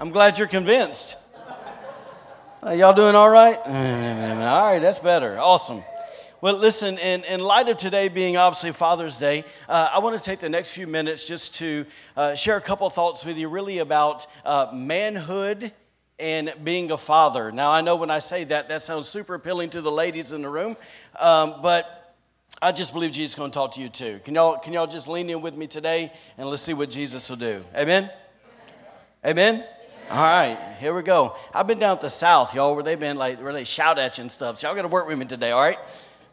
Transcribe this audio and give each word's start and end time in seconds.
I'm 0.00 0.10
glad 0.10 0.38
you're 0.38 0.46
convinced. 0.46 1.16
Uh, 2.64 2.70
y'all 2.70 2.94
doing 2.94 3.16
all 3.16 3.28
right? 3.28 3.58
All 3.66 4.72
right, 4.72 4.78
that's 4.78 5.00
better. 5.00 5.36
Awesome. 5.36 5.82
Well, 6.40 6.54
listen, 6.54 6.98
in, 6.98 7.24
in 7.24 7.40
light 7.40 7.68
of 7.68 7.78
today 7.78 8.06
being 8.06 8.36
obviously 8.36 8.70
Father's 8.70 9.16
Day, 9.16 9.44
uh, 9.68 9.90
I 9.92 9.98
want 9.98 10.16
to 10.16 10.24
take 10.24 10.38
the 10.38 10.48
next 10.48 10.70
few 10.70 10.86
minutes 10.86 11.26
just 11.26 11.56
to 11.56 11.84
uh, 12.16 12.36
share 12.36 12.56
a 12.56 12.60
couple 12.60 12.88
thoughts 12.90 13.24
with 13.24 13.36
you, 13.36 13.48
really 13.48 13.78
about 13.78 14.28
uh, 14.44 14.70
manhood 14.72 15.72
and 16.20 16.54
being 16.62 16.92
a 16.92 16.96
father. 16.96 17.50
Now, 17.50 17.72
I 17.72 17.80
know 17.80 17.96
when 17.96 18.10
I 18.10 18.20
say 18.20 18.44
that, 18.44 18.68
that 18.68 18.84
sounds 18.84 19.08
super 19.08 19.34
appealing 19.34 19.70
to 19.70 19.80
the 19.80 19.90
ladies 19.90 20.30
in 20.30 20.42
the 20.42 20.48
room, 20.48 20.76
um, 21.18 21.56
but 21.60 22.14
I 22.62 22.70
just 22.70 22.92
believe 22.92 23.10
Jesus 23.10 23.32
is 23.32 23.36
going 23.36 23.50
to 23.50 23.54
talk 23.54 23.74
to 23.74 23.80
you 23.80 23.88
too. 23.88 24.20
Can 24.24 24.36
y'all, 24.36 24.58
can 24.58 24.72
y'all 24.72 24.86
just 24.86 25.08
lean 25.08 25.28
in 25.28 25.40
with 25.40 25.56
me 25.56 25.66
today 25.66 26.12
and 26.36 26.48
let's 26.48 26.62
see 26.62 26.74
what 26.74 26.88
Jesus 26.88 27.28
will 27.28 27.36
do? 27.36 27.64
Amen? 27.74 28.12
Amen? 29.26 29.64
All 30.10 30.16
right, 30.16 30.58
here 30.80 30.94
we 30.94 31.02
go. 31.02 31.36
I've 31.52 31.66
been 31.66 31.78
down 31.78 31.96
at 31.96 32.00
the 32.00 32.08
south, 32.08 32.54
y'all, 32.54 32.74
where 32.74 32.82
they've 32.82 32.98
been 32.98 33.18
like, 33.18 33.42
where 33.42 33.52
they 33.52 33.64
shout 33.64 33.98
at 33.98 34.16
you 34.16 34.22
and 34.22 34.32
stuff. 34.32 34.56
So 34.56 34.66
y'all 34.66 34.74
got 34.74 34.82
to 34.82 34.88
work 34.88 35.06
with 35.06 35.18
me 35.18 35.26
today, 35.26 35.50
all 35.50 35.60
right? 35.60 35.78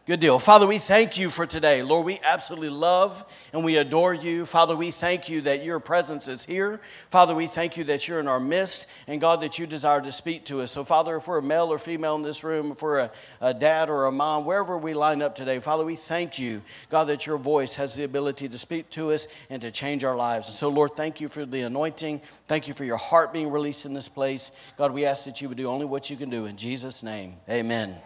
Good 0.08 0.20
deal. 0.20 0.38
Father, 0.38 0.68
we 0.68 0.78
thank 0.78 1.18
you 1.18 1.32
for 1.32 1.48
today. 1.48 1.82
Lord, 1.82 2.06
we 2.06 2.20
absolutely 2.24 2.70
love 2.70 3.26
and 3.54 3.66
we 3.66 3.78
adore 3.78 4.14
you. 4.14 4.46
Father, 4.46 4.76
we 4.76 4.92
thank 4.92 5.30
you 5.30 5.42
that 5.42 5.64
your 5.64 5.80
presence 5.80 6.28
is 6.28 6.46
here. 6.46 6.80
Father, 7.10 7.34
we 7.34 7.48
thank 7.48 7.76
you 7.76 7.84
that 7.86 8.08
you're 8.08 8.20
in 8.20 8.28
our 8.28 8.40
midst 8.40 8.86
and 9.08 9.20
God, 9.20 9.42
that 9.42 9.58
you 9.58 9.66
desire 9.66 10.02
to 10.02 10.12
speak 10.12 10.46
to 10.46 10.62
us. 10.62 10.70
So, 10.70 10.84
Father, 10.84 11.16
if 11.16 11.28
we're 11.28 11.40
a 11.40 11.42
male 11.42 11.74
or 11.74 11.80
female 11.80 12.14
in 12.14 12.22
this 12.22 12.44
room, 12.44 12.72
if 12.72 12.84
we're 12.84 13.00
a, 13.00 13.12
a 13.42 13.52
dad 13.52 13.90
or 13.90 14.06
a 14.06 14.12
mom, 14.12 14.46
wherever 14.46 14.78
we 14.78 14.94
line 14.94 15.24
up 15.24 15.36
today, 15.36 15.60
Father, 15.60 15.84
we 15.84 15.96
thank 15.96 16.38
you, 16.38 16.62
God, 16.92 17.06
that 17.06 17.26
your 17.26 17.40
voice 17.40 17.74
has 17.74 17.96
the 17.96 18.04
ability 18.04 18.48
to 18.48 18.60
speak 18.60 18.88
to 18.92 19.12
us 19.12 19.28
and 19.50 19.60
to 19.64 19.72
change 19.72 20.04
our 20.04 20.16
lives. 20.16 20.50
And 20.50 20.56
so, 20.56 20.70
Lord, 20.70 20.96
thank 20.96 21.20
you 21.20 21.30
for 21.30 21.48
the 21.48 21.62
anointing. 21.62 22.22
Thank 22.48 22.68
you 22.68 22.76
for 22.76 22.84
your 22.84 22.98
heart 22.98 23.34
being 23.34 23.50
released 23.50 23.88
in 23.88 23.96
this 23.96 24.08
place. 24.08 24.52
God, 24.78 24.94
we 24.94 25.04
ask 25.04 25.26
that 25.26 25.42
you 25.42 25.50
would 25.50 25.58
do 25.58 25.66
only 25.66 25.88
what 25.88 26.12
you 26.12 26.16
can 26.16 26.30
do. 26.30 26.46
In 26.46 26.58
Jesus' 26.58 27.02
name, 27.02 27.38
amen. 27.50 28.00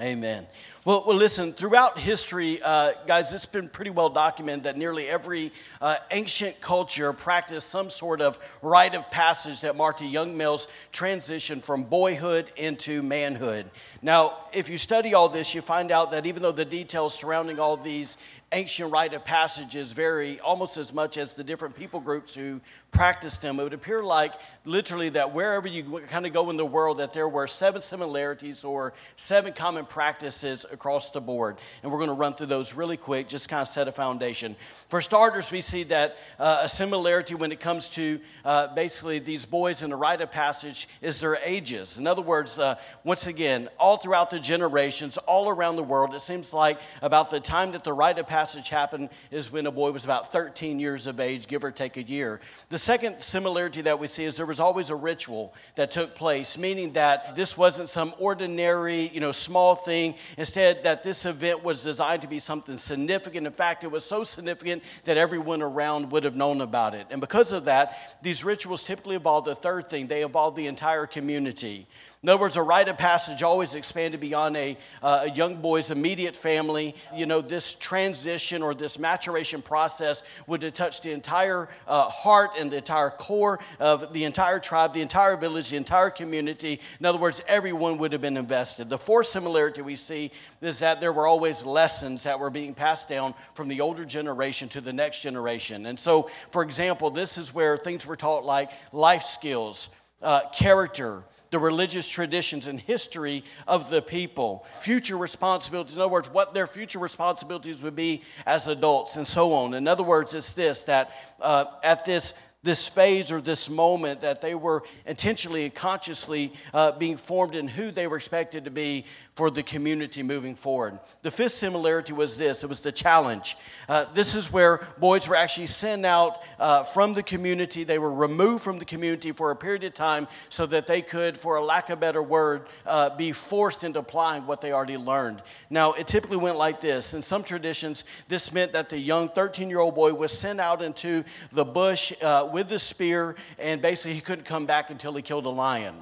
Amen. 0.00 0.46
Well, 0.84 1.04
well, 1.06 1.16
listen, 1.16 1.52
throughout 1.52 1.96
history, 1.96 2.60
uh, 2.60 2.94
guys, 3.06 3.32
it's 3.32 3.46
been 3.46 3.68
pretty 3.68 3.92
well 3.92 4.08
documented 4.08 4.64
that 4.64 4.76
nearly 4.76 5.08
every 5.08 5.52
uh, 5.80 5.98
ancient 6.10 6.60
culture 6.60 7.12
practiced 7.12 7.68
some 7.68 7.88
sort 7.88 8.20
of 8.20 8.36
rite 8.62 8.96
of 8.96 9.08
passage 9.08 9.60
that 9.60 9.76
marked 9.76 10.00
a 10.00 10.04
young 10.04 10.36
male's 10.36 10.66
transition 10.90 11.60
from 11.60 11.84
boyhood 11.84 12.50
into 12.56 13.00
manhood. 13.00 13.70
Now, 14.02 14.48
if 14.52 14.68
you 14.68 14.76
study 14.76 15.14
all 15.14 15.28
this, 15.28 15.54
you 15.54 15.60
find 15.60 15.92
out 15.92 16.10
that 16.10 16.26
even 16.26 16.42
though 16.42 16.50
the 16.50 16.64
details 16.64 17.14
surrounding 17.14 17.60
all 17.60 17.76
these 17.76 18.16
ancient 18.52 18.92
rite 18.92 19.14
of 19.14 19.24
passages 19.24 19.92
vary 19.92 20.38
almost 20.40 20.76
as 20.76 20.92
much 20.92 21.16
as 21.16 21.32
the 21.32 21.42
different 21.42 21.74
people 21.74 22.00
groups 22.00 22.34
who 22.34 22.60
practiced 22.90 23.40
them. 23.40 23.58
It 23.58 23.62
would 23.62 23.72
appear 23.72 24.02
like 24.02 24.34
literally 24.64 25.08
that 25.10 25.32
wherever 25.32 25.66
you 25.66 26.00
kind 26.08 26.26
of 26.26 26.32
go 26.32 26.50
in 26.50 26.56
the 26.56 26.64
world, 26.64 26.98
that 26.98 27.12
there 27.12 27.28
were 27.28 27.46
seven 27.46 27.80
similarities 27.80 28.62
or 28.62 28.92
seven 29.16 29.52
common 29.52 29.86
practices 29.86 30.66
across 30.72 31.10
the 31.10 31.20
board. 31.20 31.58
And 31.82 31.92
we're 31.92 31.98
going 31.98 32.08
to 32.08 32.14
run 32.14 32.34
through 32.34 32.46
those 32.46 32.74
really 32.74 32.96
quick, 32.96 33.28
just 33.28 33.48
kind 33.48 33.62
of 33.62 33.68
set 33.68 33.88
a 33.88 33.92
foundation. 33.92 34.56
For 34.88 35.00
starters, 35.00 35.50
we 35.50 35.60
see 35.60 35.84
that 35.84 36.16
uh, 36.38 36.60
a 36.62 36.68
similarity 36.68 37.34
when 37.34 37.52
it 37.52 37.60
comes 37.60 37.88
to 37.90 38.18
uh, 38.44 38.74
basically 38.74 39.18
these 39.18 39.44
boys 39.44 39.82
in 39.82 39.90
the 39.90 39.96
rite 39.96 40.20
of 40.20 40.30
passage 40.30 40.88
is 41.00 41.20
their 41.20 41.36
ages. 41.44 41.98
In 41.98 42.06
other 42.06 42.22
words, 42.22 42.58
uh, 42.58 42.76
once 43.04 43.26
again, 43.26 43.68
all 43.78 43.96
throughout 43.96 44.30
the 44.30 44.40
generations, 44.40 45.18
all 45.18 45.48
around 45.48 45.76
the 45.76 45.82
world, 45.82 46.14
it 46.14 46.20
seems 46.20 46.52
like 46.52 46.78
about 47.02 47.30
the 47.30 47.40
time 47.40 47.72
that 47.72 47.84
the 47.84 47.92
rite 47.92 48.18
of 48.18 48.26
passage 48.26 48.68
happened 48.68 49.10
is 49.30 49.52
when 49.52 49.66
a 49.66 49.70
boy 49.70 49.90
was 49.90 50.04
about 50.04 50.32
13 50.32 50.78
years 50.78 51.06
of 51.06 51.20
age, 51.20 51.46
give 51.46 51.64
or 51.64 51.70
take 51.70 51.96
a 51.96 52.02
year. 52.02 52.40
The 52.68 52.78
second 52.78 53.20
similarity 53.20 53.82
that 53.82 53.98
we 53.98 54.08
see 54.08 54.24
is 54.24 54.36
there 54.36 54.46
was 54.46 54.60
always 54.60 54.90
a 54.90 54.96
ritual 54.96 55.54
that 55.74 55.90
took 55.90 56.14
place, 56.14 56.56
meaning 56.56 56.92
that 56.92 57.34
this 57.34 57.56
wasn't 57.56 57.88
some 57.88 58.14
ordinary, 58.18 59.08
you 59.08 59.20
know, 59.20 59.32
small 59.32 59.74
thing. 59.74 60.14
Instead, 60.36 60.61
that 60.82 61.02
this 61.02 61.26
event 61.26 61.62
was 61.62 61.82
designed 61.82 62.22
to 62.22 62.28
be 62.28 62.38
something 62.38 62.78
significant. 62.78 63.46
In 63.46 63.52
fact, 63.52 63.84
it 63.84 63.90
was 63.90 64.04
so 64.04 64.24
significant 64.24 64.82
that 65.04 65.16
everyone 65.16 65.62
around 65.62 66.10
would 66.10 66.24
have 66.24 66.36
known 66.36 66.60
about 66.60 66.94
it. 66.94 67.06
And 67.10 67.20
because 67.20 67.52
of 67.52 67.64
that, 67.64 68.18
these 68.22 68.44
rituals 68.44 68.84
typically 68.84 69.16
involve 69.16 69.44
the 69.44 69.54
third 69.54 69.90
thing, 69.90 70.06
they 70.06 70.22
involve 70.22 70.54
the 70.54 70.66
entire 70.66 71.06
community. 71.06 71.86
In 72.22 72.28
other 72.28 72.40
words, 72.40 72.56
a 72.56 72.62
rite 72.62 72.88
of 72.88 72.96
passage 72.96 73.42
always 73.42 73.74
expanded 73.74 74.20
beyond 74.20 74.56
a, 74.56 74.78
uh, 75.02 75.22
a 75.24 75.30
young 75.32 75.56
boy's 75.56 75.90
immediate 75.90 76.36
family. 76.36 76.94
You 77.12 77.26
know, 77.26 77.40
this 77.40 77.74
transition 77.74 78.62
or 78.62 78.74
this 78.74 78.96
maturation 78.96 79.60
process 79.60 80.22
would 80.46 80.62
have 80.62 80.72
touched 80.72 81.02
the 81.02 81.10
entire 81.10 81.68
uh, 81.88 82.04
heart 82.04 82.52
and 82.56 82.70
the 82.70 82.76
entire 82.76 83.10
core 83.10 83.58
of 83.80 84.12
the 84.12 84.22
entire 84.22 84.60
tribe, 84.60 84.94
the 84.94 85.00
entire 85.00 85.36
village, 85.36 85.70
the 85.70 85.76
entire 85.76 86.10
community. 86.10 86.78
In 87.00 87.06
other 87.06 87.18
words, 87.18 87.42
everyone 87.48 87.98
would 87.98 88.12
have 88.12 88.22
been 88.22 88.36
invested. 88.36 88.88
The 88.88 88.98
fourth 88.98 89.26
similarity 89.26 89.82
we 89.82 89.96
see 89.96 90.30
is 90.60 90.78
that 90.78 91.00
there 91.00 91.12
were 91.12 91.26
always 91.26 91.64
lessons 91.64 92.22
that 92.22 92.38
were 92.38 92.50
being 92.50 92.72
passed 92.72 93.08
down 93.08 93.34
from 93.54 93.66
the 93.66 93.80
older 93.80 94.04
generation 94.04 94.68
to 94.68 94.80
the 94.80 94.92
next 94.92 95.22
generation. 95.22 95.86
And 95.86 95.98
so, 95.98 96.30
for 96.52 96.62
example, 96.62 97.10
this 97.10 97.36
is 97.36 97.52
where 97.52 97.76
things 97.76 98.06
were 98.06 98.14
taught 98.14 98.44
like 98.44 98.70
life 98.92 99.24
skills, 99.24 99.88
uh, 100.22 100.48
character, 100.50 101.24
the 101.52 101.58
religious 101.58 102.08
traditions 102.08 102.66
and 102.66 102.80
history 102.80 103.44
of 103.68 103.90
the 103.90 104.00
people, 104.00 104.66
future 104.80 105.18
responsibilities, 105.18 105.94
in 105.94 106.00
other 106.00 106.10
words, 106.10 106.30
what 106.30 106.54
their 106.54 106.66
future 106.66 106.98
responsibilities 106.98 107.82
would 107.82 107.94
be 107.94 108.22
as 108.46 108.68
adults, 108.68 109.16
and 109.16 109.28
so 109.28 109.52
on. 109.52 109.74
In 109.74 109.86
other 109.86 110.02
words, 110.02 110.34
it's 110.34 110.54
this 110.54 110.82
that 110.84 111.12
uh, 111.40 111.66
at 111.84 112.04
this 112.04 112.32
this 112.64 112.86
phase 112.86 113.32
or 113.32 113.40
this 113.40 113.68
moment 113.68 114.20
that 114.20 114.40
they 114.40 114.54
were 114.54 114.84
intentionally 115.04 115.64
and 115.64 115.74
consciously 115.74 116.52
uh, 116.72 116.92
being 116.92 117.16
formed 117.16 117.56
in 117.56 117.66
who 117.66 117.90
they 117.90 118.06
were 118.06 118.16
expected 118.16 118.64
to 118.64 118.70
be 118.70 119.04
for 119.34 119.50
the 119.50 119.62
community 119.62 120.22
moving 120.22 120.54
forward. 120.54 120.98
The 121.22 121.30
fifth 121.30 121.52
similarity 121.52 122.12
was 122.12 122.36
this 122.36 122.62
it 122.62 122.66
was 122.66 122.80
the 122.80 122.92
challenge. 122.92 123.56
Uh, 123.88 124.04
this 124.12 124.34
is 124.34 124.52
where 124.52 124.86
boys 124.98 125.26
were 125.26 125.36
actually 125.36 125.68
sent 125.68 126.04
out 126.04 126.42
uh, 126.58 126.82
from 126.82 127.14
the 127.14 127.22
community. 127.22 127.82
They 127.82 127.98
were 127.98 128.12
removed 128.12 128.62
from 128.62 128.78
the 128.78 128.84
community 128.84 129.32
for 129.32 129.50
a 129.50 129.56
period 129.56 129.84
of 129.84 129.94
time 129.94 130.28
so 130.50 130.66
that 130.66 130.86
they 130.86 131.00
could, 131.00 131.38
for 131.38 131.56
a 131.56 131.64
lack 131.64 131.88
of 131.88 131.98
a 131.98 132.00
better 132.00 132.22
word, 132.22 132.66
uh, 132.84 133.16
be 133.16 133.32
forced 133.32 133.84
into 133.84 134.00
applying 134.00 134.46
what 134.46 134.60
they 134.60 134.72
already 134.72 134.98
learned. 134.98 135.42
Now, 135.70 135.92
it 135.94 136.06
typically 136.06 136.36
went 136.36 136.58
like 136.58 136.80
this. 136.80 137.14
In 137.14 137.22
some 137.22 137.42
traditions, 137.42 138.04
this 138.28 138.52
meant 138.52 138.72
that 138.72 138.90
the 138.90 138.98
young 138.98 139.30
13 139.30 139.70
year 139.70 139.80
old 139.80 139.94
boy 139.94 140.12
was 140.12 140.30
sent 140.30 140.60
out 140.60 140.82
into 140.82 141.24
the 141.52 141.64
bush 141.64 142.12
uh, 142.20 142.50
with 142.52 142.68
the 142.68 142.78
spear, 142.78 143.36
and 143.58 143.80
basically 143.80 144.14
he 144.14 144.20
couldn't 144.20 144.44
come 144.44 144.66
back 144.66 144.90
until 144.90 145.14
he 145.14 145.22
killed 145.22 145.46
a 145.46 145.50
lion. 145.50 145.94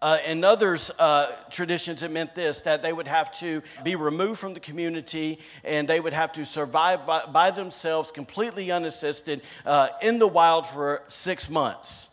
Uh, 0.00 0.18
in 0.24 0.44
others 0.44 0.92
uh, 0.98 1.32
traditions, 1.50 2.02
it 2.04 2.10
meant 2.10 2.34
this 2.34 2.60
that 2.60 2.82
they 2.82 2.92
would 2.92 3.08
have 3.08 3.36
to 3.36 3.60
be 3.82 3.96
removed 3.96 4.38
from 4.38 4.54
the 4.54 4.60
community 4.60 5.40
and 5.64 5.88
they 5.88 5.98
would 5.98 6.12
have 6.12 6.32
to 6.32 6.44
survive 6.44 7.04
by, 7.04 7.24
by 7.26 7.50
themselves, 7.50 8.12
completely 8.12 8.70
unassisted, 8.70 9.42
uh, 9.66 9.88
in 10.00 10.18
the 10.18 10.28
wild 10.28 10.66
for 10.66 11.02
six 11.08 11.50
months. 11.50 12.08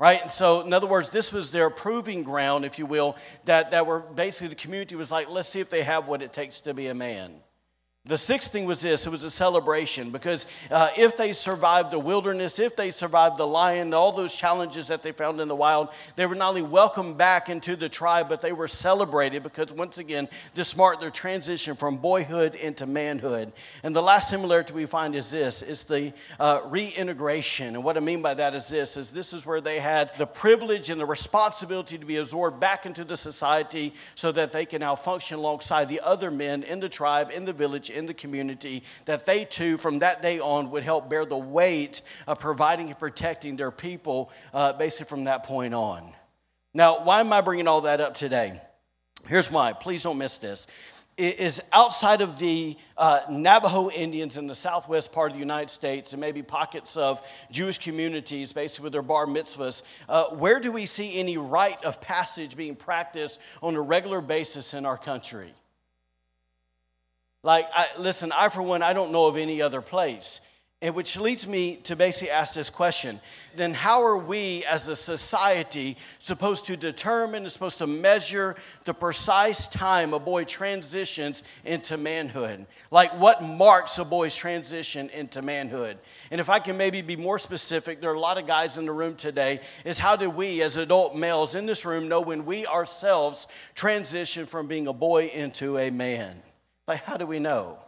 Right? 0.00 0.20
And 0.22 0.30
so, 0.30 0.62
in 0.62 0.72
other 0.72 0.86
words, 0.86 1.10
this 1.10 1.30
was 1.30 1.50
their 1.50 1.70
proving 1.70 2.22
ground, 2.24 2.64
if 2.64 2.78
you 2.78 2.86
will, 2.86 3.16
that, 3.44 3.70
that 3.70 3.86
were 3.86 4.00
basically 4.00 4.48
the 4.48 4.54
community 4.54 4.96
was 4.96 5.12
like, 5.12 5.28
let's 5.28 5.48
see 5.48 5.60
if 5.60 5.68
they 5.68 5.82
have 5.82 6.08
what 6.08 6.20
it 6.20 6.32
takes 6.32 6.60
to 6.62 6.74
be 6.74 6.88
a 6.88 6.94
man. 6.94 7.34
The 8.06 8.18
sixth 8.18 8.52
thing 8.52 8.66
was 8.66 8.82
this 8.82 9.06
it 9.06 9.08
was 9.08 9.24
a 9.24 9.30
celebration 9.30 10.10
because 10.10 10.44
uh, 10.70 10.90
if 10.94 11.16
they 11.16 11.32
survived 11.32 11.90
the 11.90 11.98
wilderness, 11.98 12.58
if 12.58 12.76
they 12.76 12.90
survived 12.90 13.38
the 13.38 13.46
lion, 13.46 13.94
all 13.94 14.12
those 14.12 14.34
challenges 14.34 14.88
that 14.88 15.02
they 15.02 15.10
found 15.10 15.40
in 15.40 15.48
the 15.48 15.56
wild, 15.56 15.88
they 16.14 16.26
were 16.26 16.34
not 16.34 16.50
only 16.50 16.60
welcomed 16.60 17.16
back 17.16 17.48
into 17.48 17.76
the 17.76 17.88
tribe, 17.88 18.28
but 18.28 18.42
they 18.42 18.52
were 18.52 18.68
celebrated 18.68 19.42
because, 19.42 19.72
once 19.72 19.96
again, 19.96 20.28
this 20.52 20.76
marked 20.76 21.00
their 21.00 21.08
transition 21.08 21.76
from 21.76 21.96
boyhood 21.96 22.56
into 22.56 22.84
manhood. 22.84 23.50
And 23.82 23.96
the 23.96 24.02
last 24.02 24.28
similarity 24.28 24.74
we 24.74 24.84
find 24.84 25.14
is 25.14 25.30
this 25.30 25.62
it's 25.62 25.84
the 25.84 26.12
uh, 26.38 26.60
reintegration. 26.66 27.74
And 27.74 27.82
what 27.82 27.96
I 27.96 28.00
mean 28.00 28.20
by 28.20 28.34
that 28.34 28.54
is 28.54 28.68
this 28.68 28.98
is 28.98 29.12
this 29.12 29.32
is 29.32 29.46
where 29.46 29.62
they 29.62 29.80
had 29.80 30.10
the 30.18 30.26
privilege 30.26 30.90
and 30.90 31.00
the 31.00 31.06
responsibility 31.06 31.96
to 31.96 32.04
be 32.04 32.18
absorbed 32.18 32.60
back 32.60 32.84
into 32.84 33.02
the 33.02 33.16
society 33.16 33.94
so 34.14 34.30
that 34.32 34.52
they 34.52 34.66
can 34.66 34.80
now 34.80 34.94
function 34.94 35.38
alongside 35.38 35.88
the 35.88 36.02
other 36.02 36.30
men 36.30 36.64
in 36.64 36.80
the 36.80 36.88
tribe, 36.90 37.30
in 37.34 37.46
the 37.46 37.52
village, 37.54 37.93
in 37.94 38.06
the 38.06 38.14
community, 38.14 38.82
that 39.06 39.24
they 39.24 39.44
too, 39.44 39.76
from 39.76 40.00
that 40.00 40.20
day 40.20 40.40
on, 40.40 40.70
would 40.70 40.82
help 40.82 41.08
bear 41.08 41.24
the 41.24 41.36
weight 41.36 42.02
of 42.26 42.38
providing 42.38 42.88
and 42.88 42.98
protecting 42.98 43.56
their 43.56 43.70
people, 43.70 44.30
uh, 44.52 44.72
basically 44.74 45.06
from 45.06 45.24
that 45.24 45.44
point 45.44 45.72
on. 45.72 46.12
Now, 46.74 47.04
why 47.04 47.20
am 47.20 47.32
I 47.32 47.40
bringing 47.40 47.68
all 47.68 47.82
that 47.82 48.00
up 48.00 48.14
today? 48.14 48.60
Here's 49.26 49.50
why. 49.50 49.72
Please 49.72 50.02
don't 50.02 50.18
miss 50.18 50.38
this 50.38 50.66
is 51.16 51.62
outside 51.72 52.20
of 52.20 52.38
the 52.38 52.76
uh, 52.96 53.20
Navajo 53.30 53.90
Indians 53.90 54.36
in 54.36 54.46
the 54.46 54.54
southwest 54.54 55.12
part 55.12 55.30
of 55.30 55.36
the 55.36 55.40
United 55.40 55.70
States 55.70 56.12
and 56.12 56.20
maybe 56.20 56.42
pockets 56.42 56.96
of 56.96 57.22
Jewish 57.50 57.78
communities, 57.78 58.52
basically 58.52 58.84
with 58.84 58.92
their 58.92 59.02
bar 59.02 59.26
mitzvahs, 59.26 59.82
uh, 60.08 60.26
where 60.30 60.58
do 60.58 60.72
we 60.72 60.86
see 60.86 61.18
any 61.18 61.36
rite 61.36 61.84
of 61.84 62.00
passage 62.00 62.56
being 62.56 62.74
practiced 62.74 63.38
on 63.62 63.76
a 63.76 63.80
regular 63.80 64.20
basis 64.20 64.74
in 64.74 64.84
our 64.84 64.98
country? 64.98 65.54
Like, 67.44 67.68
I, 67.74 67.88
listen, 67.98 68.32
I, 68.32 68.48
for 68.48 68.62
one, 68.62 68.82
I 68.82 68.94
don't 68.94 69.12
know 69.12 69.26
of 69.26 69.36
any 69.36 69.60
other 69.60 69.82
place. 69.82 70.40
And 70.80 70.94
which 70.94 71.16
leads 71.16 71.46
me 71.46 71.76
to 71.84 71.96
basically 71.96 72.30
ask 72.30 72.52
this 72.52 72.68
question 72.68 73.20
then, 73.56 73.72
how 73.72 74.02
are 74.02 74.18
we 74.18 74.64
as 74.64 74.88
a 74.88 74.96
society 74.96 75.96
supposed 76.18 76.66
to 76.66 76.76
determine, 76.76 77.48
supposed 77.48 77.78
to 77.78 77.86
measure 77.86 78.56
the 78.84 78.92
precise 78.92 79.66
time 79.66 80.12
a 80.12 80.18
boy 80.18 80.44
transitions 80.44 81.42
into 81.64 81.96
manhood? 81.96 82.66
Like, 82.90 83.18
what 83.18 83.42
marks 83.42 83.98
a 83.98 84.04
boy's 84.04 84.36
transition 84.36 85.08
into 85.10 85.40
manhood? 85.40 85.98
And 86.30 86.40
if 86.40 86.50
I 86.50 86.58
can 86.58 86.76
maybe 86.76 87.00
be 87.00 87.16
more 87.16 87.38
specific, 87.38 88.00
there 88.00 88.10
are 88.10 88.14
a 88.14 88.20
lot 88.20 88.36
of 88.36 88.46
guys 88.46 88.76
in 88.76 88.84
the 88.84 88.92
room 88.92 89.16
today, 89.16 89.60
is 89.84 89.98
how 89.98 90.16
do 90.16 90.28
we 90.28 90.60
as 90.60 90.76
adult 90.76 91.16
males 91.16 91.54
in 91.54 91.64
this 91.64 91.84
room 91.86 92.08
know 92.08 92.20
when 92.20 92.44
we 92.44 92.66
ourselves 92.66 93.46
transition 93.74 94.44
from 94.44 94.66
being 94.66 94.86
a 94.86 94.92
boy 94.92 95.28
into 95.28 95.78
a 95.78 95.90
man? 95.90 96.42
Like, 96.86 97.02
how 97.02 97.16
do 97.16 97.26
we 97.26 97.38
know? 97.38 97.78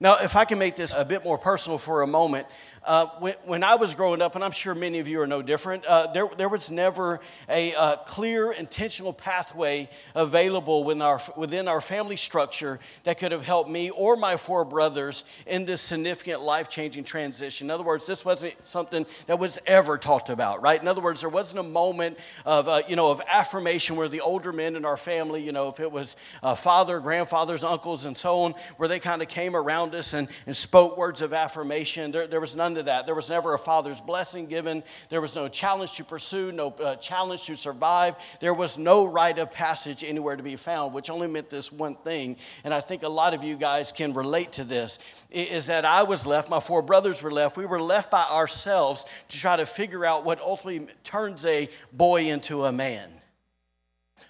Now, 0.00 0.18
if 0.18 0.36
I 0.36 0.44
can 0.44 0.58
make 0.58 0.76
this 0.76 0.94
a 0.94 1.04
bit 1.04 1.24
more 1.24 1.38
personal 1.38 1.78
for 1.78 2.02
a 2.02 2.06
moment, 2.06 2.46
uh, 2.88 3.06
when, 3.18 3.34
when, 3.44 3.62
I 3.62 3.74
was 3.74 3.92
growing 3.92 4.22
up, 4.22 4.34
and 4.34 4.42
I'm 4.42 4.50
sure 4.50 4.74
many 4.74 4.98
of 4.98 5.06
you 5.06 5.20
are 5.20 5.26
no 5.26 5.42
different, 5.42 5.84
uh, 5.84 6.10
there, 6.10 6.26
there 6.38 6.48
was 6.48 6.70
never 6.70 7.20
a 7.50 7.74
uh, 7.74 7.96
clear, 7.96 8.52
intentional 8.52 9.12
pathway 9.12 9.90
available 10.14 10.84
within 10.84 11.02
our, 11.02 11.20
within 11.36 11.68
our 11.68 11.82
family 11.82 12.16
structure 12.16 12.80
that 13.04 13.18
could 13.18 13.30
have 13.30 13.44
helped 13.44 13.68
me 13.68 13.90
or 13.90 14.16
my 14.16 14.38
four 14.38 14.64
brothers 14.64 15.24
in 15.46 15.66
this 15.66 15.82
significant 15.82 16.40
life 16.40 16.70
changing 16.70 17.04
transition. 17.04 17.66
In 17.66 17.70
other 17.70 17.84
words, 17.84 18.06
this 18.06 18.24
wasn't 18.24 18.54
something 18.66 19.04
that 19.26 19.38
was 19.38 19.58
ever 19.66 19.98
talked 19.98 20.30
about, 20.30 20.62
right? 20.62 20.80
In 20.80 20.88
other 20.88 21.02
words, 21.02 21.20
there 21.20 21.28
wasn't 21.28 21.60
a 21.60 21.64
moment 21.64 22.16
of, 22.46 22.68
uh, 22.68 22.80
you 22.88 22.96
know, 22.96 23.10
of 23.10 23.20
affirmation 23.28 23.96
where 23.96 24.08
the 24.08 24.22
older 24.22 24.50
men 24.50 24.76
in 24.76 24.86
our 24.86 24.96
family, 24.96 25.42
you 25.42 25.52
know, 25.52 25.68
if 25.68 25.78
it 25.78 25.92
was 25.92 26.16
uh, 26.42 26.54
father, 26.54 27.00
grandfathers, 27.00 27.64
uncles, 27.64 28.06
and 28.06 28.16
so 28.16 28.44
on, 28.44 28.54
where 28.78 28.88
they 28.88 28.98
kind 28.98 29.20
of 29.20 29.28
came 29.28 29.54
around 29.54 29.94
us 29.94 30.14
and, 30.14 30.26
and 30.46 30.56
spoke 30.56 30.96
words 30.96 31.20
of 31.20 31.34
affirmation. 31.34 32.10
There, 32.10 32.26
there 32.26 32.40
was 32.40 32.56
none 32.56 32.77
to 32.78 32.84
that. 32.84 33.06
There 33.06 33.14
was 33.14 33.28
never 33.28 33.54
a 33.54 33.58
father's 33.58 34.00
blessing 34.00 34.46
given. 34.46 34.82
There 35.08 35.20
was 35.20 35.34
no 35.34 35.48
challenge 35.48 35.94
to 35.94 36.04
pursue, 36.04 36.50
no 36.50 36.70
uh, 36.70 36.96
challenge 36.96 37.44
to 37.46 37.56
survive. 37.56 38.16
There 38.40 38.54
was 38.54 38.78
no 38.78 39.04
rite 39.04 39.38
of 39.38 39.52
passage 39.52 40.02
anywhere 40.02 40.36
to 40.36 40.42
be 40.42 40.56
found, 40.56 40.94
which 40.94 41.10
only 41.10 41.28
meant 41.28 41.50
this 41.50 41.70
one 41.70 41.96
thing. 41.96 42.36
And 42.64 42.72
I 42.72 42.80
think 42.80 43.02
a 43.02 43.08
lot 43.08 43.34
of 43.34 43.44
you 43.44 43.56
guys 43.56 43.92
can 43.92 44.14
relate 44.14 44.52
to 44.52 44.64
this 44.64 44.98
is 45.30 45.66
that 45.66 45.84
I 45.84 46.02
was 46.02 46.26
left, 46.26 46.48
my 46.48 46.60
four 46.60 46.82
brothers 46.82 47.22
were 47.22 47.30
left. 47.30 47.56
We 47.56 47.66
were 47.66 47.80
left 47.80 48.10
by 48.10 48.24
ourselves 48.24 49.04
to 49.28 49.38
try 49.38 49.56
to 49.56 49.66
figure 49.66 50.04
out 50.04 50.24
what 50.24 50.40
ultimately 50.40 50.92
turns 51.04 51.44
a 51.44 51.68
boy 51.92 52.26
into 52.30 52.64
a 52.64 52.72
man. 52.72 53.10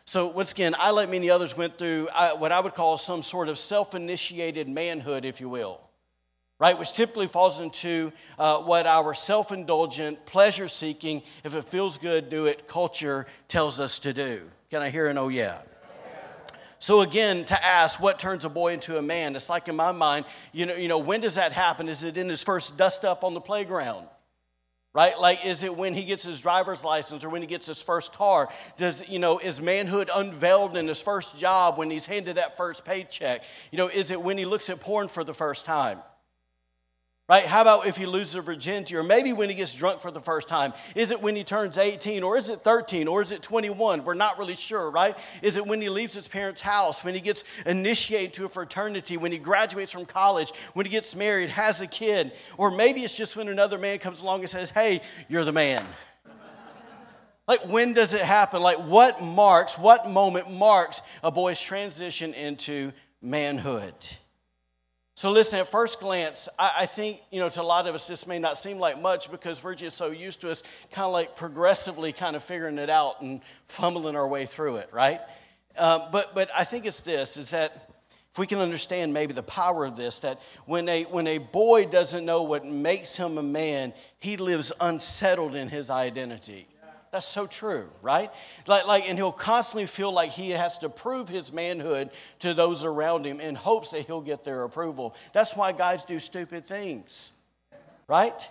So, 0.04 0.26
once 0.26 0.52
again, 0.52 0.74
I, 0.78 0.90
like 0.90 1.10
many 1.10 1.28
others, 1.28 1.54
went 1.54 1.76
through 1.76 2.08
uh, 2.14 2.34
what 2.36 2.50
I 2.50 2.60
would 2.60 2.74
call 2.74 2.96
some 2.96 3.22
sort 3.22 3.48
of 3.48 3.58
self 3.58 3.94
initiated 3.94 4.66
manhood, 4.66 5.26
if 5.26 5.38
you 5.38 5.50
will 5.50 5.87
right? 6.58 6.78
Which 6.78 6.92
typically 6.92 7.28
falls 7.28 7.60
into 7.60 8.12
uh, 8.38 8.58
what 8.58 8.86
our 8.86 9.14
self 9.14 9.52
indulgent, 9.52 10.24
pleasure 10.26 10.68
seeking, 10.68 11.22
if 11.44 11.54
it 11.54 11.64
feels 11.64 11.98
good, 11.98 12.30
do 12.30 12.46
it 12.46 12.66
culture 12.66 13.26
tells 13.46 13.80
us 13.80 13.98
to 14.00 14.12
do. 14.12 14.42
Can 14.70 14.82
I 14.82 14.90
hear 14.90 15.08
an 15.08 15.18
oh 15.18 15.28
yeah? 15.28 15.58
So 16.80 17.00
again, 17.00 17.44
to 17.46 17.64
ask 17.64 18.00
what 18.00 18.20
turns 18.20 18.44
a 18.44 18.48
boy 18.48 18.72
into 18.72 18.98
a 18.98 19.02
man, 19.02 19.34
it's 19.34 19.48
like 19.48 19.66
in 19.66 19.74
my 19.74 19.90
mind, 19.90 20.26
you 20.52 20.64
know, 20.66 20.76
you 20.76 20.86
know, 20.86 20.98
when 20.98 21.20
does 21.20 21.34
that 21.34 21.52
happen? 21.52 21.88
Is 21.88 22.04
it 22.04 22.16
in 22.16 22.28
his 22.28 22.44
first 22.44 22.76
dust 22.76 23.04
up 23.04 23.24
on 23.24 23.34
the 23.34 23.40
playground? 23.40 24.06
Right? 24.94 25.18
Like, 25.18 25.44
is 25.44 25.64
it 25.64 25.76
when 25.76 25.92
he 25.92 26.04
gets 26.04 26.24
his 26.24 26.40
driver's 26.40 26.82
license 26.82 27.24
or 27.24 27.28
when 27.28 27.42
he 27.42 27.46
gets 27.46 27.66
his 27.66 27.82
first 27.82 28.12
car? 28.12 28.48
Does, 28.76 29.06
you 29.08 29.18
know, 29.18 29.38
is 29.38 29.60
manhood 29.60 30.08
unveiled 30.12 30.76
in 30.76 30.88
his 30.88 31.00
first 31.00 31.36
job 31.36 31.78
when 31.78 31.90
he's 31.90 32.06
handed 32.06 32.36
that 32.36 32.56
first 32.56 32.84
paycheck? 32.84 33.42
You 33.70 33.78
know, 33.78 33.88
is 33.88 34.10
it 34.10 34.20
when 34.20 34.38
he 34.38 34.44
looks 34.44 34.70
at 34.70 34.80
porn 34.80 35.08
for 35.08 35.24
the 35.24 35.34
first 35.34 35.64
time? 35.64 35.98
Right? 37.28 37.44
How 37.44 37.60
about 37.60 37.86
if 37.86 37.98
he 37.98 38.06
loses 38.06 38.42
virginity, 38.42 38.96
or 38.96 39.02
maybe 39.02 39.34
when 39.34 39.50
he 39.50 39.54
gets 39.54 39.74
drunk 39.74 40.00
for 40.00 40.10
the 40.10 40.20
first 40.20 40.48
time? 40.48 40.72
Is 40.94 41.10
it 41.10 41.20
when 41.20 41.36
he 41.36 41.44
turns 41.44 41.76
18, 41.76 42.22
or 42.22 42.38
is 42.38 42.48
it 42.48 42.64
13, 42.64 43.06
or 43.06 43.20
is 43.20 43.32
it 43.32 43.42
21? 43.42 44.02
We're 44.02 44.14
not 44.14 44.38
really 44.38 44.54
sure, 44.54 44.90
right? 44.90 45.14
Is 45.42 45.58
it 45.58 45.66
when 45.66 45.82
he 45.82 45.90
leaves 45.90 46.14
his 46.14 46.26
parents' 46.26 46.62
house, 46.62 47.04
when 47.04 47.12
he 47.12 47.20
gets 47.20 47.44
initiated 47.66 48.32
to 48.34 48.46
a 48.46 48.48
fraternity, 48.48 49.18
when 49.18 49.30
he 49.30 49.36
graduates 49.36 49.92
from 49.92 50.06
college, 50.06 50.52
when 50.72 50.86
he 50.86 50.90
gets 50.90 51.14
married, 51.14 51.50
has 51.50 51.82
a 51.82 51.86
kid? 51.86 52.32
Or 52.56 52.70
maybe 52.70 53.04
it's 53.04 53.14
just 53.14 53.36
when 53.36 53.48
another 53.48 53.76
man 53.76 53.98
comes 53.98 54.22
along 54.22 54.40
and 54.40 54.48
says, 54.48 54.70
Hey, 54.70 55.02
you're 55.28 55.44
the 55.44 55.52
man. 55.52 55.84
Like, 57.46 57.66
when 57.66 57.92
does 57.92 58.14
it 58.14 58.22
happen? 58.22 58.62
Like, 58.62 58.78
what 58.78 59.22
marks, 59.22 59.76
what 59.76 60.08
moment 60.08 60.50
marks 60.50 61.02
a 61.22 61.30
boy's 61.30 61.60
transition 61.60 62.32
into 62.32 62.92
manhood? 63.20 63.94
So, 65.18 65.32
listen, 65.32 65.58
at 65.58 65.68
first 65.68 65.98
glance, 65.98 66.48
I, 66.60 66.72
I, 66.78 66.86
think, 66.86 67.18
you 67.32 67.40
know, 67.40 67.48
to 67.48 67.60
a 67.60 67.64
lot 67.64 67.88
of 67.88 67.94
us, 67.96 68.06
this 68.06 68.24
may 68.24 68.38
not 68.38 68.56
seem 68.56 68.78
like 68.78 69.02
much 69.02 69.32
because 69.32 69.64
we're 69.64 69.74
just 69.74 69.96
so 69.96 70.12
used 70.12 70.40
to 70.42 70.50
us 70.52 70.62
kind 70.92 71.06
of 71.06 71.12
like 71.12 71.34
progressively 71.34 72.12
kind 72.12 72.36
of 72.36 72.44
figuring 72.44 72.78
it 72.78 72.88
out 72.88 73.20
and 73.20 73.40
fumbling 73.66 74.14
our 74.14 74.28
way 74.28 74.46
through 74.46 74.76
it, 74.76 74.88
right? 74.92 75.20
Uh, 75.76 76.08
but, 76.12 76.36
but 76.36 76.50
I 76.56 76.62
think 76.62 76.86
it's 76.86 77.00
this 77.00 77.36
is 77.36 77.50
that 77.50 77.90
if 78.30 78.38
we 78.38 78.46
can 78.46 78.60
understand 78.60 79.12
maybe 79.12 79.34
the 79.34 79.42
power 79.42 79.84
of 79.84 79.96
this, 79.96 80.20
that 80.20 80.40
when 80.66 80.88
a, 80.88 81.02
when 81.06 81.26
a 81.26 81.38
boy 81.38 81.86
doesn't 81.86 82.24
know 82.24 82.44
what 82.44 82.64
makes 82.64 83.16
him 83.16 83.38
a 83.38 83.42
man, 83.42 83.94
he 84.20 84.36
lives 84.36 84.70
unsettled 84.80 85.56
in 85.56 85.68
his 85.68 85.90
identity. 85.90 86.68
That's 87.10 87.26
so 87.26 87.46
true, 87.46 87.88
right? 88.02 88.30
Like, 88.66 88.86
like, 88.86 89.08
and 89.08 89.18
he'll 89.18 89.32
constantly 89.32 89.86
feel 89.86 90.12
like 90.12 90.30
he 90.30 90.50
has 90.50 90.78
to 90.78 90.88
prove 90.88 91.28
his 91.28 91.52
manhood 91.52 92.10
to 92.40 92.52
those 92.52 92.84
around 92.84 93.26
him 93.26 93.40
in 93.40 93.54
hopes 93.54 93.90
that 93.90 94.06
he'll 94.06 94.20
get 94.20 94.44
their 94.44 94.64
approval. 94.64 95.14
That's 95.32 95.56
why 95.56 95.72
guys 95.72 96.04
do 96.04 96.18
stupid 96.18 96.66
things, 96.66 97.32
right? 98.08 98.46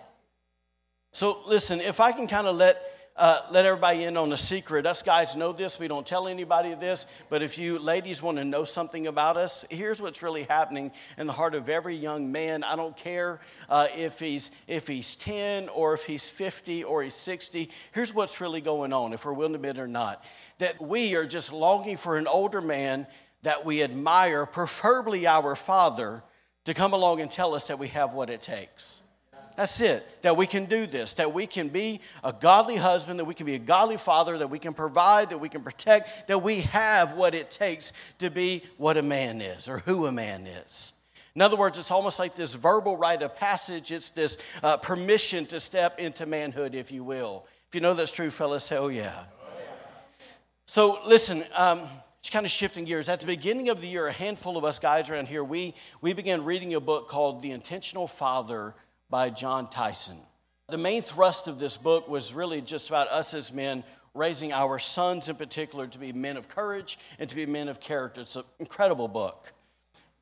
So, 1.12 1.38
listen, 1.46 1.80
if 1.80 2.00
I 2.00 2.12
can 2.12 2.26
kind 2.26 2.46
of 2.46 2.56
let 2.56 2.97
uh, 3.18 3.40
let 3.50 3.66
everybody 3.66 4.04
in 4.04 4.16
on 4.16 4.32
a 4.32 4.36
secret. 4.36 4.86
Us 4.86 5.02
guys 5.02 5.34
know 5.34 5.52
this. 5.52 5.78
We 5.78 5.88
don't 5.88 6.06
tell 6.06 6.28
anybody 6.28 6.74
this. 6.74 7.06
But 7.28 7.42
if 7.42 7.58
you 7.58 7.80
ladies 7.80 8.22
want 8.22 8.38
to 8.38 8.44
know 8.44 8.62
something 8.62 9.08
about 9.08 9.36
us, 9.36 9.64
here's 9.70 10.00
what's 10.00 10.22
really 10.22 10.44
happening 10.44 10.92
in 11.18 11.26
the 11.26 11.32
heart 11.32 11.56
of 11.56 11.68
every 11.68 11.96
young 11.96 12.30
man. 12.30 12.62
I 12.62 12.76
don't 12.76 12.96
care 12.96 13.40
uh, 13.68 13.88
if, 13.96 14.20
he's, 14.20 14.52
if 14.68 14.86
he's 14.86 15.16
10 15.16 15.68
or 15.68 15.94
if 15.94 16.04
he's 16.04 16.28
50 16.28 16.84
or 16.84 17.02
he's 17.02 17.16
60. 17.16 17.68
Here's 17.92 18.14
what's 18.14 18.40
really 18.40 18.60
going 18.60 18.92
on, 18.92 19.12
if 19.12 19.24
we're 19.24 19.32
willing 19.32 19.52
to 19.52 19.56
admit 19.56 19.78
it 19.78 19.80
or 19.80 19.88
not. 19.88 20.22
That 20.58 20.80
we 20.80 21.16
are 21.16 21.26
just 21.26 21.52
longing 21.52 21.96
for 21.96 22.18
an 22.18 22.28
older 22.28 22.60
man 22.60 23.08
that 23.42 23.64
we 23.64 23.82
admire, 23.82 24.46
preferably 24.46 25.26
our 25.26 25.56
father, 25.56 26.22
to 26.66 26.74
come 26.74 26.92
along 26.92 27.20
and 27.20 27.30
tell 27.30 27.54
us 27.54 27.66
that 27.66 27.80
we 27.80 27.88
have 27.88 28.14
what 28.14 28.30
it 28.30 28.42
takes. 28.42 29.00
That's 29.58 29.80
it. 29.80 30.06
That 30.22 30.36
we 30.36 30.46
can 30.46 30.66
do 30.66 30.86
this, 30.86 31.14
that 31.14 31.34
we 31.34 31.44
can 31.48 31.68
be 31.68 32.00
a 32.22 32.32
godly 32.32 32.76
husband, 32.76 33.18
that 33.18 33.24
we 33.24 33.34
can 33.34 33.44
be 33.44 33.56
a 33.56 33.58
godly 33.58 33.96
father, 33.96 34.38
that 34.38 34.46
we 34.46 34.60
can 34.60 34.72
provide, 34.72 35.30
that 35.30 35.38
we 35.38 35.48
can 35.48 35.64
protect, 35.64 36.28
that 36.28 36.38
we 36.38 36.60
have 36.60 37.14
what 37.14 37.34
it 37.34 37.50
takes 37.50 37.92
to 38.20 38.30
be 38.30 38.62
what 38.76 38.96
a 38.96 39.02
man 39.02 39.40
is 39.40 39.68
or 39.68 39.78
who 39.78 40.06
a 40.06 40.12
man 40.12 40.46
is. 40.46 40.92
In 41.34 41.42
other 41.42 41.56
words, 41.56 41.76
it's 41.76 41.90
almost 41.90 42.20
like 42.20 42.36
this 42.36 42.54
verbal 42.54 42.96
rite 42.96 43.20
of 43.20 43.34
passage. 43.34 43.90
It's 43.90 44.10
this 44.10 44.38
uh, 44.62 44.76
permission 44.76 45.44
to 45.46 45.58
step 45.58 45.98
into 45.98 46.24
manhood, 46.24 46.76
if 46.76 46.92
you 46.92 47.02
will. 47.02 47.44
If 47.66 47.74
you 47.74 47.80
know 47.80 47.94
that's 47.94 48.12
true, 48.12 48.30
fellas, 48.30 48.68
hell 48.68 48.92
yeah. 48.92 49.24
So, 50.66 51.00
listen, 51.04 51.44
um, 51.52 51.88
just 52.22 52.32
kind 52.32 52.46
of 52.46 52.52
shifting 52.52 52.84
gears. 52.84 53.08
At 53.08 53.18
the 53.18 53.26
beginning 53.26 53.70
of 53.70 53.80
the 53.80 53.88
year, 53.88 54.06
a 54.06 54.12
handful 54.12 54.56
of 54.56 54.64
us 54.64 54.78
guys 54.78 55.10
around 55.10 55.26
here, 55.26 55.42
we, 55.42 55.74
we 56.00 56.12
began 56.12 56.44
reading 56.44 56.74
a 56.74 56.80
book 56.80 57.08
called 57.08 57.42
The 57.42 57.50
Intentional 57.50 58.06
Father 58.06 58.76
by 59.10 59.30
Jon 59.30 59.70
Tyson. 59.70 60.18
The 60.68 60.78
main 60.78 61.02
thrust 61.02 61.48
of 61.48 61.58
this 61.58 61.76
book 61.76 62.08
was 62.08 62.34
really 62.34 62.60
just 62.60 62.88
about 62.88 63.08
us 63.08 63.32
as 63.34 63.52
men 63.52 63.84
raising 64.14 64.52
our 64.52 64.78
sons 64.78 65.28
in 65.28 65.36
particular 65.36 65.86
to 65.86 65.98
be 65.98 66.12
men 66.12 66.36
of 66.36 66.48
courage 66.48 66.98
and 67.18 67.28
to 67.30 67.36
be 67.36 67.46
men 67.46 67.68
of 67.68 67.80
character. 67.80 68.20
It's 68.20 68.36
an 68.36 68.44
incredible 68.58 69.08
book. 69.08 69.52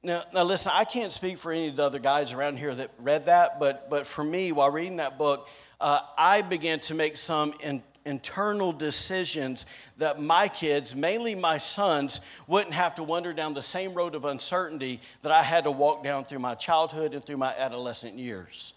Now, 0.02 0.25
now 0.33 0.45
listen, 0.45 0.71
I 0.73 0.85
can't 0.85 1.11
speak 1.11 1.38
for 1.38 1.50
any 1.50 1.69
of 1.69 1.76
the 1.76 1.83
other 1.83 1.99
guys 1.99 2.33
around 2.33 2.59
here 2.59 2.75
that 2.75 2.93
read 2.99 3.26
that, 3.26 3.59
but, 3.59 3.90
but 3.90 4.07
for 4.07 4.23
me, 4.23 4.52
while 4.52 4.71
reading 4.71 4.99
that 4.99 5.19
book, 5.19 5.49
uh, 5.81 6.00
I 6.16 6.43
began 6.43 6.78
to 6.81 6.95
make 6.95 7.16
some 7.16 7.55
in, 7.61 7.83
internal 8.05 8.73
decisions 8.73 9.66
that 9.99 10.21
my 10.21 10.47
kids, 10.47 10.95
mainly 10.95 11.35
my 11.35 11.59
sons, 11.59 12.21
wouldn't 12.47 12.73
have 12.73 12.95
to 12.95 13.02
wander 13.02 13.33
down 13.33 13.52
the 13.52 13.62
same 13.62 13.95
road 13.95 14.14
of 14.14 14.25
uncertainty 14.25 15.00
that 15.23 15.33
I 15.33 15.43
had 15.43 15.64
to 15.64 15.73
walk 15.73 16.05
down 16.05 16.25
through 16.25 16.38
my 16.38 16.55
childhood 16.55 17.12
and 17.12 17.25
through 17.25 17.38
my 17.38 17.55
adolescent 17.57 18.16
years. 18.16 18.75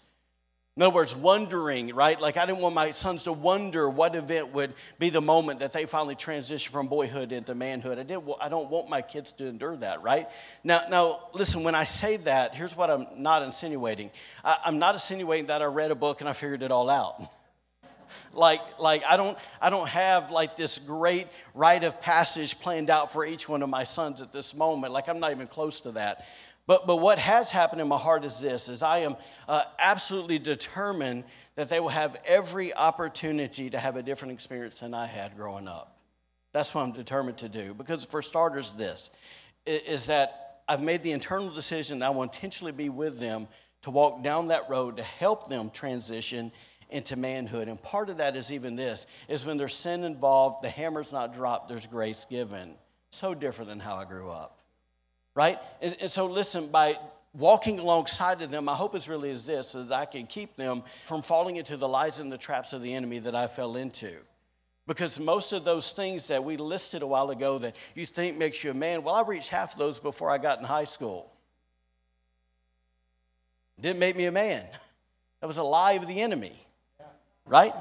In 0.80 0.84
other 0.84 0.94
words, 0.94 1.14
wondering, 1.14 1.94
right? 1.94 2.18
Like 2.18 2.38
I 2.38 2.46
didn't 2.46 2.60
want 2.60 2.74
my 2.74 2.92
sons 2.92 3.24
to 3.24 3.34
wonder 3.34 3.90
what 3.90 4.14
event 4.14 4.54
would 4.54 4.72
be 4.98 5.10
the 5.10 5.20
moment 5.20 5.58
that 5.58 5.74
they 5.74 5.84
finally 5.84 6.14
transition 6.14 6.72
from 6.72 6.86
boyhood 6.86 7.32
into 7.32 7.54
manhood. 7.54 7.98
I, 7.98 8.02
didn't, 8.02 8.26
I 8.40 8.48
don't 8.48 8.70
want 8.70 8.88
my 8.88 9.02
kids 9.02 9.30
to 9.32 9.46
endure 9.46 9.76
that, 9.76 10.02
right? 10.02 10.26
Now, 10.64 10.84
now, 10.88 11.28
listen, 11.34 11.64
when 11.64 11.74
I 11.74 11.84
say 11.84 12.16
that, 12.16 12.54
here's 12.54 12.74
what 12.74 12.88
I'm 12.88 13.06
not 13.18 13.42
insinuating. 13.42 14.10
I, 14.42 14.56
I'm 14.64 14.78
not 14.78 14.94
insinuating 14.94 15.48
that 15.48 15.60
I 15.60 15.66
read 15.66 15.90
a 15.90 15.94
book 15.94 16.22
and 16.22 16.30
I 16.30 16.32
figured 16.32 16.62
it 16.62 16.72
all 16.72 16.88
out 16.88 17.20
like 18.32 18.62
like 18.78 19.02
i 19.08 19.16
don't 19.16 19.36
i 19.60 19.68
don't 19.68 19.88
have 19.88 20.30
like 20.30 20.56
this 20.56 20.78
great 20.78 21.26
rite 21.52 21.82
of 21.82 22.00
passage 22.00 22.58
planned 22.60 22.88
out 22.88 23.12
for 23.12 23.26
each 23.26 23.48
one 23.48 23.62
of 23.62 23.68
my 23.68 23.82
sons 23.82 24.22
at 24.22 24.32
this 24.32 24.54
moment 24.54 24.92
like 24.92 25.08
i'm 25.08 25.18
not 25.18 25.32
even 25.32 25.48
close 25.48 25.80
to 25.80 25.90
that 25.90 26.24
but, 26.70 26.86
but 26.86 26.98
what 26.98 27.18
has 27.18 27.50
happened 27.50 27.80
in 27.80 27.88
my 27.88 27.98
heart 27.98 28.24
is 28.24 28.38
this 28.38 28.68
is 28.68 28.80
i 28.80 28.98
am 28.98 29.16
uh, 29.48 29.64
absolutely 29.80 30.38
determined 30.38 31.24
that 31.56 31.68
they 31.68 31.80
will 31.80 31.88
have 31.88 32.16
every 32.24 32.72
opportunity 32.72 33.68
to 33.70 33.76
have 33.76 33.96
a 33.96 34.04
different 34.04 34.30
experience 34.30 34.78
than 34.78 34.94
i 34.94 35.04
had 35.04 35.36
growing 35.36 35.66
up. 35.66 35.98
That's 36.52 36.72
what 36.72 36.82
i'm 36.82 36.92
determined 36.92 37.38
to 37.38 37.48
do. 37.48 37.74
Because 37.74 38.04
for 38.04 38.22
starters 38.22 38.72
this 38.78 39.10
is 39.66 40.06
that 40.06 40.60
i've 40.68 40.80
made 40.80 41.02
the 41.02 41.10
internal 41.10 41.52
decision 41.52 41.98
that 41.98 42.06
i 42.06 42.10
will 42.10 42.22
intentionally 42.22 42.70
be 42.70 42.88
with 42.88 43.18
them 43.18 43.48
to 43.82 43.90
walk 43.90 44.22
down 44.22 44.46
that 44.46 44.70
road 44.70 44.98
to 44.98 45.02
help 45.02 45.48
them 45.48 45.70
transition 45.70 46.52
into 46.90 47.16
manhood. 47.16 47.66
And 47.66 47.82
part 47.82 48.10
of 48.10 48.18
that 48.18 48.36
is 48.36 48.52
even 48.52 48.76
this 48.76 49.08
is 49.26 49.44
when 49.44 49.56
there's 49.56 49.74
sin 49.74 50.04
involved 50.04 50.62
the 50.62 50.70
hammer's 50.70 51.10
not 51.10 51.34
dropped 51.34 51.68
there's 51.68 51.88
grace 51.88 52.28
given. 52.30 52.74
So 53.10 53.34
different 53.34 53.70
than 53.70 53.80
how 53.80 53.96
i 53.96 54.04
grew 54.04 54.30
up 54.30 54.59
right? 55.40 55.58
And, 55.80 55.96
and, 56.00 56.10
so, 56.10 56.26
listen, 56.26 56.66
by 56.66 56.98
walking 57.32 57.78
alongside 57.78 58.42
of 58.42 58.50
them, 58.50 58.66
my 58.66 58.74
hope 58.74 58.94
is 58.94 59.08
really 59.08 59.30
is 59.30 59.46
this, 59.46 59.74
is 59.74 59.88
that 59.88 59.98
I 59.98 60.04
can 60.04 60.26
keep 60.26 60.54
them 60.54 60.82
from 61.06 61.22
falling 61.22 61.56
into 61.56 61.78
the 61.78 61.88
lies 61.88 62.20
and 62.20 62.30
the 62.30 62.36
traps 62.36 62.74
of 62.74 62.82
the 62.82 62.92
enemy 62.92 63.20
that 63.20 63.34
I 63.34 63.46
fell 63.46 63.76
into. 63.76 64.12
Because 64.86 65.18
most 65.18 65.52
of 65.52 65.64
those 65.64 65.92
things 65.92 66.26
that 66.26 66.44
we 66.44 66.58
listed 66.58 67.00
a 67.00 67.06
while 67.06 67.30
ago 67.30 67.56
that 67.56 67.74
you 67.94 68.04
think 68.04 68.36
makes 68.36 68.62
you 68.62 68.70
a 68.70 68.74
man, 68.74 69.02
well, 69.02 69.14
I 69.14 69.22
reached 69.22 69.48
half 69.48 69.72
of 69.72 69.78
those 69.78 69.98
before 69.98 70.28
I 70.28 70.36
got 70.36 70.58
in 70.58 70.66
high 70.66 70.84
school. 70.84 71.32
Didn't 73.80 73.98
make 73.98 74.16
me 74.16 74.26
a 74.26 74.32
man. 74.32 74.64
That 75.40 75.46
was 75.46 75.56
a 75.56 75.62
lie 75.62 75.92
of 75.92 76.06
the 76.06 76.20
enemy, 76.20 76.52
right? 77.46 77.72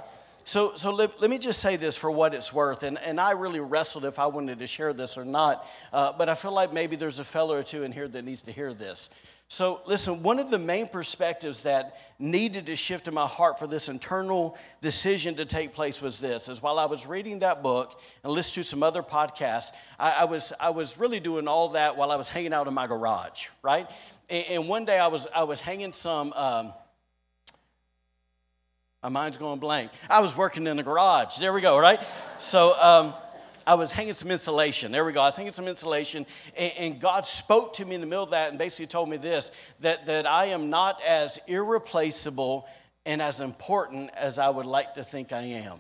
So, 0.50 0.72
so 0.76 0.90
let, 0.90 1.22
let, 1.22 1.30
me 1.30 1.38
just 1.38 1.60
say 1.60 1.76
this 1.76 1.96
for 1.96 2.10
what 2.10 2.34
it's 2.34 2.52
worth. 2.52 2.82
And, 2.82 2.98
and 2.98 3.22
I 3.22 3.34
really 3.34 3.60
wrestled 3.60 4.04
if 4.04 4.18
I 4.18 4.26
wanted 4.26 4.58
to 4.58 4.66
share 4.66 4.94
this 4.94 5.16
or 5.16 5.24
not, 5.24 5.68
uh, 5.94 6.12
but 6.12 6.28
I 6.28 6.34
feel 6.34 6.52
like 6.52 6.74
maybe 6.74 6.96
there's 6.96 7.20
a 7.20 7.24
fellow 7.24 7.56
or 7.56 7.62
two 7.62 7.84
in 7.84 7.92
here 7.92 8.08
that 8.08 8.26
needs 8.26 8.42
to 8.42 8.52
hear 8.52 8.74
this. 8.74 9.12
So, 9.48 9.82
listen, 9.86 10.24
one 10.24 10.40
of 10.40 10.50
the 10.50 10.58
main 10.58 10.88
perspectives 10.88 11.62
that 11.64 11.98
needed 12.18 12.66
to 12.66 12.76
shift 12.76 13.08
in 13.08 13.14
my 13.14 13.28
heart 13.28 13.60
for 13.60 13.68
this 13.68 13.90
internal 13.90 14.58
decision 14.82 15.36
to 15.36 15.46
take 15.46 15.72
place 15.72 16.02
was 16.02 16.18
this 16.18 16.50
is 16.50 16.64
while 16.64 16.80
I 16.80 16.86
was 16.86 17.06
reading 17.06 17.38
that 17.40 17.62
book 17.62 18.02
and 18.24 18.34
listening 18.34 18.64
to 18.64 18.70
some 18.70 18.82
other 18.82 19.04
podcasts, 19.04 19.72
I, 20.00 20.12
I 20.14 20.24
was, 20.24 20.52
I 20.60 20.72
was 20.72 20.98
really 20.98 21.20
doing 21.20 21.48
all 21.48 21.70
that 21.70 21.96
while 21.96 22.12
I 22.12 22.16
was 22.16 22.28
hanging 22.28 22.54
out 22.54 22.68
in 22.68 22.74
my 22.74 22.88
garage, 22.88 23.50
right? 23.62 23.88
And, 24.32 24.46
and 24.48 24.68
one 24.68 24.84
day 24.84 24.98
I 24.98 25.10
was, 25.10 25.28
I 25.32 25.44
was 25.44 25.62
hanging 25.62 25.94
some. 25.94 26.34
Um, 26.34 26.74
my 29.02 29.10
mind's 29.10 29.38
going 29.38 29.60
blank. 29.60 29.92
I 30.10 30.20
was 30.20 30.36
working 30.36 30.68
in 30.68 30.76
the 30.76 30.84
garage. 30.84 31.38
There 31.38 31.54
we 31.54 31.62
go, 31.62 31.80
right? 31.80 32.02
So 32.40 32.74
um, 32.78 33.14
I 33.66 33.76
was 33.76 33.94
hanging 33.94 34.14
some 34.14 34.30
insulation. 34.30 34.92
There 34.92 35.06
we 35.06 35.14
go. 35.14 35.22
I 35.22 35.28
was 35.28 35.38
hanging 35.38 35.54
some 35.54 35.70
insulation, 35.70 36.26
and, 36.58 36.74
and, 36.74 37.00
God 37.00 37.26
spoke 37.26 37.76
to 37.76 37.86
me 37.86 37.96
in 37.96 38.02
the 38.02 38.08
middle 38.08 38.26
of 38.26 38.32
that 38.32 38.50
and 38.50 38.58
basically 38.58 38.88
told 38.88 39.08
me 39.08 39.16
this 39.16 39.52
that, 39.80 40.06
that 40.08 40.26
I 40.26 40.48
am 40.48 40.70
not 40.70 41.02
as 41.02 41.40
irreplaceable 41.48 42.68
and 43.06 43.22
as 43.22 43.40
important 43.40 44.12
as 44.16 44.38
I 44.38 44.50
would 44.50 44.66
like 44.66 44.96
to 44.96 45.04
think 45.04 45.32
I 45.32 45.44
am. 45.44 45.80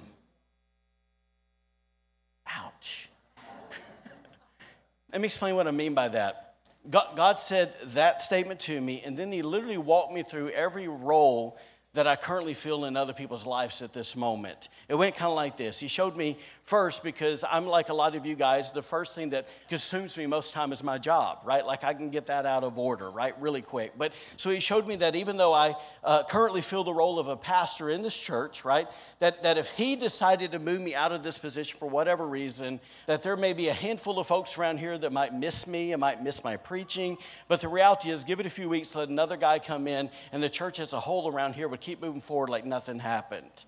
Ouch. 2.48 3.10
Let 5.12 5.20
me 5.20 5.26
explain 5.26 5.56
what 5.56 5.68
I 5.68 5.72
mean 5.72 5.94
by 5.94 6.08
that. 6.08 6.56
God, 6.90 7.18
God 7.18 7.40
said 7.40 7.74
that 7.88 8.22
statement 8.22 8.62
to 8.62 8.80
me, 8.80 9.02
and 9.04 9.18
then 9.18 9.30
He 9.30 9.42
literally 9.42 9.78
walked 9.78 10.14
me 10.14 10.24
through 10.24 10.52
every 10.52 10.88
role 10.88 11.58
that 12.00 12.08
I 12.08 12.16
currently 12.16 12.54
feel 12.54 12.86
in 12.86 12.96
other 12.96 13.12
people's 13.12 13.46
lives 13.46 13.82
at 13.82 13.92
this 13.92 14.16
moment. 14.16 14.70
It 14.88 14.96
went 14.96 15.18
kind 15.18 15.30
of 15.30 15.36
like 15.36 15.58
this. 15.58 15.80
He 15.80 15.90
showed 15.90 16.16
me 16.16 16.38
first 16.64 17.04
because 17.04 17.44
I'm 17.44 17.66
like 17.66 17.90
a 17.90 17.94
lot 17.94 18.16
of 18.16 18.26
you 18.26 18.36
guys, 18.36 18.72
the 18.72 18.82
first 18.82 19.16
thing 19.16 19.32
that 19.32 19.50
consumes 19.68 20.16
me 20.16 20.26
most 20.26 20.54
time 20.54 20.72
is 20.72 20.82
my 20.82 20.98
job, 20.98 21.40
right? 21.44 21.66
Like 21.66 21.84
I 21.84 21.94
can 21.94 22.10
get 22.10 22.28
that 22.28 22.46
out 22.46 22.64
of 22.64 22.78
order, 22.78 23.12
right? 23.12 23.34
Really 23.42 23.62
quick. 23.62 23.98
But 23.98 24.14
so 24.38 24.50
he 24.50 24.62
showed 24.62 24.88
me 24.88 24.96
that 24.96 25.14
even 25.14 25.36
though 25.36 25.52
I 25.52 25.76
uh, 26.02 26.24
currently 26.24 26.62
fill 26.62 26.86
the 26.86 26.94
role 26.94 27.20
of 27.20 27.28
a 27.28 27.36
pastor 27.36 27.90
in 27.90 28.02
this 28.02 28.16
church, 28.16 28.64
right? 28.64 28.88
That, 29.18 29.44
that 29.44 29.58
if 29.58 29.70
he 29.72 29.98
decided 29.98 30.54
to 30.54 30.60
move 30.60 30.80
me 30.80 30.96
out 30.96 31.12
of 31.12 31.22
this 31.22 31.38
position 31.38 31.80
for 31.80 31.90
whatever 31.90 32.26
reason, 32.26 32.80
that 33.08 33.24
there 33.24 33.36
may 33.36 33.52
be 33.52 33.68
a 33.68 33.74
handful 33.74 34.20
of 34.20 34.28
folks 34.28 34.58
around 34.58 34.78
here 34.78 34.98
that 35.00 35.12
might 35.12 35.34
miss 35.34 35.68
me 35.68 35.92
and 35.92 36.00
might 36.00 36.24
miss 36.24 36.46
my 36.46 36.56
preaching. 36.56 37.18
But 37.50 37.60
the 37.60 37.68
reality 37.68 38.10
is, 38.10 38.24
give 38.24 38.40
it 38.40 38.46
a 38.46 38.50
few 38.50 38.70
weeks, 38.70 38.96
let 38.96 39.10
another 39.10 39.36
guy 39.36 39.60
come 39.60 39.86
in, 39.86 40.10
and 40.32 40.42
the 40.42 40.50
church 40.50 40.80
as 40.80 40.94
a 40.94 41.00
whole 41.00 41.28
around 41.28 41.56
here 41.56 41.68
would 41.68 41.80
would 41.80 41.89
keep 41.90 42.02
moving 42.02 42.22
forward 42.22 42.50
like 42.50 42.66
nothing 42.66 43.00
happened. 43.00 43.66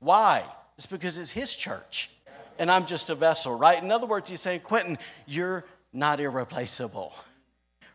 Why? 0.00 0.44
It's 0.76 0.86
because 0.86 1.16
it's 1.16 1.30
his 1.30 1.54
church 1.54 2.10
and 2.58 2.68
I'm 2.68 2.86
just 2.86 3.08
a 3.08 3.14
vessel, 3.14 3.56
right? 3.56 3.80
In 3.80 3.92
other 3.92 4.06
words, 4.06 4.28
he's 4.28 4.40
saying, 4.40 4.60
Quinton, 4.60 4.98
you're 5.26 5.64
not 5.92 6.18
irreplaceable. 6.18 7.14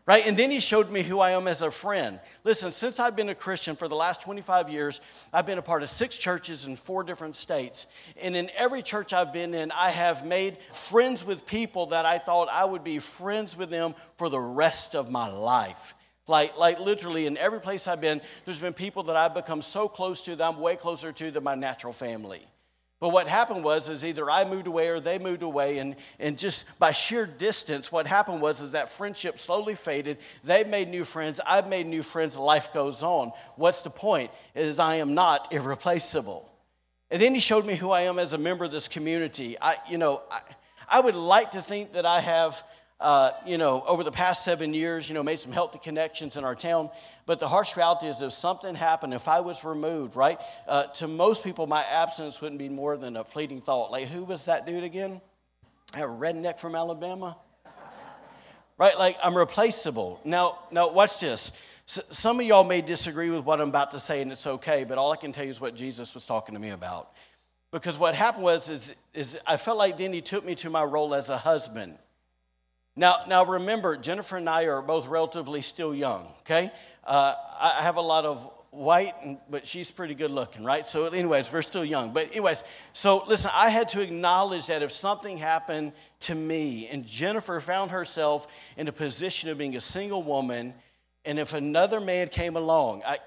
Right? 0.06 0.26
And 0.26 0.38
then 0.38 0.50
he 0.50 0.58
showed 0.58 0.90
me 0.90 1.02
who 1.02 1.20
I 1.20 1.32
am 1.32 1.46
as 1.46 1.60
a 1.60 1.70
friend. 1.70 2.18
Listen, 2.42 2.72
since 2.72 2.98
I've 2.98 3.14
been 3.14 3.28
a 3.28 3.34
Christian 3.34 3.76
for 3.76 3.88
the 3.88 3.94
last 3.94 4.22
25 4.22 4.70
years, 4.70 5.02
I've 5.34 5.44
been 5.44 5.58
a 5.58 5.62
part 5.62 5.82
of 5.82 5.90
six 5.90 6.16
churches 6.16 6.64
in 6.64 6.76
four 6.76 7.02
different 7.04 7.36
states. 7.36 7.88
And 8.18 8.34
in 8.34 8.48
every 8.56 8.80
church 8.80 9.12
I've 9.12 9.34
been 9.34 9.52
in, 9.52 9.70
I 9.70 9.90
have 9.90 10.24
made 10.24 10.56
friends 10.72 11.26
with 11.26 11.44
people 11.44 11.88
that 11.88 12.06
I 12.06 12.16
thought 12.16 12.48
I 12.50 12.64
would 12.64 12.84
be 12.84 13.00
friends 13.00 13.54
with 13.54 13.68
them 13.68 13.94
for 14.16 14.30
the 14.30 14.40
rest 14.40 14.94
of 14.94 15.10
my 15.10 15.28
life. 15.28 15.94
Like, 16.28 16.56
like 16.56 16.78
literally 16.78 17.26
in 17.26 17.36
every 17.36 17.60
place 17.60 17.88
I've 17.88 18.00
been, 18.00 18.20
there's 18.44 18.60
been 18.60 18.74
people 18.74 19.02
that 19.04 19.16
I've 19.16 19.34
become 19.34 19.62
so 19.62 19.88
close 19.88 20.22
to 20.22 20.36
that 20.36 20.44
I'm 20.44 20.60
way 20.60 20.76
closer 20.76 21.10
to 21.10 21.30
than 21.30 21.42
my 21.42 21.54
natural 21.54 21.92
family. 21.92 22.46
But 23.00 23.10
what 23.10 23.28
happened 23.28 23.62
was 23.62 23.88
is 23.88 24.04
either 24.04 24.28
I 24.28 24.44
moved 24.44 24.66
away 24.66 24.88
or 24.88 24.98
they 24.98 25.18
moved 25.18 25.42
away, 25.42 25.78
and, 25.78 25.94
and 26.18 26.36
just 26.36 26.64
by 26.80 26.90
sheer 26.90 27.26
distance, 27.26 27.92
what 27.92 28.08
happened 28.08 28.42
was 28.42 28.60
is 28.60 28.72
that 28.72 28.90
friendship 28.90 29.38
slowly 29.38 29.76
faded. 29.76 30.18
They 30.42 30.64
made 30.64 30.88
new 30.88 31.04
friends, 31.04 31.40
I've 31.46 31.68
made 31.68 31.86
new 31.86 32.02
friends, 32.02 32.36
life 32.36 32.72
goes 32.72 33.02
on. 33.02 33.32
What's 33.54 33.82
the 33.82 33.90
point? 33.90 34.32
Is 34.54 34.80
I 34.80 34.96
am 34.96 35.14
not 35.14 35.52
irreplaceable. 35.52 36.50
And 37.10 37.22
then 37.22 37.34
he 37.34 37.40
showed 37.40 37.64
me 37.64 37.76
who 37.76 37.90
I 37.90 38.02
am 38.02 38.18
as 38.18 38.32
a 38.32 38.38
member 38.38 38.64
of 38.64 38.72
this 38.72 38.88
community. 38.88 39.56
I, 39.60 39.76
you 39.88 39.96
know, 39.96 40.22
I, 40.30 40.40
I 40.88 41.00
would 41.00 41.14
like 41.14 41.52
to 41.52 41.62
think 41.62 41.92
that 41.92 42.04
I 42.04 42.20
have 42.20 42.62
uh, 43.00 43.30
you 43.46 43.58
know, 43.58 43.84
over 43.86 44.02
the 44.02 44.10
past 44.10 44.42
seven 44.42 44.74
years, 44.74 45.08
you 45.08 45.14
know, 45.14 45.22
made 45.22 45.38
some 45.38 45.52
healthy 45.52 45.78
connections 45.78 46.36
in 46.36 46.44
our 46.44 46.56
town. 46.56 46.90
But 47.26 47.38
the 47.38 47.46
harsh 47.46 47.76
reality 47.76 48.08
is 48.08 48.22
if 48.22 48.32
something 48.32 48.74
happened, 48.74 49.14
if 49.14 49.28
I 49.28 49.40
was 49.40 49.62
removed, 49.62 50.16
right, 50.16 50.38
uh, 50.66 50.86
to 50.94 51.06
most 51.06 51.44
people, 51.44 51.66
my 51.66 51.84
absence 51.84 52.40
wouldn't 52.40 52.58
be 52.58 52.68
more 52.68 52.96
than 52.96 53.16
a 53.16 53.24
fleeting 53.24 53.60
thought. 53.60 53.92
Like, 53.92 54.08
who 54.08 54.24
was 54.24 54.46
that 54.46 54.66
dude 54.66 54.82
again? 54.82 55.20
A 55.94 56.00
redneck 56.00 56.58
from 56.58 56.74
Alabama? 56.74 57.36
right, 58.78 58.98
like 58.98 59.16
I'm 59.22 59.36
replaceable. 59.36 60.20
Now, 60.24 60.58
now 60.72 60.90
watch 60.90 61.20
this. 61.20 61.52
S- 61.86 62.00
some 62.10 62.40
of 62.40 62.46
y'all 62.46 62.64
may 62.64 62.82
disagree 62.82 63.30
with 63.30 63.44
what 63.44 63.60
I'm 63.60 63.68
about 63.68 63.92
to 63.92 64.00
say, 64.00 64.22
and 64.22 64.32
it's 64.32 64.46
okay, 64.46 64.82
but 64.82 64.98
all 64.98 65.12
I 65.12 65.16
can 65.16 65.32
tell 65.32 65.44
you 65.44 65.50
is 65.50 65.60
what 65.60 65.76
Jesus 65.76 66.14
was 66.14 66.26
talking 66.26 66.54
to 66.54 66.60
me 66.60 66.70
about. 66.70 67.12
Because 67.70 67.96
what 67.96 68.14
happened 68.14 68.44
was, 68.44 68.70
is, 68.70 68.92
is 69.14 69.38
I 69.46 69.56
felt 69.56 69.78
like 69.78 69.98
then 69.98 70.12
he 70.12 70.20
took 70.20 70.44
me 70.44 70.54
to 70.56 70.70
my 70.70 70.82
role 70.82 71.14
as 71.14 71.28
a 71.28 71.38
husband. 71.38 71.96
Now, 72.98 73.20
now 73.28 73.44
remember, 73.44 73.96
Jennifer 73.96 74.38
and 74.38 74.50
I 74.50 74.64
are 74.64 74.82
both 74.82 75.06
relatively 75.06 75.62
still 75.62 75.94
young, 75.94 76.26
okay? 76.40 76.72
Uh, 77.06 77.34
I 77.60 77.82
have 77.82 77.94
a 77.94 78.00
lot 78.00 78.24
of 78.24 78.50
white, 78.70 79.14
but 79.48 79.64
she's 79.64 79.88
pretty 79.88 80.16
good 80.16 80.32
looking, 80.32 80.64
right? 80.64 80.84
So, 80.84 81.06
anyways, 81.06 81.52
we're 81.52 81.62
still 81.62 81.84
young. 81.84 82.12
But, 82.12 82.32
anyways, 82.32 82.64
so 82.92 83.22
listen, 83.28 83.52
I 83.54 83.70
had 83.70 83.88
to 83.90 84.00
acknowledge 84.00 84.66
that 84.66 84.82
if 84.82 84.90
something 84.90 85.38
happened 85.38 85.92
to 86.20 86.34
me 86.34 86.88
and 86.88 87.06
Jennifer 87.06 87.60
found 87.60 87.92
herself 87.92 88.48
in 88.76 88.88
a 88.88 88.92
position 88.92 89.48
of 89.48 89.58
being 89.58 89.76
a 89.76 89.80
single 89.80 90.24
woman, 90.24 90.74
and 91.24 91.38
if 91.38 91.54
another 91.54 92.00
man 92.00 92.28
came 92.28 92.56
along, 92.56 93.04
I, 93.06 93.18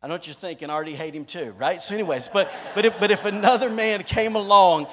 I 0.00 0.06
know 0.06 0.14
what 0.14 0.28
you're 0.28 0.34
thinking, 0.34 0.70
I 0.70 0.72
already 0.72 0.94
hate 0.94 1.16
him 1.16 1.24
too, 1.24 1.52
right? 1.58 1.82
So, 1.82 1.94
anyways, 1.94 2.28
but, 2.28 2.48
but, 2.76 2.84
if, 2.84 3.00
but 3.00 3.10
if 3.10 3.24
another 3.24 3.70
man 3.70 4.04
came 4.04 4.36
along 4.36 4.86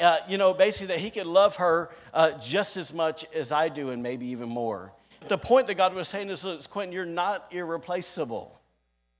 uh, 0.00 0.18
you 0.28 0.38
know, 0.38 0.54
basically 0.54 0.88
that 0.88 0.98
he 0.98 1.10
could 1.10 1.26
love 1.26 1.56
her 1.56 1.90
uh, 2.14 2.32
just 2.32 2.76
as 2.76 2.92
much 2.92 3.26
as 3.34 3.52
I 3.52 3.68
do 3.68 3.90
and 3.90 4.02
maybe 4.02 4.26
even 4.26 4.48
more. 4.48 4.92
The 5.28 5.38
point 5.38 5.66
that 5.66 5.74
God 5.74 5.94
was 5.94 6.08
saying 6.08 6.30
is, 6.30 6.44
Quinton, 6.68 6.92
you're 6.92 7.04
not 7.04 7.46
irreplaceable. 7.50 8.58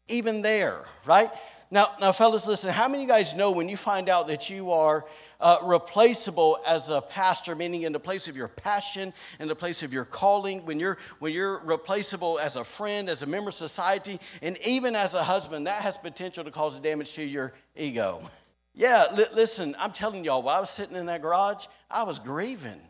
Even 0.09 0.41
there, 0.41 0.85
right? 1.05 1.31
Now, 1.71 1.91
now, 2.01 2.13
fellas, 2.13 2.47
listen. 2.47 2.71
How 2.71 2.89
many 2.89 3.03
of 3.03 3.09
you 3.09 3.15
guys 3.15 3.35
know 3.35 3.51
when 3.51 3.69
you 3.69 3.77
find 3.77 4.09
out 4.09 4.27
that 4.29 4.49
you 4.49 4.73
are 4.73 5.05
uh, 5.39 5.59
replaceable 5.63 6.59
as 6.67 6.89
a 6.89 7.03
pastor, 7.03 7.55
meaning 7.55 7.83
in 7.83 7.93
the 7.93 8.01
place 8.01 8.27
of 8.27 8.37
your 8.37 8.49
passion, 8.49 9.13
in 9.39 9.49
the 9.49 9.55
place 9.55 9.83
of 9.83 9.93
your 9.93 10.07
calling, 10.07 10.65
when 10.65 10.81
you're 10.81 10.97
when 11.19 11.35
you're 11.35 11.59
replaceable 11.59 12.39
as 12.39 12.57
a 12.57 12.65
friend, 12.65 13.11
as 13.11 13.23
a 13.23 13.27
member 13.27 13.51
of 13.51 13.55
society, 13.55 14.19
and 14.41 14.57
even 14.67 14.97
as 14.97 15.13
a 15.13 15.23
husband, 15.23 15.67
that 15.67 15.83
has 15.83 15.99
potential 15.99 16.43
to 16.43 16.51
cause 16.51 16.79
damage 16.81 17.13
to 17.13 17.23
your 17.23 17.53
ego. 17.77 18.23
Yeah, 18.79 19.09
li- 19.13 19.27
listen. 19.35 19.75
I'm 19.77 19.91
telling 19.91 20.25
y'all, 20.25 20.41
while 20.41 20.57
I 20.57 20.61
was 20.61 20.71
sitting 20.71 20.95
in 20.95 21.07
that 21.07 21.21
garage, 21.21 21.67
I 21.91 22.05
was 22.05 22.21
grieving. 22.21 22.81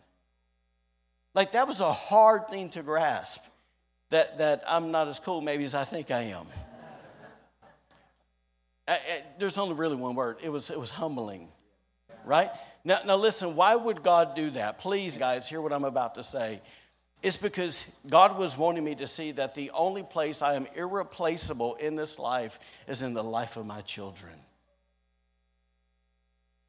Like 1.35 1.53
that 1.53 1.67
was 1.67 1.81
a 1.81 1.91
hard 1.91 2.49
thing 2.49 2.69
to 2.71 2.83
grasp. 2.83 3.41
That 4.11 4.37
that 4.37 4.63
I'm 4.67 4.91
not 4.91 5.09
as 5.09 5.19
cool 5.19 5.41
maybe 5.41 5.65
as 5.65 5.75
I 5.75 5.85
think 5.85 6.11
I 6.11 6.25
am. 6.25 6.47
I, 8.87 8.93
I, 8.93 8.99
there's 9.39 9.57
only 9.57 9.75
really 9.75 9.97
one 9.97 10.15
word. 10.15 10.37
It 10.43 10.51
was, 10.51 10.71
it 10.71 10.79
was 10.79 10.91
humbling, 10.91 11.49
right? 12.25 12.51
Now, 12.85 13.01
now, 13.05 13.17
listen, 13.17 13.55
why 13.55 13.75
would 13.75 14.03
God 14.03 14.35
do 14.35 14.51
that? 14.53 14.79
Please, 14.79 15.19
guys, 15.19 15.47
hear 15.47 15.61
what 15.61 15.75
I'm 15.75 15.85
about 15.85 16.15
to 16.15 16.23
say. 16.23 16.63
It's 17.23 17.37
because 17.37 17.85
God 18.09 18.39
was 18.39 18.57
wanting 18.57 18.85
me 18.85 18.95
to 18.95 19.07
see 19.07 19.33
that 19.33 19.55
the 19.55 19.71
only 19.73 20.03
place 20.03 20.41
I 20.41 20.55
am 20.55 20.67
irreplaceable 20.75 21.75
in 21.75 21.97
this 21.97 22.19
life 22.19 22.59
is 22.87 23.03
in 23.03 23.13
the 23.13 23.25
life 23.25 23.59
of 23.59 23.67
my 23.67 23.83
children. 23.83 24.33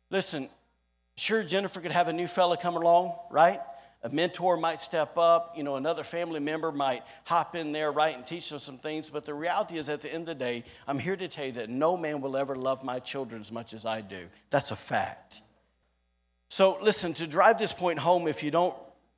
Listen, 0.10 0.50
sure, 1.18 1.44
Jennifer 1.44 1.82
could 1.82 1.92
have 1.92 2.08
a 2.08 2.14
new 2.14 2.28
fella 2.28 2.58
come 2.58 2.76
along, 2.76 3.16
right? 3.30 3.60
a 4.02 4.10
mentor 4.10 4.56
might 4.56 4.80
step 4.80 5.18
up, 5.18 5.56
you 5.58 5.64
know, 5.64 5.76
another 5.76 6.04
family 6.04 6.40
member 6.40 6.72
might 6.72 7.04
hop 7.26 7.56
in 7.56 7.74
there, 7.74 7.92
right, 7.92 8.16
and 8.16 8.26
teach 8.26 8.50
them 8.50 8.60
some 8.60 8.78
things. 8.78 9.10
But 9.10 9.26
the 9.26 9.34
reality 9.34 9.78
is, 9.78 9.90
at 9.90 10.00
the 10.00 10.12
end 10.12 10.30
of 10.30 10.38
the 10.38 10.44
day, 10.44 10.64
I'm 10.88 11.00
here 11.00 11.18
to 11.18 11.28
tell 11.28 11.46
you 11.46 11.52
that 11.54 11.70
no 11.70 11.98
man 11.98 12.22
will 12.22 12.38
ever 12.38 12.56
love 12.56 12.84
my 12.84 13.00
children 13.00 13.42
as 13.42 13.52
much 13.52 13.74
as 13.74 13.86
I 13.86 14.00
do. 14.00 14.28
That's 14.52 14.72
a 14.72 14.76
fact. 14.76 15.42
So, 16.48 16.78
listen, 16.82 17.14
to 17.16 17.28
drive 17.28 17.58
this 17.58 17.74
point 17.74 18.00
home, 18.00 18.28
if 18.28 18.42
you 18.42 18.52
don't, 18.52 18.74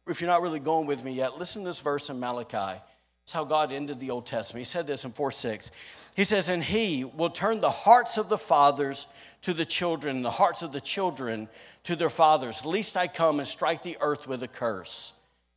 if 0.08 0.20
you're 0.20 0.30
not 0.30 0.42
really 0.42 0.60
going 0.60 0.88
with 0.88 1.04
me 1.04 1.14
yet, 1.14 1.38
listen 1.38 1.62
to 1.62 1.70
this 1.70 1.80
verse 1.80 2.10
in 2.10 2.20
Malachi. 2.20 2.82
It's 3.24 3.34
how 3.34 3.44
God 3.44 3.72
ended 3.72 4.00
the 4.00 4.12
Old 4.12 4.26
Testament. 4.26 4.66
He 4.66 4.70
said 4.70 4.88
this 4.88 5.06
in 5.06 5.12
4 5.12 5.32
6. 5.32 5.72
He 6.16 6.24
says, 6.24 6.50
And 6.50 6.64
he 6.64 7.04
will 7.04 7.30
turn 7.30 7.60
the 7.60 7.70
hearts 7.70 8.18
of 8.18 8.30
the 8.30 8.38
fathers 8.38 9.08
to 9.44 9.54
the 9.54 9.66
children, 9.66 10.18
and 10.18 10.26
the 10.26 10.32
hearts 10.32 10.62
of 10.62 10.72
the 10.72 10.82
children 10.82 11.48
to 11.84 11.96
their 11.96 12.10
fathers, 12.10 12.66
lest 12.66 12.98
I 12.98 13.08
come 13.08 13.40
and 13.40 13.48
strike 13.48 13.82
the 13.82 13.98
earth 14.02 14.28
with 14.28 14.44
a 14.44 14.48
curse. 14.48 15.14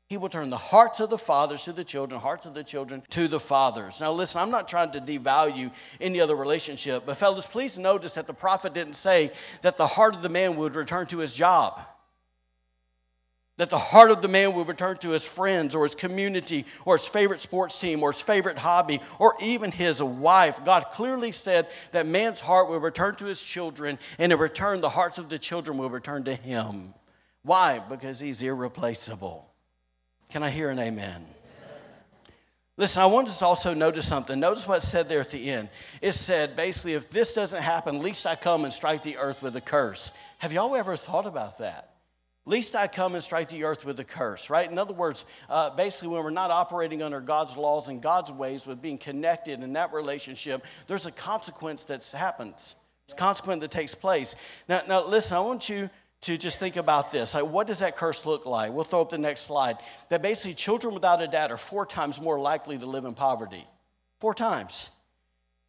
He 0.08 0.18
will 0.18 0.28
turn 0.28 0.50
the 0.50 0.56
hearts 0.56 1.00
of 1.00 1.10
the 1.10 1.18
fathers 1.18 1.64
to 1.64 1.72
the 1.72 1.82
children, 1.82 2.20
hearts 2.20 2.46
of 2.46 2.54
the 2.54 2.62
children 2.62 3.02
to 3.10 3.26
the 3.26 3.40
fathers. 3.40 4.00
Now, 4.00 4.12
listen, 4.12 4.40
I'm 4.40 4.50
not 4.50 4.68
trying 4.68 4.92
to 4.92 5.00
devalue 5.00 5.72
any 6.00 6.20
other 6.20 6.36
relationship, 6.36 7.04
but 7.06 7.16
fellas, 7.16 7.46
please 7.46 7.78
notice 7.78 8.14
that 8.14 8.26
the 8.26 8.34
prophet 8.34 8.74
didn't 8.74 8.94
say 8.94 9.32
that 9.62 9.76
the 9.76 9.86
heart 9.86 10.14
of 10.14 10.22
the 10.22 10.28
man 10.28 10.56
would 10.56 10.76
return 10.76 11.06
to 11.06 11.18
his 11.18 11.32
job 11.32 11.80
that 13.56 13.70
the 13.70 13.78
heart 13.78 14.10
of 14.10 14.20
the 14.20 14.28
man 14.28 14.52
will 14.52 14.64
return 14.64 14.96
to 14.96 15.10
his 15.10 15.24
friends 15.24 15.74
or 15.74 15.84
his 15.84 15.94
community 15.94 16.66
or 16.84 16.96
his 16.96 17.06
favorite 17.06 17.40
sports 17.40 17.78
team 17.78 18.02
or 18.02 18.10
his 18.10 18.20
favorite 18.20 18.58
hobby 18.58 19.00
or 19.18 19.36
even 19.40 19.70
his 19.70 20.02
wife. 20.02 20.64
God 20.64 20.86
clearly 20.92 21.30
said 21.30 21.68
that 21.92 22.06
man's 22.06 22.40
heart 22.40 22.68
will 22.68 22.80
return 22.80 23.14
to 23.16 23.26
his 23.26 23.40
children, 23.40 23.98
and 24.18 24.32
in 24.32 24.38
return, 24.38 24.80
the 24.80 24.88
hearts 24.88 25.18
of 25.18 25.28
the 25.28 25.38
children 25.38 25.78
will 25.78 25.90
return 25.90 26.24
to 26.24 26.34
him. 26.34 26.94
Why? 27.42 27.78
Because 27.78 28.18
he's 28.18 28.42
irreplaceable. 28.42 29.48
Can 30.30 30.42
I 30.42 30.50
hear 30.50 30.70
an 30.70 30.78
amen? 30.78 31.24
Listen, 32.76 33.02
I 33.02 33.06
want 33.06 33.28
us 33.28 33.38
to 33.38 33.46
also 33.46 33.72
notice 33.72 34.08
something. 34.08 34.40
Notice 34.40 34.66
what 34.66 34.82
it 34.82 34.86
said 34.86 35.08
there 35.08 35.20
at 35.20 35.30
the 35.30 35.48
end. 35.48 35.68
It 36.00 36.12
said, 36.12 36.56
basically, 36.56 36.94
if 36.94 37.08
this 37.08 37.32
doesn't 37.32 37.62
happen, 37.62 38.00
least 38.00 38.26
I 38.26 38.34
come 38.34 38.64
and 38.64 38.72
strike 38.72 39.04
the 39.04 39.16
earth 39.16 39.42
with 39.42 39.54
a 39.54 39.60
curse. 39.60 40.10
Have 40.38 40.52
y'all 40.52 40.74
ever 40.74 40.96
thought 40.96 41.26
about 41.26 41.58
that? 41.58 41.93
Least 42.46 42.76
I 42.76 42.88
come 42.88 43.14
and 43.14 43.24
strike 43.24 43.48
the 43.48 43.64
earth 43.64 43.86
with 43.86 43.98
a 44.00 44.04
curse, 44.04 44.50
right? 44.50 44.70
In 44.70 44.76
other 44.76 44.92
words, 44.92 45.24
uh, 45.48 45.70
basically, 45.70 46.08
when 46.08 46.22
we're 46.22 46.30
not 46.30 46.50
operating 46.50 47.02
under 47.02 47.20
God's 47.20 47.56
laws 47.56 47.88
and 47.88 48.02
God's 48.02 48.30
ways, 48.30 48.66
with 48.66 48.82
being 48.82 48.98
connected 48.98 49.62
in 49.62 49.72
that 49.72 49.94
relationship, 49.94 50.62
there's 50.86 51.06
a 51.06 51.10
consequence 51.10 51.84
that 51.84 52.04
happens. 52.10 52.76
It's 53.06 53.14
a 53.14 53.16
consequence 53.16 53.62
that 53.62 53.70
takes 53.70 53.94
place. 53.94 54.36
Now, 54.68 54.82
now, 54.86 55.06
listen, 55.06 55.36
I 55.38 55.40
want 55.40 55.70
you 55.70 55.88
to 56.22 56.36
just 56.36 56.58
think 56.58 56.76
about 56.76 57.10
this. 57.10 57.34
Like, 57.34 57.46
what 57.46 57.66
does 57.66 57.78
that 57.78 57.96
curse 57.96 58.26
look 58.26 58.44
like? 58.44 58.72
We'll 58.72 58.84
throw 58.84 59.00
up 59.00 59.10
the 59.10 59.18
next 59.18 59.42
slide. 59.42 59.78
That 60.10 60.20
basically, 60.20 60.54
children 60.54 60.92
without 60.92 61.22
a 61.22 61.26
dad 61.26 61.50
are 61.50 61.56
four 61.56 61.86
times 61.86 62.20
more 62.20 62.38
likely 62.38 62.76
to 62.76 62.86
live 62.86 63.06
in 63.06 63.14
poverty. 63.14 63.66
Four 64.20 64.34
times. 64.34 64.90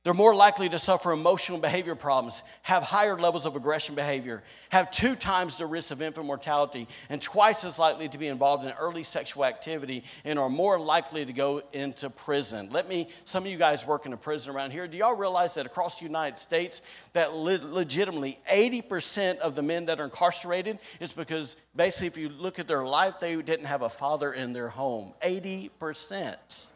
They're 0.05 0.13
more 0.13 0.35
likely 0.35 0.69
to 0.69 0.77
suffer 0.77 1.11
emotional 1.11 1.57
behavior 1.57 1.95
problems, 1.95 2.43
have 2.61 2.83
higher 2.83 3.17
levels 3.17 3.47
of 3.47 3.55
aggression 3.55 3.95
behavior, 3.95 4.43
have 4.69 4.91
two 4.91 5.15
times 5.15 5.55
the 5.55 5.65
risk 5.65 5.89
of 5.89 5.99
infant 5.99 6.27
mortality, 6.27 6.87
and 7.09 7.19
twice 7.19 7.65
as 7.65 7.79
likely 7.79 8.07
to 8.09 8.19
be 8.19 8.27
involved 8.27 8.63
in 8.65 8.71
early 8.73 9.01
sexual 9.01 9.45
activity, 9.45 10.03
and 10.23 10.37
are 10.37 10.47
more 10.47 10.79
likely 10.79 11.25
to 11.25 11.33
go 11.33 11.63
into 11.73 12.11
prison. 12.11 12.69
Let 12.69 12.87
me, 12.87 13.09
some 13.23 13.45
of 13.45 13.49
you 13.49 13.57
guys 13.57 13.83
work 13.87 14.05
in 14.05 14.13
a 14.13 14.17
prison 14.17 14.55
around 14.55 14.69
here, 14.69 14.87
do 14.87 14.95
y'all 14.95 15.15
realize 15.15 15.55
that 15.55 15.65
across 15.65 15.97
the 15.97 16.05
United 16.05 16.37
States, 16.37 16.83
that 17.13 17.33
le- 17.33 17.57
legitimately 17.67 18.37
80% 18.47 19.39
of 19.39 19.55
the 19.55 19.63
men 19.63 19.85
that 19.85 19.99
are 19.99 20.05
incarcerated 20.05 20.77
is 20.99 21.13
because 21.13 21.55
basically, 21.75 22.05
if 22.05 22.17
you 22.17 22.29
look 22.29 22.59
at 22.59 22.67
their 22.67 22.85
life, 22.85 23.15
they 23.19 23.35
didn't 23.37 23.65
have 23.65 23.81
a 23.81 23.89
father 23.89 24.33
in 24.33 24.53
their 24.53 24.69
home. 24.69 25.15
80%. 25.23 26.67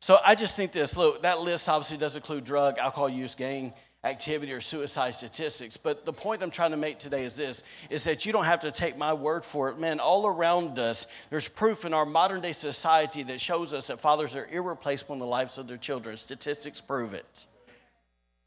So 0.00 0.18
I 0.24 0.34
just 0.34 0.56
think 0.56 0.72
this 0.72 0.96
look, 0.96 1.22
that 1.22 1.40
list 1.40 1.68
obviously 1.68 1.96
does 1.96 2.16
include 2.16 2.44
drug, 2.44 2.78
alcohol 2.78 3.08
use, 3.08 3.34
gang 3.34 3.72
activity, 4.04 4.52
or 4.52 4.60
suicide 4.60 5.14
statistics. 5.14 5.76
But 5.76 6.06
the 6.06 6.12
point 6.12 6.42
I'm 6.42 6.50
trying 6.50 6.70
to 6.70 6.76
make 6.76 6.98
today 6.98 7.24
is 7.24 7.36
this 7.36 7.62
is 7.90 8.04
that 8.04 8.24
you 8.24 8.32
don't 8.32 8.44
have 8.44 8.60
to 8.60 8.70
take 8.70 8.96
my 8.96 9.12
word 9.12 9.44
for 9.44 9.68
it. 9.68 9.78
Man, 9.78 10.00
all 10.00 10.26
around 10.26 10.78
us, 10.78 11.06
there's 11.30 11.48
proof 11.48 11.84
in 11.84 11.92
our 11.92 12.06
modern 12.06 12.40
day 12.40 12.52
society 12.52 13.22
that 13.24 13.40
shows 13.40 13.74
us 13.74 13.88
that 13.88 14.00
fathers 14.00 14.36
are 14.36 14.46
irreplaceable 14.46 15.14
in 15.14 15.18
the 15.18 15.26
lives 15.26 15.58
of 15.58 15.66
their 15.66 15.76
children. 15.76 16.16
Statistics 16.16 16.80
prove 16.80 17.14
it. 17.14 17.46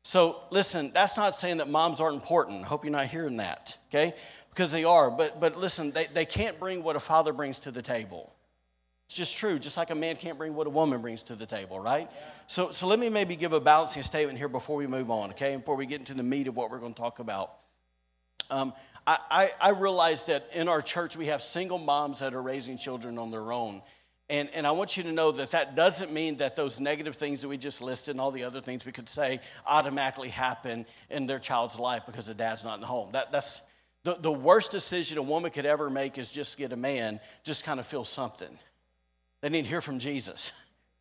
So 0.03 0.37
listen, 0.49 0.91
that's 0.93 1.17
not 1.17 1.35
saying 1.35 1.57
that 1.57 1.69
moms 1.69 1.99
aren't 1.99 2.15
important. 2.15 2.63
Hope 2.63 2.85
you're 2.85 2.91
not 2.91 3.07
hearing 3.07 3.37
that, 3.37 3.77
okay? 3.89 4.15
Because 4.49 4.71
they 4.71 4.85
are. 4.85 5.11
But 5.11 5.39
but 5.39 5.57
listen, 5.57 5.91
they, 5.91 6.07
they 6.13 6.25
can't 6.25 6.57
bring 6.59 6.83
what 6.83 6.95
a 6.95 6.99
father 6.99 7.33
brings 7.33 7.59
to 7.59 7.71
the 7.71 7.81
table. 7.81 8.33
It's 9.09 9.15
just 9.15 9.37
true, 9.37 9.57
just 9.57 9.75
like 9.75 9.89
a 9.89 9.95
man 9.95 10.17
can't 10.17 10.37
bring 10.37 10.53
what 10.53 10.67
a 10.67 10.69
woman 10.69 11.01
brings 11.01 11.23
to 11.23 11.35
the 11.35 11.47
table, 11.47 11.79
right? 11.79 12.11
So, 12.45 12.69
so 12.69 12.85
let 12.85 12.99
me 12.99 13.09
maybe 13.09 13.35
give 13.35 13.53
a 13.53 13.59
balancing 13.59 14.03
statement 14.03 14.37
here 14.37 14.47
before 14.47 14.75
we 14.75 14.85
move 14.85 15.09
on, 15.09 15.31
okay? 15.31 15.55
Before 15.55 15.75
we 15.75 15.87
get 15.87 15.97
into 15.97 16.13
the 16.13 16.21
meat 16.21 16.47
of 16.47 16.55
what 16.55 16.69
we're 16.69 16.77
going 16.77 16.93
to 16.93 17.01
talk 17.01 17.17
about. 17.17 17.53
Um, 18.51 18.71
I, 19.07 19.17
I, 19.31 19.51
I 19.59 19.69
realize 19.71 20.25
that 20.25 20.47
in 20.53 20.67
our 20.67 20.83
church 20.83 21.17
we 21.17 21.25
have 21.25 21.41
single 21.41 21.79
moms 21.79 22.19
that 22.19 22.35
are 22.35 22.41
raising 22.43 22.77
children 22.77 23.17
on 23.17 23.31
their 23.31 23.51
own. 23.51 23.81
And, 24.29 24.47
and 24.53 24.67
I 24.67 24.69
want 24.69 24.95
you 24.95 25.01
to 25.01 25.11
know 25.11 25.31
that 25.31 25.49
that 25.51 25.75
doesn't 25.75 26.13
mean 26.13 26.37
that 26.37 26.55
those 26.55 26.79
negative 26.79 27.15
things 27.15 27.41
that 27.41 27.47
we 27.47 27.57
just 27.57 27.81
listed 27.81 28.11
and 28.11 28.21
all 28.21 28.29
the 28.29 28.43
other 28.43 28.61
things 28.61 28.85
we 28.85 28.91
could 28.91 29.09
say 29.09 29.39
automatically 29.65 30.29
happen 30.29 30.85
in 31.09 31.25
their 31.25 31.39
child's 31.39 31.79
life 31.79 32.03
because 32.05 32.27
the 32.27 32.35
dad's 32.35 32.63
not 32.63 32.75
in 32.75 32.81
the 32.81 32.85
home. 32.85 33.09
That, 33.13 33.31
that's 33.31 33.61
the, 34.03 34.17
the 34.21 34.31
worst 34.31 34.69
decision 34.69 35.17
a 35.17 35.23
woman 35.23 35.49
could 35.49 35.65
ever 35.65 35.89
make 35.89 36.19
is 36.19 36.29
just 36.29 36.59
get 36.59 36.73
a 36.73 36.77
man, 36.77 37.19
just 37.43 37.63
kind 37.63 37.79
of 37.79 37.87
feel 37.87 38.05
something. 38.05 38.55
They 39.41 39.49
need 39.49 39.63
to 39.63 39.69
hear 39.69 39.81
from 39.81 39.99
Jesus, 39.99 40.51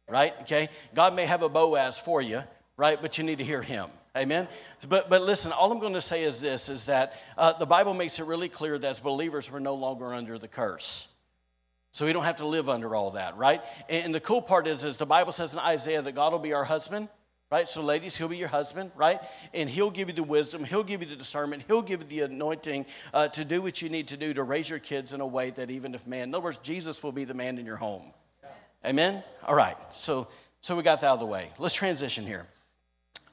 right? 0.08 0.34
Okay? 0.42 0.68
God 0.94 1.14
may 1.14 1.26
have 1.26 1.42
a 1.42 1.48
Boaz 1.48 1.98
for 1.98 2.22
you, 2.22 2.42
right? 2.76 3.00
But 3.00 3.18
you 3.18 3.24
need 3.24 3.38
to 3.38 3.44
hear 3.44 3.62
him. 3.62 3.90
Amen? 4.16 4.48
But, 4.88 5.10
but 5.10 5.22
listen, 5.22 5.52
all 5.52 5.70
I'm 5.70 5.78
going 5.78 5.92
to 5.94 6.00
say 6.00 6.24
is 6.24 6.40
this 6.40 6.68
is 6.68 6.86
that 6.86 7.14
uh, 7.36 7.52
the 7.52 7.66
Bible 7.66 7.94
makes 7.94 8.18
it 8.18 8.26
really 8.26 8.48
clear 8.48 8.78
that 8.78 8.88
as 8.88 9.00
believers, 9.00 9.50
we're 9.50 9.58
no 9.58 9.74
longer 9.74 10.12
under 10.12 10.38
the 10.38 10.48
curse. 10.48 11.06
So 11.92 12.06
we 12.06 12.12
don't 12.12 12.24
have 12.24 12.36
to 12.36 12.46
live 12.46 12.68
under 12.68 12.94
all 12.94 13.12
that, 13.12 13.36
right? 13.36 13.62
And, 13.88 14.06
and 14.06 14.14
the 14.14 14.20
cool 14.20 14.42
part 14.42 14.66
is, 14.66 14.84
is 14.84 14.98
the 14.98 15.06
Bible 15.06 15.32
says 15.32 15.52
in 15.52 15.58
Isaiah 15.58 16.02
that 16.02 16.12
God 16.12 16.32
will 16.32 16.38
be 16.38 16.52
our 16.52 16.64
husband, 16.64 17.08
right? 17.50 17.68
So, 17.68 17.82
ladies, 17.82 18.16
he'll 18.16 18.28
be 18.28 18.36
your 18.36 18.48
husband, 18.48 18.90
right? 18.94 19.20
And 19.54 19.70
he'll 19.70 19.90
give 19.90 20.08
you 20.08 20.14
the 20.14 20.22
wisdom, 20.22 20.64
he'll 20.64 20.84
give 20.84 21.00
you 21.00 21.08
the 21.08 21.16
discernment, 21.16 21.64
he'll 21.66 21.82
give 21.82 22.02
you 22.02 22.08
the 22.08 22.20
anointing 22.32 22.86
uh, 23.14 23.28
to 23.28 23.44
do 23.44 23.62
what 23.62 23.80
you 23.80 23.88
need 23.88 24.08
to 24.08 24.16
do 24.16 24.34
to 24.34 24.42
raise 24.42 24.68
your 24.68 24.78
kids 24.78 25.14
in 25.14 25.20
a 25.20 25.26
way 25.26 25.50
that 25.50 25.70
even 25.70 25.94
if 25.94 26.06
man, 26.06 26.24
in 26.24 26.34
other 26.34 26.44
words, 26.44 26.58
Jesus 26.58 27.02
will 27.02 27.12
be 27.12 27.24
the 27.24 27.34
man 27.34 27.58
in 27.58 27.64
your 27.64 27.76
home. 27.76 28.12
Amen? 28.84 29.22
All 29.46 29.54
right. 29.54 29.76
So, 29.92 30.28
so 30.60 30.76
we 30.76 30.82
got 30.82 31.00
that 31.00 31.08
out 31.08 31.14
of 31.14 31.20
the 31.20 31.26
way. 31.26 31.50
Let's 31.58 31.74
transition 31.74 32.26
here. 32.26 32.46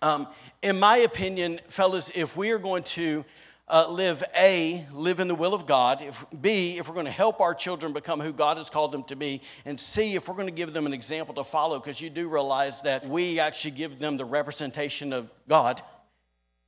Um, 0.02 0.28
in 0.62 0.80
my 0.80 0.98
opinion, 0.98 1.62
fellas, 1.70 2.12
if 2.16 2.36
we 2.36 2.52
are 2.52 2.58
going 2.58 2.84
to 2.84 3.24
uh, 3.68 3.88
live 3.90 4.24
A, 4.38 4.86
live 4.92 5.20
in 5.20 5.28
the 5.28 5.36
will 5.36 5.54
of 5.54 5.66
God, 5.66 6.02
if 6.02 6.26
B, 6.42 6.78
if 6.78 6.88
we're 6.88 6.94
going 6.94 7.06
to 7.06 7.12
help 7.12 7.42
our 7.42 7.56
children 7.56 7.94
become 7.94 8.20
who 8.20 8.32
God 8.32 8.58
has 8.58 8.70
called 8.70 8.92
them 8.92 9.04
to 9.06 9.16
be, 9.16 9.42
and 9.66 9.80
C, 9.80 10.16
if 10.16 10.28
we're 10.28 10.36
going 10.36 10.48
to 10.48 10.54
give 10.54 10.74
them 10.74 10.86
an 10.86 10.94
example 10.94 11.34
to 11.36 11.44
follow, 11.44 11.80
because 11.80 12.00
you 12.00 12.10
do 12.10 12.28
realize 12.28 12.82
that 12.82 13.08
we 13.08 13.40
actually 13.40 13.72
give 13.72 13.98
them 13.98 14.18
the 14.18 14.26
representation 14.26 15.14
of 15.14 15.30
God 15.48 15.82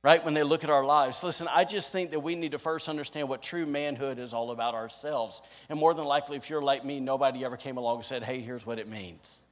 right? 0.02 0.24
When 0.24 0.34
they 0.34 0.42
look 0.42 0.64
at 0.64 0.70
our 0.70 0.84
lives. 0.84 1.22
Listen, 1.22 1.48
I 1.50 1.64
just 1.64 1.92
think 1.92 2.10
that 2.12 2.20
we 2.20 2.34
need 2.34 2.52
to 2.52 2.58
first 2.58 2.88
understand 2.88 3.28
what 3.28 3.42
true 3.42 3.66
manhood 3.66 4.18
is 4.18 4.32
all 4.32 4.50
about 4.50 4.74
ourselves. 4.74 5.42
And 5.68 5.78
more 5.78 5.94
than 5.94 6.04
likely, 6.04 6.36
if 6.36 6.48
you're 6.48 6.62
like 6.62 6.84
me, 6.84 7.00
nobody 7.00 7.44
ever 7.44 7.56
came 7.56 7.76
along 7.76 7.96
and 7.96 8.06
said, 8.06 8.22
hey, 8.22 8.40
here's 8.40 8.64
what 8.64 8.78
it 8.78 8.88
means. 8.88 9.42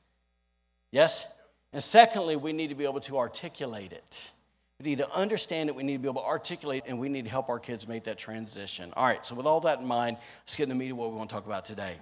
Yes? 0.92 1.26
And 1.72 1.82
secondly, 1.82 2.36
we 2.36 2.52
need 2.52 2.68
to 2.68 2.74
be 2.74 2.84
able 2.84 3.00
to 3.00 3.18
articulate 3.18 3.92
it. 3.92 4.30
We 4.80 4.90
need 4.90 4.98
to 4.98 5.10
understand 5.10 5.70
it, 5.70 5.74
we 5.74 5.82
need 5.82 5.94
to 5.94 5.98
be 6.00 6.08
able 6.08 6.20
to 6.20 6.28
articulate, 6.28 6.84
and 6.86 6.98
we 6.98 7.08
need 7.08 7.24
to 7.24 7.30
help 7.30 7.48
our 7.48 7.58
kids 7.58 7.88
make 7.88 8.04
that 8.04 8.18
transition. 8.18 8.92
All 8.94 9.06
right, 9.06 9.24
so 9.24 9.34
with 9.34 9.46
all 9.46 9.60
that 9.60 9.80
in 9.80 9.86
mind, 9.86 10.18
let's 10.42 10.54
get 10.54 10.64
in 10.64 10.68
the 10.68 10.74
meat 10.74 10.90
of 10.90 10.98
what 10.98 11.10
we 11.10 11.16
want 11.16 11.30
to 11.30 11.34
talk 11.34 11.46
about 11.46 11.64
today. 11.64 11.96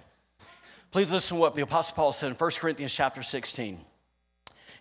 Please 0.91 1.11
listen 1.11 1.37
to 1.37 1.41
what 1.41 1.55
the 1.55 1.61
Apostle 1.61 1.95
Paul 1.95 2.11
said 2.11 2.31
in 2.31 2.35
1 2.35 2.51
Corinthians 2.51 2.93
chapter 2.93 3.23
16. 3.23 3.79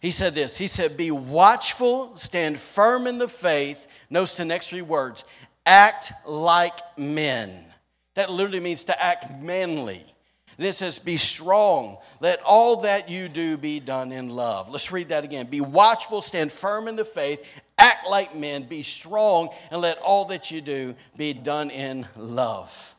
He 0.04 0.10
said 0.10 0.34
this 0.34 0.58
He 0.58 0.66
said, 0.66 0.98
Be 0.98 1.10
watchful, 1.10 2.14
stand 2.14 2.60
firm 2.60 3.06
in 3.06 3.16
the 3.16 3.26
faith. 3.26 3.86
Notice 4.10 4.34
the 4.34 4.44
next 4.44 4.68
three 4.68 4.82
words 4.82 5.24
act 5.64 6.12
like 6.26 6.78
men. 6.98 7.64
That 8.14 8.30
literally 8.30 8.60
means 8.60 8.84
to 8.84 9.02
act 9.02 9.40
manly. 9.40 10.04
This 10.58 10.76
says, 10.76 10.98
Be 10.98 11.16
strong. 11.16 11.96
Let 12.20 12.42
all 12.42 12.82
that 12.82 13.08
you 13.08 13.30
do 13.30 13.56
be 13.56 13.80
done 13.80 14.12
in 14.12 14.28
love. 14.28 14.68
Let's 14.68 14.92
read 14.92 15.08
that 15.08 15.24
again. 15.24 15.46
Be 15.46 15.62
watchful, 15.62 16.20
stand 16.20 16.52
firm 16.52 16.86
in 16.86 16.96
the 16.96 17.04
faith, 17.06 17.42
act 17.78 18.06
like 18.06 18.36
men, 18.36 18.68
be 18.68 18.82
strong, 18.82 19.54
and 19.70 19.80
let 19.80 19.96
all 20.00 20.26
that 20.26 20.50
you 20.50 20.60
do 20.60 20.94
be 21.16 21.32
done 21.32 21.70
in 21.70 22.06
love. 22.14 22.93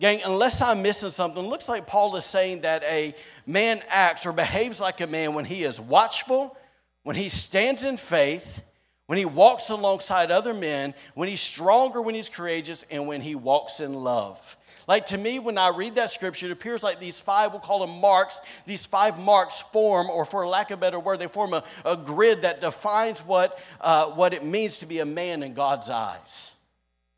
Gang, 0.00 0.22
unless 0.24 0.60
I'm 0.60 0.82
missing 0.82 1.10
something, 1.10 1.42
looks 1.42 1.68
like 1.68 1.86
Paul 1.86 2.14
is 2.16 2.24
saying 2.24 2.60
that 2.60 2.84
a 2.84 3.14
man 3.46 3.82
acts 3.88 4.26
or 4.26 4.32
behaves 4.32 4.80
like 4.80 5.00
a 5.00 5.06
man 5.06 5.34
when 5.34 5.44
he 5.44 5.64
is 5.64 5.80
watchful, 5.80 6.56
when 7.02 7.16
he 7.16 7.28
stands 7.28 7.84
in 7.84 7.96
faith, 7.96 8.62
when 9.06 9.18
he 9.18 9.24
walks 9.24 9.70
alongside 9.70 10.30
other 10.30 10.54
men, 10.54 10.94
when 11.14 11.28
he's 11.28 11.40
stronger, 11.40 12.00
when 12.00 12.14
he's 12.14 12.28
courageous, 12.28 12.84
and 12.90 13.08
when 13.08 13.20
he 13.20 13.34
walks 13.34 13.80
in 13.80 13.92
love. 13.92 14.56
Like 14.86 15.06
to 15.06 15.18
me, 15.18 15.38
when 15.38 15.58
I 15.58 15.68
read 15.68 15.96
that 15.96 16.12
scripture, 16.12 16.46
it 16.46 16.52
appears 16.52 16.82
like 16.82 17.00
these 17.00 17.20
five, 17.20 17.52
we'll 17.52 17.60
call 17.60 17.80
them 17.80 18.00
marks, 18.00 18.40
these 18.66 18.86
five 18.86 19.18
marks 19.18 19.60
form, 19.72 20.08
or 20.10 20.24
for 20.24 20.46
lack 20.46 20.70
of 20.70 20.78
a 20.78 20.80
better 20.80 21.00
word, 21.00 21.18
they 21.18 21.26
form 21.26 21.54
a, 21.54 21.64
a 21.84 21.96
grid 21.96 22.42
that 22.42 22.60
defines 22.60 23.20
what, 23.20 23.58
uh, 23.80 24.06
what 24.06 24.32
it 24.32 24.44
means 24.44 24.78
to 24.78 24.86
be 24.86 25.00
a 25.00 25.04
man 25.04 25.42
in 25.42 25.54
God's 25.54 25.90
eyes. 25.90 26.52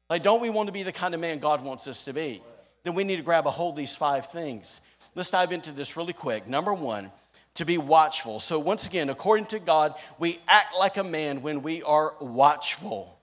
Like, 0.08 0.22
don't 0.22 0.40
we 0.40 0.50
want 0.50 0.66
to 0.68 0.72
be 0.72 0.82
the 0.82 0.92
kind 0.92 1.14
of 1.14 1.20
man 1.20 1.38
God 1.38 1.62
wants 1.62 1.86
us 1.86 2.02
to 2.02 2.12
be? 2.12 2.42
Then 2.82 2.94
we 2.94 3.04
need 3.04 3.16
to 3.16 3.22
grab 3.22 3.46
a 3.46 3.50
hold 3.50 3.74
of 3.74 3.76
these 3.76 3.94
five 3.94 4.26
things. 4.26 4.80
Let's 5.14 5.30
dive 5.30 5.52
into 5.52 5.72
this 5.72 5.96
really 5.96 6.12
quick. 6.12 6.46
Number 6.46 6.72
one, 6.72 7.10
to 7.54 7.64
be 7.64 7.78
watchful. 7.78 8.40
So, 8.40 8.58
once 8.58 8.86
again, 8.86 9.10
according 9.10 9.46
to 9.46 9.58
God, 9.58 9.94
we 10.18 10.40
act 10.48 10.76
like 10.78 10.96
a 10.96 11.04
man 11.04 11.42
when 11.42 11.62
we 11.62 11.82
are 11.82 12.14
watchful. 12.20 13.18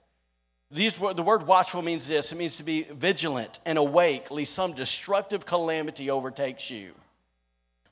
These, 0.70 0.96
the 0.96 1.22
word 1.22 1.46
watchful 1.46 1.80
means 1.80 2.06
this 2.06 2.30
it 2.30 2.36
means 2.36 2.56
to 2.56 2.62
be 2.62 2.82
vigilant 2.82 3.58
and 3.64 3.78
awake, 3.78 4.30
lest 4.30 4.52
some 4.52 4.74
destructive 4.74 5.46
calamity 5.46 6.10
overtakes 6.10 6.70
you. 6.70 6.92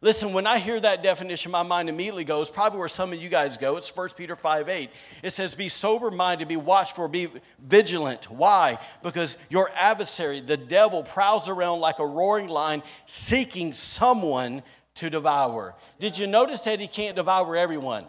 Listen, 0.07 0.33
when 0.33 0.47
I 0.47 0.61
hear 0.61 0.79
that 0.79 1.03
definition, 1.03 1.51
my 1.51 1.65
mind 1.65 1.89
immediately 1.89 2.23
goes 2.23 2.49
probably 2.49 2.79
where 2.79 2.87
some 2.87 3.13
of 3.13 3.21
you 3.21 3.29
guys 3.29 3.57
go. 3.57 3.77
It's 3.77 3.89
1 3.89 4.11
Peter 4.11 4.37
5 4.37 4.69
8. 4.69 4.91
It 5.25 5.33
says, 5.33 5.57
Be 5.57 5.69
sober 5.69 6.13
minded, 6.13 6.47
be 6.47 6.57
watchful, 6.57 7.09
be 7.09 7.29
vigilant. 7.59 8.31
Why? 8.31 8.79
Because 9.03 9.37
your 9.49 9.69
adversary, 9.75 10.41
the 10.41 10.57
devil, 10.57 11.03
prowls 11.03 11.49
around 11.49 11.81
like 11.81 11.99
a 11.99 12.07
roaring 12.07 12.47
lion 12.47 12.85
seeking 13.07 13.75
someone 13.75 14.63
to 14.95 15.11
devour. 15.11 15.75
Did 15.99 16.17
you 16.17 16.29
notice 16.29 16.61
that 16.61 16.79
he 16.79 16.87
can't 16.87 17.17
devour 17.17 17.57
everyone? 17.57 18.05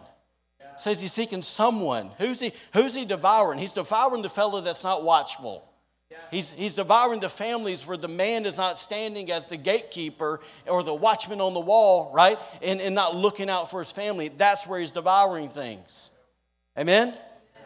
says 0.76 1.00
he's 1.02 1.12
seeking 1.12 1.42
someone. 1.42 2.12
Who's 2.18 2.38
he, 2.38 2.52
who's 2.72 2.94
he 2.94 3.06
devouring? 3.06 3.58
He's 3.58 3.72
devouring 3.72 4.22
the 4.22 4.28
fellow 4.28 4.60
that's 4.60 4.84
not 4.84 5.02
watchful. 5.02 5.67
He's, 6.30 6.50
he's 6.50 6.74
devouring 6.74 7.20
the 7.20 7.28
families 7.28 7.86
where 7.86 7.96
the 7.96 8.08
man 8.08 8.46
is 8.46 8.56
not 8.56 8.78
standing 8.78 9.30
as 9.30 9.46
the 9.46 9.56
gatekeeper 9.56 10.40
or 10.66 10.82
the 10.82 10.94
watchman 10.94 11.40
on 11.40 11.54
the 11.54 11.60
wall, 11.60 12.10
right? 12.12 12.38
And, 12.62 12.80
and 12.80 12.94
not 12.94 13.14
looking 13.14 13.50
out 13.50 13.70
for 13.70 13.80
his 13.80 13.92
family. 13.92 14.28
That's 14.28 14.66
where 14.66 14.80
he's 14.80 14.90
devouring 14.90 15.50
things. 15.50 16.10
Amen? 16.78 17.16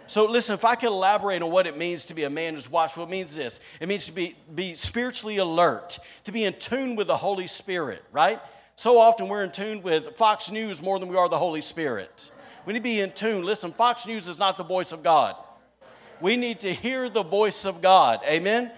So, 0.08 0.24
listen, 0.26 0.54
if 0.54 0.64
I 0.64 0.74
could 0.74 0.88
elaborate 0.88 1.42
on 1.42 1.50
what 1.50 1.66
it 1.66 1.78
means 1.78 2.04
to 2.06 2.14
be 2.14 2.24
a 2.24 2.30
man 2.30 2.54
who's 2.54 2.70
watchful, 2.70 3.04
it 3.04 3.10
means 3.10 3.34
this 3.34 3.60
it 3.80 3.88
means 3.88 4.06
to 4.06 4.12
be, 4.12 4.36
be 4.54 4.74
spiritually 4.74 5.38
alert, 5.38 5.98
to 6.24 6.32
be 6.32 6.44
in 6.44 6.54
tune 6.54 6.96
with 6.96 7.06
the 7.06 7.16
Holy 7.16 7.46
Spirit, 7.46 8.02
right? 8.12 8.40
So 8.74 8.98
often 8.98 9.28
we're 9.28 9.44
in 9.44 9.52
tune 9.52 9.82
with 9.82 10.16
Fox 10.16 10.50
News 10.50 10.82
more 10.82 10.98
than 10.98 11.08
we 11.08 11.16
are 11.16 11.28
the 11.28 11.38
Holy 11.38 11.60
Spirit. 11.60 12.32
We 12.66 12.72
need 12.72 12.80
to 12.80 12.82
be 12.82 13.00
in 13.00 13.12
tune. 13.12 13.44
Listen, 13.44 13.72
Fox 13.72 14.06
News 14.06 14.28
is 14.28 14.38
not 14.38 14.56
the 14.56 14.64
voice 14.64 14.92
of 14.92 15.02
God. 15.02 15.36
We 16.22 16.36
need 16.36 16.60
to 16.60 16.72
hear 16.72 17.10
the 17.10 17.24
voice 17.24 17.66
of 17.66 17.82
God. 17.82 18.20
Amen? 18.24 18.70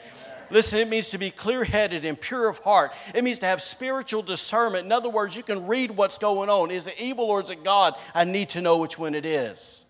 Listen, 0.51 0.79
it 0.79 0.89
means 0.89 1.11
to 1.11 1.19
be 1.19 1.31
clear 1.31 1.63
headed 1.63 2.05
and 2.05 2.21
pure 2.21 2.49
of 2.49 2.59
heart. 2.59 2.93
It 3.15 3.23
means 3.23 3.39
to 3.41 3.47
have 3.47 3.63
spiritual 3.63 4.23
discernment. 4.23 4.87
In 4.87 4.93
other 4.93 5.09
words, 5.09 5.37
you 5.37 5.43
can 5.43 5.67
read 5.67 5.91
what's 5.91 6.19
going 6.19 6.49
on. 6.49 6.71
Is 6.71 6.87
it 6.87 7.01
evil 7.01 7.27
or 7.27 7.43
is 7.43 7.51
it 7.51 7.63
God? 7.63 7.95
I 8.15 8.25
need 8.25 8.51
to 8.51 8.61
know 8.61 8.79
which 8.79 8.99
one 8.99 9.15
it 9.15 9.27
is. 9.27 9.84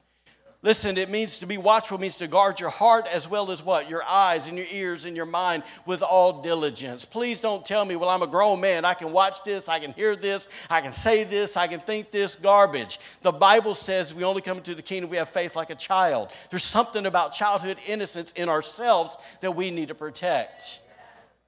Listen, 0.64 0.96
it 0.96 1.10
means 1.10 1.36
to 1.40 1.46
be 1.46 1.58
watchful, 1.58 1.98
means 1.98 2.16
to 2.16 2.26
guard 2.26 2.58
your 2.58 2.70
heart 2.70 3.06
as 3.12 3.28
well 3.28 3.50
as 3.50 3.62
what? 3.62 3.86
Your 3.90 4.02
eyes 4.02 4.48
and 4.48 4.56
your 4.56 4.66
ears 4.72 5.04
and 5.04 5.14
your 5.14 5.26
mind 5.26 5.62
with 5.84 6.00
all 6.00 6.40
diligence. 6.40 7.04
Please 7.04 7.38
don't 7.38 7.66
tell 7.66 7.84
me, 7.84 7.96
well, 7.96 8.08
I'm 8.08 8.22
a 8.22 8.26
grown 8.26 8.62
man. 8.62 8.82
I 8.86 8.94
can 8.94 9.12
watch 9.12 9.44
this, 9.44 9.68
I 9.68 9.78
can 9.78 9.92
hear 9.92 10.16
this, 10.16 10.48
I 10.70 10.80
can 10.80 10.94
say 10.94 11.22
this, 11.22 11.58
I 11.58 11.68
can 11.68 11.80
think 11.80 12.10
this 12.10 12.34
garbage. 12.34 12.98
The 13.20 13.30
Bible 13.30 13.74
says 13.74 14.14
we 14.14 14.24
only 14.24 14.40
come 14.40 14.56
into 14.56 14.74
the 14.74 14.80
kingdom 14.80 15.10
we 15.10 15.18
have 15.18 15.28
faith 15.28 15.54
like 15.54 15.68
a 15.68 15.74
child. 15.74 16.30
There's 16.48 16.64
something 16.64 17.04
about 17.04 17.34
childhood 17.34 17.76
innocence 17.86 18.32
in 18.32 18.48
ourselves 18.48 19.18
that 19.42 19.54
we 19.54 19.70
need 19.70 19.88
to 19.88 19.94
protect. 19.94 20.80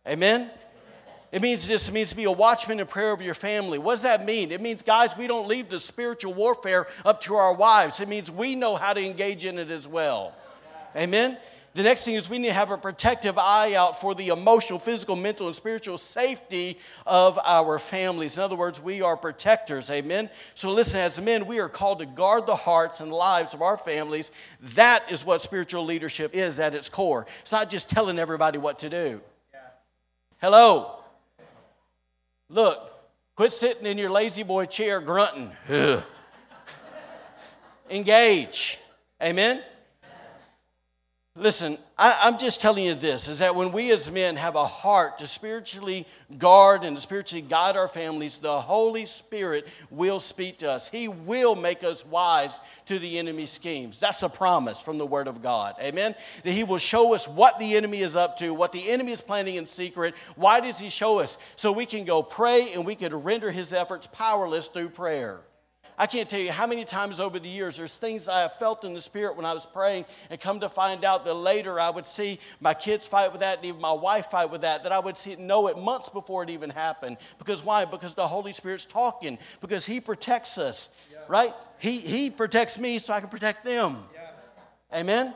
Amen? 0.07 0.51
It 1.37 1.43
means. 1.43 1.69
It 1.69 1.93
means 1.93 2.09
to 2.09 2.17
be 2.17 2.25
a 2.25 2.33
watchman 2.33 2.81
in 2.81 2.87
prayer 2.87 3.11
over 3.11 3.23
your 3.23 3.35
family. 3.35 3.79
What 3.79 3.93
does 3.93 4.03
that 4.03 4.25
mean? 4.25 4.51
It 4.51 4.63
means, 4.63 4.81
guys, 4.81 5.15
we 5.19 5.27
don't 5.27 5.47
leave 5.47 5.69
the 5.69 5.79
spiritual 5.79 6.33
warfare 6.33 6.87
up 7.05 7.21
to 7.23 7.37
our 7.37 7.53
wives. 7.53 8.01
It 8.01 8.09
means 8.09 8.31
we 8.31 8.55
know 8.55 8.75
how 8.75 8.95
to 8.95 9.05
engage 9.05 9.45
in 9.45 9.59
it 9.59 9.71
as 9.71 9.87
well. 9.87 10.33
Amen? 10.97 11.37
The 11.75 11.83
next 11.83 12.07
thing 12.07 12.15
is 12.15 12.31
we 12.31 12.39
need 12.39 12.49
to 12.49 12.55
have 12.55 12.71
a 12.71 12.79
protective 12.79 13.37
eye 13.37 13.75
out 13.75 14.01
for 14.01 14.15
the 14.15 14.29
emotional, 14.29 14.79
physical, 14.79 15.15
mental, 15.15 15.47
and 15.47 15.55
spiritual 15.55 15.99
safety 15.99 16.79
of 17.05 17.39
our 17.45 17.79
families. 17.79 18.39
In 18.39 18.43
other 18.43 18.57
words, 18.57 18.81
we 18.81 19.03
are 19.03 19.15
protectors. 19.15 19.91
Amen? 19.91 20.31
So 20.55 20.71
listen, 20.71 21.01
as 21.01 21.21
men, 21.21 21.47
we 21.47 21.61
are 21.61 21.69
called 21.69 21.99
to 21.99 22.07
guard 22.07 22.47
the 22.47 22.57
hearts 22.57 23.01
and 23.01 23.13
lives 23.13 23.53
of 23.53 23.61
our 23.61 23.77
families. 23.77 24.31
That 24.75 25.03
is 25.13 25.23
what 25.23 25.43
spiritual 25.43 25.85
leadership 25.85 26.35
is 26.35 26.59
at 26.59 26.75
its 26.75 26.89
core. 26.89 27.27
It's 27.43 27.53
not 27.53 27.69
just 27.69 27.91
telling 27.91 28.19
everybody 28.19 28.57
what 28.57 28.79
to 28.79 28.89
do. 28.89 29.21
Hello? 30.41 31.03
Look, 32.49 32.93
quit 33.35 33.53
sitting 33.53 33.87
in 33.87 33.99
your 33.99 34.11
La-Z-Boy 34.11 34.67
chair 34.67 35.01
grunting. 35.01 35.53
Engage. 37.91 38.79
Amen? 39.23 39.63
Listen, 41.39 41.77
I, 41.99 42.29
am 42.29 42.39
just 42.39 42.63
telling 42.63 42.85
you 42.85 42.95
this 42.95 43.29
is 43.29 43.41
that 43.41 43.55
when 43.55 43.71
we 43.71 43.93
as 43.93 44.11
men 44.11 44.37
have 44.37 44.55
a 44.55 44.67
heart 44.67 45.19
to 45.19 45.27
spiritually 45.27 46.07
guard 46.39 46.83
and 46.83 46.99
spiritually 46.99 47.43
guide 47.47 47.77
our 47.77 47.89
families, 47.89 48.39
the 48.39 48.59
Holy 48.59 49.05
Spirit 49.05 49.67
will 49.91 50.19
speak 50.19 50.57
to 50.59 50.71
us. 50.71 50.89
He 50.89 51.09
will 51.09 51.55
make 51.55 51.85
us 51.85 52.07
wise 52.07 52.63
to 52.87 52.99
the 52.99 53.19
enemy's 53.19 53.51
schemes. 53.51 54.01
That's 54.01 54.23
a 54.23 54.31
promise 54.31 54.81
from 54.81 54.97
the 54.97 55.05
Word 55.05 55.29
of 55.29 55.43
God. 55.43 55.75
Amen? 55.79 56.15
That 56.43 56.53
He 56.53 56.65
will 56.65 56.79
show 56.79 57.13
us 57.13 57.29
what 57.29 57.59
the 57.59 57.77
enemy 57.77 58.01
is 58.01 58.17
up 58.17 58.39
to, 58.39 58.55
what 58.55 58.73
the 58.73 58.91
enemy 58.91 59.13
is 59.13 59.21
planning 59.21 59.57
in 59.57 59.67
secret. 59.67 60.15
Why 60.37 60.61
does 60.61 60.79
He 60.79 60.89
show 60.89 61.19
us? 61.19 61.37
So 61.55 61.71
we 61.71 61.85
can 61.85 62.07
go 62.07 62.23
pray 62.23 62.73
and 62.73 62.87
we 62.87 62.95
can 62.95 63.15
render 63.15 63.51
His 63.51 63.75
efforts 63.75 64.09
powerless 64.11 64.69
through 64.69 64.89
prayer. 64.89 65.41
I 65.99 66.07
can't 66.07 66.29
tell 66.29 66.41
you 66.41 66.53
how 66.53 66.67
many 66.67 66.85
times 66.85 67.21
over 67.21 67.39
the 67.39 67.49
years 67.49 67.77
there's 67.77 67.97
things 67.97 68.29
I 68.29 68.41
have 68.41 68.57
felt 68.59 68.85
in 68.85 68.93
the 68.93 69.01
spirit 69.01 69.37
when 69.37 69.47
I 69.47 69.55
was 69.55 69.65
praying, 69.65 70.05
and 70.31 70.41
come 70.41 70.61
to 70.61 70.69
find 70.69 71.05
out 71.05 71.25
that 71.25 71.35
later 71.35 71.81
I 71.81 71.91
would 71.91 72.07
see 72.07 72.39
my 72.61 72.75
kids 72.75 73.07
fight 73.07 73.33
with 73.33 73.41
that, 73.41 73.59
and 73.59 73.67
even 73.67 73.81
my 73.81 73.93
wife 73.93 74.31
fight 74.31 74.51
with 74.51 74.61
that, 74.61 74.83
that 74.83 74.93
I 74.93 74.99
would 74.99 75.17
see, 75.17 75.37
know 75.37 75.69
it 75.69 75.79
months 75.79 76.09
before 76.09 76.43
it 76.43 76.51
even 76.51 76.71
happened. 76.71 77.17
Because 77.39 77.65
why? 77.65 77.85
Because 77.85 78.15
the 78.15 78.27
Holy 78.27 78.53
Spirit's 78.53 78.85
talking, 78.85 79.39
because 79.61 79.87
He 79.87 80.01
protects 80.01 80.59
us, 80.59 80.89
yeah. 81.11 81.19
right? 81.29 81.55
He, 81.79 81.99
he 81.99 82.31
protects 82.31 82.79
me 82.79 82.99
so 82.99 83.13
I 83.13 83.21
can 83.21 83.31
protect 83.31 83.65
them. 83.65 84.05
Yeah. 84.15 85.01
Amen? 85.01 85.35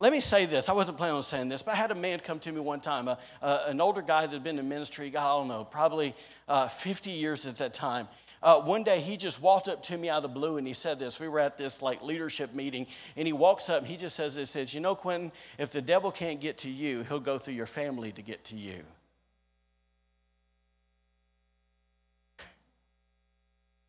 Let 0.00 0.12
me 0.12 0.20
say 0.20 0.46
this. 0.46 0.68
I 0.68 0.72
wasn't 0.72 0.96
planning 0.96 1.16
on 1.16 1.24
saying 1.24 1.48
this, 1.48 1.62
but 1.62 1.72
I 1.72 1.76
had 1.76 1.90
a 1.90 1.94
man 1.94 2.20
come 2.20 2.38
to 2.40 2.52
me 2.52 2.60
one 2.60 2.80
time, 2.80 3.08
a, 3.08 3.18
a, 3.42 3.64
an 3.66 3.80
older 3.80 4.00
guy 4.00 4.26
that 4.26 4.32
had 4.32 4.44
been 4.44 4.60
in 4.60 4.68
ministry, 4.68 5.08
I 5.08 5.24
don't 5.24 5.48
know, 5.48 5.64
probably 5.64 6.14
uh, 6.46 6.68
50 6.68 7.10
years 7.10 7.46
at 7.46 7.56
that 7.56 7.74
time. 7.74 8.06
Uh, 8.42 8.60
one 8.60 8.84
day 8.84 9.00
he 9.00 9.16
just 9.16 9.42
walked 9.42 9.68
up 9.68 9.82
to 9.82 9.96
me 9.96 10.08
out 10.08 10.18
of 10.18 10.22
the 10.22 10.28
blue 10.28 10.58
and 10.58 10.66
he 10.66 10.72
said 10.72 10.98
this. 10.98 11.18
We 11.18 11.28
were 11.28 11.40
at 11.40 11.58
this 11.58 11.82
like 11.82 12.02
leadership 12.02 12.54
meeting 12.54 12.86
and 13.16 13.26
he 13.26 13.32
walks 13.32 13.68
up 13.68 13.78
and 13.78 13.86
he 13.86 13.96
just 13.96 14.14
says 14.14 14.36
this, 14.36 14.50
says, 14.50 14.72
you 14.72 14.80
know, 14.80 14.94
Quinton, 14.94 15.32
if 15.58 15.72
the 15.72 15.82
devil 15.82 16.12
can't 16.12 16.40
get 16.40 16.58
to 16.58 16.70
you, 16.70 17.02
he'll 17.02 17.20
go 17.20 17.38
through 17.38 17.54
your 17.54 17.66
family 17.66 18.12
to 18.12 18.22
get 18.22 18.44
to 18.46 18.56
you. 18.56 18.82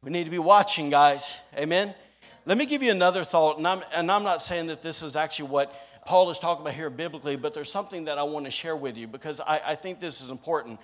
We 0.01 0.11
need 0.11 0.23
to 0.23 0.31
be 0.31 0.39
watching, 0.39 0.89
guys. 0.89 1.37
Amen. 1.57 1.93
Let 2.45 2.57
me 2.57 2.65
give 2.65 2.81
you 2.81 2.91
another 2.91 3.25
thought, 3.25 3.57
and 3.57 3.67
I'm, 3.67 3.83
and 3.93 4.09
I'm 4.09 4.23
not 4.23 4.41
saying 4.41 4.67
that 4.67 4.81
this 4.81 5.03
is 5.03 5.15
actually 5.15 5.49
what 5.49 5.73
Paul 6.05 6.29
is 6.29 6.39
talking 6.39 6.61
about 6.61 6.73
here 6.73 6.89
biblically, 6.89 7.35
but 7.35 7.53
there's 7.53 7.71
something 7.71 8.05
that 8.05 8.17
I 8.17 8.23
want 8.23 8.45
to 8.45 8.51
share 8.51 8.75
with 8.75 8.97
you 8.97 9.07
because 9.07 9.39
I, 9.39 9.61
I 9.65 9.75
think 9.75 9.99
this 9.99 10.21
is 10.21 10.29
important. 10.29 10.79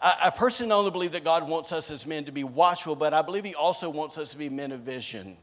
I, 0.00 0.16
I 0.24 0.30
personally 0.30 0.72
only 0.72 0.90
believe 0.90 1.12
that 1.12 1.24
God 1.24 1.48
wants 1.48 1.72
us 1.72 1.90
as 1.90 2.06
men 2.06 2.24
to 2.24 2.32
be 2.32 2.44
watchful, 2.44 2.96
but 2.96 3.12
I 3.12 3.22
believe 3.22 3.44
He 3.44 3.54
also 3.54 3.90
wants 3.90 4.18
us 4.18 4.30
to 4.30 4.38
be 4.38 4.48
men 4.48 4.72
of 4.72 4.80
vision. 4.80 5.36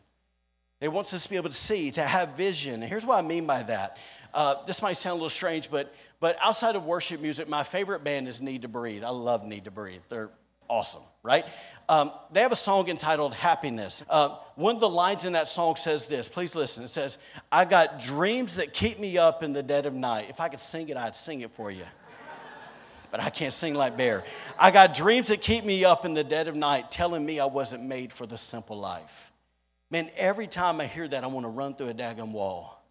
He 0.80 0.88
wants 0.88 1.14
us 1.14 1.24
to 1.24 1.30
be 1.30 1.36
able 1.36 1.50
to 1.50 1.56
see, 1.56 1.92
to 1.92 2.04
have 2.04 2.38
vision. 2.38 2.76
And 2.76 2.84
here's 2.84 3.06
what 3.06 3.18
I 3.18 3.22
mean 3.24 3.48
by 3.48 3.64
that. 3.64 3.98
Uh, 4.34 4.64
this 4.66 4.82
might 4.82 4.94
sound 4.94 5.14
a 5.14 5.16
little 5.16 5.30
strange, 5.30 5.72
but, 5.72 5.94
but 6.20 6.38
outside 6.40 6.76
of 6.76 6.86
worship 6.86 7.20
music, 7.20 7.50
my 7.50 7.64
favorite 7.64 8.04
band 8.04 8.28
is 8.28 8.42
Need 8.42 8.62
to 8.62 8.68
Breathe. 8.68 9.04
I 9.04 9.10
love 9.10 9.46
Need 9.46 9.66
to 9.66 9.72
Breathe. 9.72 10.02
They're 10.10 10.30
awesome, 10.70 11.02
right? 11.28 11.46
Um, 11.90 12.12
they 12.32 12.42
have 12.42 12.52
a 12.52 12.58
song 12.58 12.88
entitled 12.88 13.34
Happiness. 13.34 14.04
Uh, 14.10 14.38
one 14.56 14.76
of 14.76 14.82
the 14.82 14.90
lines 14.90 15.26
in 15.26 15.34
that 15.34 15.48
song 15.50 15.76
says 15.76 16.08
this. 16.08 16.28
Please 16.28 16.56
listen. 16.56 16.84
It 16.84 16.90
says, 16.90 17.18
I 17.52 17.66
got 17.66 18.00
dreams 18.00 18.56
that 18.56 18.74
keep 18.74 18.98
me 18.98 19.18
up 19.18 19.44
in 19.44 19.54
the 19.54 19.62
dead 19.62 19.86
of 19.86 19.94
night. 19.94 20.28
If 20.30 20.40
I 20.40 20.50
could 20.50 20.60
sing 20.60 20.90
it, 20.90 20.98
I'd 20.98 21.16
sing 21.16 21.42
it 21.42 21.52
for 21.52 21.70
you. 21.70 21.86
But 23.10 23.22
I 23.22 23.30
can't 23.30 23.54
sing 23.54 23.74
like 23.74 23.96
Bear. 23.96 24.26
I 24.60 24.70
got 24.70 24.94
dreams 24.94 25.30
that 25.30 25.42
keep 25.42 25.64
me 25.64 25.86
up 25.86 26.04
in 26.04 26.14
the 26.14 26.26
dead 26.26 26.50
of 26.50 26.56
night, 26.56 26.92
telling 26.92 27.26
me 27.26 27.40
I 27.40 27.46
wasn't 27.46 27.84
made 27.86 28.12
for 28.12 28.26
the 28.26 28.38
simple 28.38 28.78
life. 28.78 29.32
Man, 29.90 30.12
every 30.18 30.46
time 30.46 30.82
I 30.82 30.88
hear 30.88 31.08
that, 31.08 31.24
I 31.24 31.28
want 31.28 31.46
to 31.46 31.50
run 31.50 31.74
through 31.74 31.88
a 31.88 31.94
daggum 31.94 32.34
wall. 32.34 32.84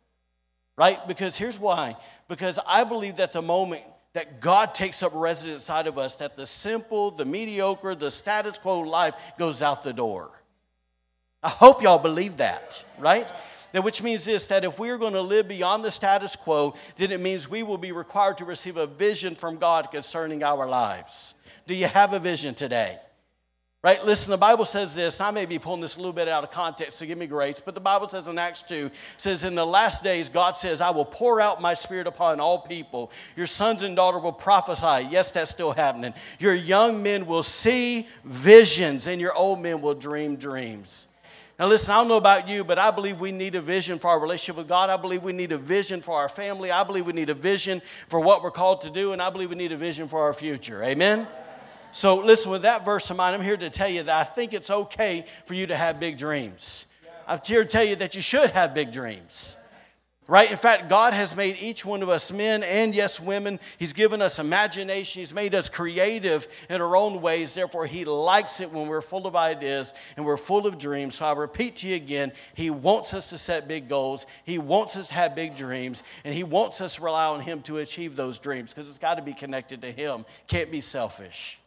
Right? 0.79 1.07
Because 1.07 1.37
here's 1.37 1.59
why. 1.59 1.96
Because 2.29 2.59
I 2.66 2.85
believe 2.85 3.16
that 3.16 3.35
the 3.35 3.42
moment 3.42 3.83
that 4.16 4.40
God 4.40 4.72
takes 4.72 5.02
up 5.02 5.12
residence 5.14 5.64
inside 5.64 5.87
of 5.87 5.98
us, 5.98 6.16
that 6.16 6.37
the 6.37 6.46
simple, 6.46 7.11
the 7.11 7.26
mediocre, 7.26 7.94
the 7.94 8.11
status 8.11 8.57
quo 8.57 8.81
life 8.81 9.14
goes 9.38 9.61
out 9.61 9.83
the 9.83 9.92
door. 9.92 10.31
I 11.42 11.50
hope 11.50 11.83
y'all 11.83 11.98
believe 11.98 12.38
that, 12.38 12.83
right? 12.98 13.31
That 13.72 13.85
which 13.85 14.02
means 14.02 14.24
this 14.24 14.46
that 14.46 14.64
if 14.64 14.79
we 14.79 14.88
are 14.88 14.96
going 14.96 15.12
to 15.12 15.20
live 15.20 15.48
beyond 15.48 15.85
the 15.85 15.90
status 15.90 16.35
quo, 16.35 16.74
then 16.96 17.12
it 17.12 17.20
means 17.20 17.50
we 17.50 17.62
will 17.62 17.76
be 17.76 17.92
required 17.92 18.38
to 18.38 18.46
receive 18.46 18.79
a 18.79 18.87
vision 18.87 19.35
from 19.35 19.59
God 19.59 19.90
concerning 19.90 20.42
our 20.42 20.66
lives. 20.66 21.35
Do 21.66 21.74
you 21.74 21.87
have 21.87 22.14
a 22.14 22.18
vision 22.18 22.55
today? 22.55 22.98
Right? 23.85 24.05
Listen, 24.05 24.31
the 24.33 24.39
Bible 24.39 24.65
says 24.65 24.95
this, 24.95 25.21
I 25.21 25.31
may 25.31 25.47
be 25.47 25.61
pulling 25.61 25.81
this 25.81 25.95
a 25.95 25.99
little 25.99 26.12
bit 26.12 26.29
out 26.29 26.43
of 26.43 26.51
context, 26.51 26.99
so 26.99 27.07
give 27.07 27.19
me 27.19 27.27
grace, 27.27 27.61
but 27.65 27.75
the 27.75 27.81
Bible 27.81 28.09
says 28.09 28.27
in 28.27 28.37
Acts 28.37 28.62
2, 28.62 28.91
says, 29.17 29.45
In 29.45 29.55
the 29.55 29.65
last 29.65 30.03
days, 30.03 30.29
God 30.29 30.57
says, 30.57 30.81
I 30.81 30.91
will 30.91 31.05
pour 31.05 31.41
out 31.41 31.61
my 31.61 31.75
spirit 31.75 32.07
upon 32.09 32.41
all 32.41 32.62
people. 32.62 33.12
Your 33.37 33.47
sons 33.47 33.85
and 33.85 33.95
daughters 33.95 34.23
will 34.23 34.33
prophesy. 34.33 35.07
Yes, 35.09 35.31
that's 35.31 35.53
still 35.53 35.73
happening. 35.73 36.15
Your 36.41 36.55
young 36.55 37.01
men 37.03 37.27
will 37.27 37.45
see 37.45 38.09
visions, 38.25 39.07
and 39.07 39.21
your 39.21 39.35
old 39.35 39.61
men 39.61 39.81
will 39.81 39.95
dream 39.95 40.37
dreams. 40.37 41.07
Now, 41.59 41.69
listen, 41.69 41.93
I 41.93 41.99
don't 41.99 42.09
know 42.09 42.17
about 42.17 42.49
you, 42.49 42.65
but 42.65 42.79
I 42.79 42.91
believe 42.91 43.21
we 43.21 43.31
need 43.31 43.55
a 43.55 43.61
vision 43.61 43.99
for 43.99 44.09
our 44.09 44.19
relationship 44.19 44.57
with 44.57 44.69
God. 44.69 44.91
I 44.91 44.97
believe 44.97 45.23
we 45.23 45.33
need 45.33 45.53
a 45.53 45.59
vision 45.59 46.03
for 46.03 46.19
our 46.19 46.29
family. 46.29 46.71
I 46.71 46.83
believe 46.83 47.07
we 47.07 47.12
need 47.12 47.31
a 47.31 47.35
vision 47.35 47.81
for 48.09 48.21
what 48.21 48.43
we're 48.43 48.51
called 48.51 48.81
to 48.81 48.91
do, 48.91 49.12
and 49.12 49.23
I 49.23 49.31
believe 49.31 49.51
we 49.51 49.57
need 49.57 49.73
a 49.73 49.77
vision 49.77 50.09
for 50.09 50.23
our 50.23 50.35
future. 50.35 50.83
Amen? 50.83 51.29
So, 51.97 52.17
listen, 52.17 52.51
with 52.51 52.61
that 52.61 52.85
verse 52.85 53.11
in 53.11 53.17
mind, 53.17 53.35
I'm 53.35 53.41
here 53.41 53.57
to 53.57 53.71
tell 53.71 53.89
you 53.89 54.03
that 54.03 54.15
I 54.15 54.23
think 54.23 54.53
it's 54.53 54.71
okay 54.71 55.25
for 55.47 55.55
you 55.55 55.67
to 55.69 55.75
have 55.75 55.99
big 55.99 56.19
dreams. 56.19 56.85
I'm 57.27 57.41
here 57.43 57.65
to 57.65 57.71
tell 57.71 57.85
you 57.85 57.97
that 57.97 58.15
you 58.15 58.21
should 58.21 58.51
have 58.51 58.75
big 58.75 58.93
dreams. 58.93 59.57
Right? 60.29 60.51
In 60.51 60.59
fact, 60.59 60.91
God 60.91 61.15
has 61.15 61.35
made 61.35 61.57
each 61.59 61.87
one 61.87 62.03
of 62.03 62.11
us 62.11 62.31
men 62.31 62.63
and, 62.65 62.95
yes, 62.95 63.19
women. 63.19 63.59
He's 63.79 63.95
given 63.95 64.21
us 64.21 64.39
imagination. 64.39 65.21
He's 65.21 65.33
made 65.33 65.55
us 65.55 65.71
creative 65.71 66.49
in 66.69 66.83
our 66.83 66.95
own 66.99 67.23
ways. 67.23 67.55
Therefore, 67.55 67.87
He 67.87 68.05
likes 68.05 68.61
it 68.61 68.71
when 68.71 68.89
we're 68.89 69.01
full 69.01 69.27
of 69.27 69.35
ideas 69.35 69.95
and 70.19 70.27
we're 70.27 70.37
full 70.37 70.67
of 70.67 70.77
dreams. 70.77 71.15
So 71.15 71.25
I 71.25 71.33
repeat 71.33 71.77
to 71.77 71.89
you 71.89 71.95
again 71.95 72.31
He 72.53 72.69
wants 72.69 73.15
us 73.15 73.31
to 73.31 73.39
set 73.39 73.69
big 73.69 73.89
goals. 73.89 74.27
He 74.45 74.59
wants 74.59 74.99
us 74.99 75.09
to 75.09 75.15
have 75.15 75.35
big 75.35 75.57
dreams. 75.57 76.03
And 76.25 76.35
He 76.35 76.45
wants 76.45 76.83
us 76.83 76.97
to 76.97 77.03
rely 77.03 77.25
on 77.25 77.41
Him 77.41 77.63
to 77.63 77.79
achieve 77.79 78.17
those 78.17 78.39
dreams 78.39 78.75
because 78.75 78.91
it's 78.91 78.99
got 78.99 79.15
to 79.15 79.23
be 79.23 79.33
connected 79.33 79.81
to 79.81 79.91
Him. 79.91 80.27
Can't 80.47 80.71
be 80.71 80.83
selfish. 80.83 81.59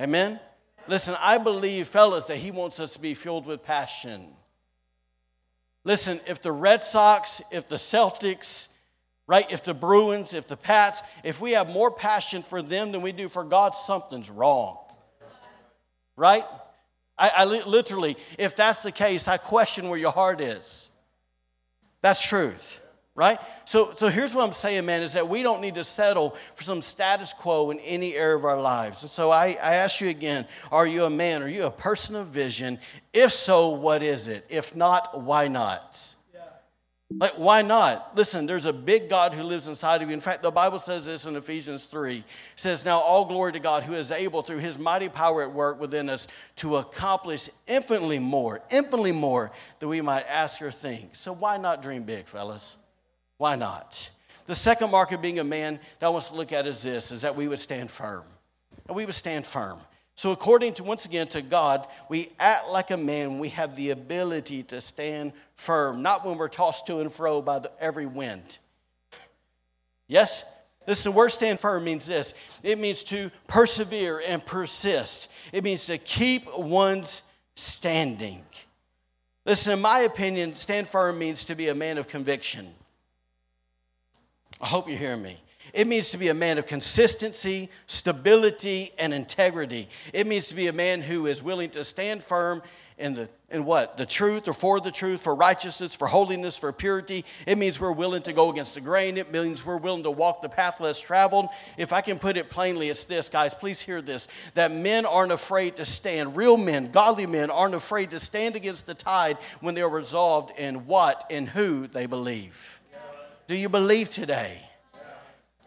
Amen? 0.00 0.40
Listen, 0.88 1.16
I 1.20 1.38
believe, 1.38 1.88
fellas, 1.88 2.26
that 2.26 2.38
he 2.38 2.50
wants 2.50 2.80
us 2.80 2.94
to 2.94 3.00
be 3.00 3.14
filled 3.14 3.46
with 3.46 3.62
passion. 3.62 4.28
Listen, 5.84 6.20
if 6.26 6.40
the 6.40 6.52
Red 6.52 6.82
Sox, 6.82 7.40
if 7.50 7.68
the 7.68 7.76
Celtics, 7.76 8.68
right, 9.26 9.46
if 9.50 9.62
the 9.62 9.74
Bruins, 9.74 10.34
if 10.34 10.46
the 10.46 10.56
Pats, 10.56 11.02
if 11.22 11.40
we 11.40 11.52
have 11.52 11.68
more 11.68 11.90
passion 11.90 12.42
for 12.42 12.62
them 12.62 12.92
than 12.92 13.02
we 13.02 13.12
do 13.12 13.28
for 13.28 13.44
God, 13.44 13.74
something's 13.74 14.30
wrong. 14.30 14.78
Right? 16.16 16.44
I, 17.16 17.28
I 17.28 17.44
literally, 17.44 18.16
if 18.38 18.56
that's 18.56 18.82
the 18.82 18.92
case, 18.92 19.28
I 19.28 19.36
question 19.36 19.88
where 19.88 19.98
your 19.98 20.12
heart 20.12 20.40
is. 20.40 20.90
That's 22.00 22.26
truth 22.26 22.81
right? 23.14 23.38
So, 23.64 23.92
so 23.94 24.08
here's 24.08 24.34
what 24.34 24.44
I'm 24.44 24.52
saying, 24.52 24.86
man, 24.86 25.02
is 25.02 25.12
that 25.12 25.28
we 25.28 25.42
don't 25.42 25.60
need 25.60 25.74
to 25.74 25.84
settle 25.84 26.36
for 26.54 26.62
some 26.62 26.80
status 26.80 27.34
quo 27.34 27.70
in 27.70 27.78
any 27.80 28.14
area 28.14 28.36
of 28.36 28.44
our 28.44 28.60
lives. 28.60 29.02
And 29.02 29.10
so 29.10 29.30
I, 29.30 29.56
I 29.62 29.76
ask 29.76 30.00
you 30.00 30.08
again 30.08 30.46
are 30.70 30.86
you 30.86 31.04
a 31.04 31.10
man? 31.10 31.42
Are 31.42 31.48
you 31.48 31.64
a 31.64 31.70
person 31.70 32.16
of 32.16 32.28
vision? 32.28 32.78
If 33.12 33.32
so, 33.32 33.70
what 33.70 34.02
is 34.02 34.28
it? 34.28 34.46
If 34.48 34.74
not, 34.74 35.22
why 35.22 35.48
not? 35.48 36.16
Like, 37.18 37.34
why 37.34 37.62
not? 37.62 38.16
Listen, 38.16 38.46
there's 38.46 38.66
a 38.66 38.72
big 38.72 39.08
God 39.08 39.34
who 39.34 39.42
lives 39.42 39.68
inside 39.68 40.02
of 40.02 40.08
you. 40.08 40.14
In 40.14 40.20
fact, 40.20 40.42
the 40.42 40.50
Bible 40.50 40.78
says 40.78 41.04
this 41.04 41.26
in 41.26 41.36
Ephesians 41.36 41.84
3. 41.84 42.18
It 42.18 42.24
says, 42.56 42.84
Now 42.84 43.00
all 43.00 43.24
glory 43.24 43.52
to 43.52 43.60
God 43.60 43.82
who 43.82 43.94
is 43.94 44.10
able 44.10 44.42
through 44.42 44.58
his 44.58 44.78
mighty 44.78 45.08
power 45.08 45.42
at 45.42 45.52
work 45.52 45.80
within 45.80 46.08
us 46.08 46.28
to 46.56 46.76
accomplish 46.76 47.50
infinitely 47.66 48.18
more, 48.18 48.62
infinitely 48.70 49.12
more 49.12 49.52
than 49.78 49.88
we 49.88 50.00
might 50.00 50.24
ask 50.26 50.62
or 50.62 50.70
think. 50.70 51.14
So 51.14 51.32
why 51.32 51.58
not 51.58 51.82
dream 51.82 52.04
big, 52.04 52.26
fellas? 52.26 52.76
Why 53.38 53.56
not? 53.56 54.10
The 54.46 54.54
second 54.54 54.90
mark 54.90 55.12
of 55.12 55.22
being 55.22 55.38
a 55.38 55.44
man 55.44 55.78
that 55.98 56.06
I 56.06 56.08
want 56.08 56.24
to 56.24 56.34
look 56.34 56.52
at 56.52 56.66
is 56.66 56.82
this, 56.82 57.12
is 57.12 57.22
that 57.22 57.36
we 57.36 57.48
would 57.48 57.60
stand 57.60 57.90
firm. 57.90 58.24
And 58.86 58.96
we 58.96 59.06
would 59.06 59.14
stand 59.14 59.46
firm. 59.46 59.78
So 60.14 60.30
according 60.32 60.74
to, 60.74 60.84
once 60.84 61.06
again, 61.06 61.28
to 61.28 61.42
God, 61.42 61.86
we 62.08 62.30
act 62.38 62.68
like 62.68 62.90
a 62.90 62.96
man. 62.96 63.38
We 63.38 63.48
have 63.50 63.74
the 63.76 63.90
ability 63.90 64.64
to 64.64 64.80
stand 64.80 65.32
firm, 65.56 66.02
not 66.02 66.26
when 66.26 66.36
we're 66.36 66.48
tossed 66.48 66.86
to 66.86 67.00
and 67.00 67.12
fro 67.12 67.40
by 67.40 67.60
the, 67.60 67.72
every 67.80 68.06
wind. 68.06 68.58
Yes? 70.08 70.44
Listen, 70.86 71.12
the 71.12 71.16
word 71.16 71.30
stand 71.30 71.60
firm 71.60 71.84
means 71.84 72.06
this. 72.06 72.34
It 72.62 72.78
means 72.78 73.04
to 73.04 73.30
persevere 73.46 74.20
and 74.20 74.44
persist. 74.44 75.28
It 75.52 75.64
means 75.64 75.86
to 75.86 75.96
keep 75.96 76.52
one's 76.56 77.22
standing. 77.54 78.42
Listen, 79.46 79.72
in 79.72 79.80
my 79.80 80.00
opinion, 80.00 80.54
stand 80.54 80.88
firm 80.88 81.18
means 81.18 81.44
to 81.44 81.54
be 81.54 81.68
a 81.68 81.74
man 81.74 81.98
of 81.98 82.08
conviction. 82.08 82.74
I 84.62 84.66
hope 84.66 84.88
you're 84.88 84.96
hearing 84.96 85.22
me. 85.22 85.38
It 85.72 85.86
means 85.86 86.10
to 86.10 86.18
be 86.18 86.28
a 86.28 86.34
man 86.34 86.58
of 86.58 86.66
consistency, 86.66 87.70
stability, 87.86 88.92
and 88.98 89.12
integrity. 89.12 89.88
It 90.12 90.26
means 90.26 90.46
to 90.48 90.54
be 90.54 90.68
a 90.68 90.72
man 90.72 91.00
who 91.00 91.26
is 91.26 91.42
willing 91.42 91.70
to 91.70 91.82
stand 91.82 92.22
firm 92.22 92.62
in 92.98 93.14
the 93.14 93.28
in 93.50 93.64
what? 93.66 93.96
The 93.96 94.06
truth 94.06 94.48
or 94.48 94.54
for 94.54 94.80
the 94.80 94.90
truth, 94.90 95.20
for 95.20 95.34
righteousness, 95.34 95.94
for 95.94 96.06
holiness, 96.06 96.56
for 96.56 96.72
purity. 96.72 97.24
It 97.46 97.58
means 97.58 97.78
we're 97.78 97.92
willing 97.92 98.22
to 98.22 98.32
go 98.32 98.50
against 98.50 98.74
the 98.74 98.80
grain. 98.80 99.18
It 99.18 99.30
means 99.30 99.64
we're 99.64 99.76
willing 99.76 100.04
to 100.04 100.10
walk 100.10 100.40
the 100.40 100.48
path 100.48 100.80
less 100.80 101.00
traveled. 101.00 101.48
If 101.76 101.92
I 101.92 102.00
can 102.00 102.18
put 102.18 102.36
it 102.36 102.48
plainly, 102.48 102.88
it's 102.88 103.04
this, 103.04 103.28
guys, 103.28 103.54
please 103.54 103.80
hear 103.80 104.00
this 104.00 104.28
that 104.54 104.72
men 104.72 105.04
aren't 105.04 105.32
afraid 105.32 105.76
to 105.76 105.84
stand. 105.84 106.36
Real 106.36 106.56
men, 106.56 106.90
godly 106.92 107.26
men, 107.26 107.50
aren't 107.50 107.74
afraid 107.74 108.10
to 108.12 108.20
stand 108.20 108.56
against 108.56 108.86
the 108.86 108.94
tide 108.94 109.36
when 109.60 109.74
they're 109.74 109.88
resolved 109.88 110.52
in 110.58 110.86
what 110.86 111.24
and 111.30 111.48
who 111.48 111.88
they 111.88 112.06
believe. 112.06 112.81
Do 113.48 113.56
you 113.56 113.68
believe 113.68 114.08
today? 114.08 114.60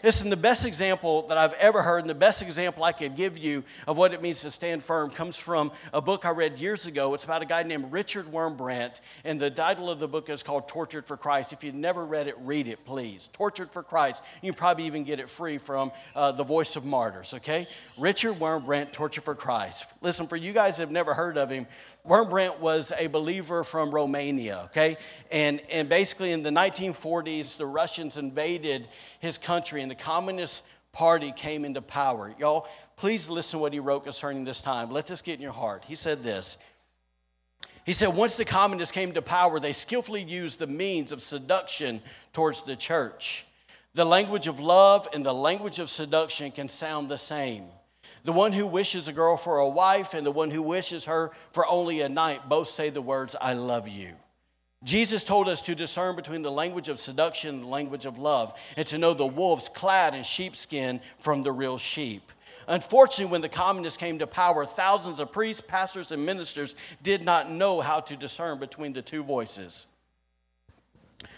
Listen, 0.03 0.29
the 0.29 0.37
best 0.37 0.65
example 0.65 1.27
that 1.29 1.37
I've 1.37 1.53
ever 1.53 1.81
heard, 1.81 1.99
and 1.99 2.09
the 2.09 2.13
best 2.13 2.41
example 2.41 2.83
I 2.83 2.91
could 2.91 3.15
give 3.15 3.37
you 3.37 3.63
of 3.87 3.97
what 3.97 4.13
it 4.13 4.21
means 4.21 4.41
to 4.41 4.51
stand 4.51 4.83
firm, 4.83 5.09
comes 5.09 5.35
from 5.37 5.71
a 5.93 6.01
book 6.01 6.25
I 6.25 6.29
read 6.29 6.59
years 6.59 6.85
ago. 6.85 7.13
It's 7.15 7.23
about 7.23 7.41
a 7.41 7.45
guy 7.45 7.63
named 7.63 7.91
Richard 7.91 8.27
Wurmbrand, 8.27 9.01
and 9.23 9.41
the 9.41 9.49
title 9.49 9.89
of 9.89 9.99
the 9.99 10.07
book 10.07 10.29
is 10.29 10.43
called 10.43 10.67
Tortured 10.67 11.07
for 11.07 11.17
Christ. 11.17 11.53
If 11.53 11.63
you've 11.63 11.75
never 11.75 12.05
read 12.05 12.27
it, 12.27 12.35
read 12.41 12.67
it, 12.67 12.85
please. 12.85 13.29
Tortured 13.33 13.71
for 13.71 13.81
Christ. 13.81 14.21
You 14.43 14.51
can 14.51 14.57
probably 14.57 14.85
even 14.85 15.05
get 15.05 15.19
it 15.19 15.29
free 15.29 15.57
from 15.57 15.91
uh, 16.15 16.33
The 16.33 16.43
Voice 16.43 16.75
of 16.75 16.85
Martyrs, 16.85 17.33
okay? 17.33 17.65
Richard 17.97 18.35
Wurmbrand, 18.35 18.91
Tortured 18.91 19.23
for 19.23 19.33
Christ. 19.33 19.85
Listen, 20.01 20.27
for 20.27 20.37
you 20.37 20.53
guys 20.53 20.77
that 20.77 20.83
have 20.83 20.91
never 20.91 21.15
heard 21.15 21.37
of 21.37 21.49
him, 21.49 21.65
Wurmbrand 22.07 22.59
was 22.59 22.91
a 22.97 23.07
believer 23.07 23.63
from 23.63 23.89
Romania, 23.89 24.61
okay? 24.65 24.97
And, 25.31 25.61
and 25.69 25.89
basically 25.89 26.31
in 26.31 26.43
the 26.43 26.51
1940s, 26.51 27.57
the 27.57 27.65
Russians 27.65 28.17
invaded 28.17 28.87
his 29.19 29.37
country 29.37 29.81
and 29.81 29.89
the 29.89 29.95
Communist 29.95 30.63
Party 30.91 31.33
came 31.35 31.65
into 31.65 31.81
power. 31.81 32.33
Y'all, 32.39 32.67
please 32.95 33.27
listen 33.27 33.57
to 33.57 33.61
what 33.61 33.73
he 33.73 33.79
wrote 33.79 34.03
concerning 34.05 34.45
this 34.45 34.61
time. 34.61 34.91
Let 34.91 35.07
this 35.07 35.21
get 35.21 35.35
in 35.35 35.41
your 35.41 35.51
heart. 35.51 35.83
He 35.85 35.95
said 35.95 36.23
this. 36.23 36.57
He 37.85 37.93
said, 37.93 38.07
once 38.07 38.35
the 38.35 38.45
communists 38.45 38.91
came 38.91 39.11
to 39.11 39.21
power, 39.21 39.59
they 39.59 39.73
skillfully 39.73 40.23
used 40.23 40.57
the 40.57 40.67
means 40.67 41.11
of 41.11 41.21
seduction 41.21 42.01
towards 42.33 42.61
the 42.61 42.75
church. 42.75 43.45
The 43.93 44.05
language 44.05 44.47
of 44.47 44.59
love 44.59 45.07
and 45.13 45.25
the 45.25 45.33
language 45.33 45.79
of 45.79 45.89
seduction 45.89 46.51
can 46.51 46.67
sound 46.67 47.09
the 47.09 47.17
same. 47.17 47.65
The 48.25 48.33
one 48.33 48.53
who 48.53 48.65
wishes 48.65 49.07
a 49.07 49.13
girl 49.13 49.37
for 49.37 49.59
a 49.59 49.69
wife 49.69 50.15
and 50.15 50.25
the 50.25 50.31
one 50.31 50.49
who 50.49 50.63
wishes 50.63 51.05
her 51.05 51.31
for 51.51 51.65
only 51.67 52.01
a 52.01 52.09
night 52.09 52.49
both 52.49 52.69
say 52.69 52.89
the 52.89 53.01
words, 53.01 53.35
I 53.39 53.53
love 53.53 53.87
you. 53.87 54.13
Jesus 54.83 55.23
told 55.23 55.47
us 55.47 55.61
to 55.61 55.75
discern 55.75 56.15
between 56.15 56.41
the 56.41 56.51
language 56.51 56.89
of 56.89 56.99
seduction 56.99 57.55
and 57.55 57.63
the 57.63 57.67
language 57.67 58.05
of 58.05 58.17
love, 58.17 58.55
and 58.77 58.87
to 58.87 58.97
know 58.97 59.13
the 59.13 59.25
wolves 59.25 59.69
clad 59.69 60.15
in 60.15 60.23
sheepskin 60.23 61.01
from 61.19 61.43
the 61.43 61.51
real 61.51 61.77
sheep. 61.77 62.31
Unfortunately, 62.67 63.31
when 63.31 63.41
the 63.41 63.49
communists 63.49 63.97
came 63.97 64.17
to 64.17 64.25
power, 64.25 64.65
thousands 64.65 65.19
of 65.19 65.31
priests, 65.31 65.61
pastors, 65.61 66.11
and 66.11 66.25
ministers 66.25 66.75
did 67.03 67.21
not 67.21 67.51
know 67.51 67.79
how 67.79 67.99
to 67.99 68.15
discern 68.15 68.57
between 68.57 68.91
the 68.91 69.03
two 69.03 69.23
voices. 69.23 69.85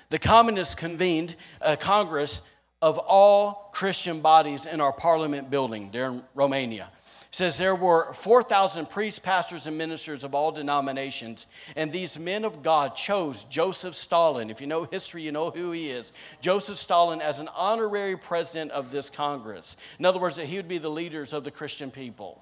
The 0.09 0.19
communists 0.19 0.73
convened 0.73 1.35
a 1.59 1.75
Congress 1.75 2.41
of 2.81 2.97
all 2.97 3.69
Christian 3.73 4.21
bodies 4.21 4.65
in 4.65 4.81
our 4.81 4.93
parliament 4.93 5.49
building 5.49 5.89
there 5.91 6.11
in 6.11 6.23
Romania 6.35 6.91
says 7.31 7.57
there 7.57 7.75
were 7.75 8.11
4,000 8.13 8.89
priests, 8.89 9.19
pastors, 9.19 9.67
and 9.67 9.77
ministers 9.77 10.23
of 10.23 10.33
all 10.33 10.51
denominations. 10.51 11.47
And 11.75 11.91
these 11.91 12.17
men 12.17 12.45
of 12.45 12.63
God 12.63 12.95
chose 12.95 13.43
Joseph 13.43 13.95
Stalin. 13.95 14.49
If 14.49 14.61
you 14.61 14.67
know 14.67 14.85
history, 14.85 15.21
you 15.21 15.31
know 15.31 15.51
who 15.51 15.71
he 15.71 15.91
is. 15.91 16.13
Joseph 16.41 16.77
Stalin 16.77 17.21
as 17.21 17.39
an 17.39 17.49
honorary 17.49 18.17
president 18.17 18.71
of 18.71 18.91
this 18.91 19.09
Congress. 19.09 19.77
In 19.99 20.05
other 20.05 20.19
words, 20.19 20.37
that 20.37 20.45
he 20.45 20.57
would 20.57 20.67
be 20.67 20.77
the 20.77 20.89
leaders 20.89 21.33
of 21.33 21.43
the 21.43 21.51
Christian 21.51 21.91
people. 21.91 22.41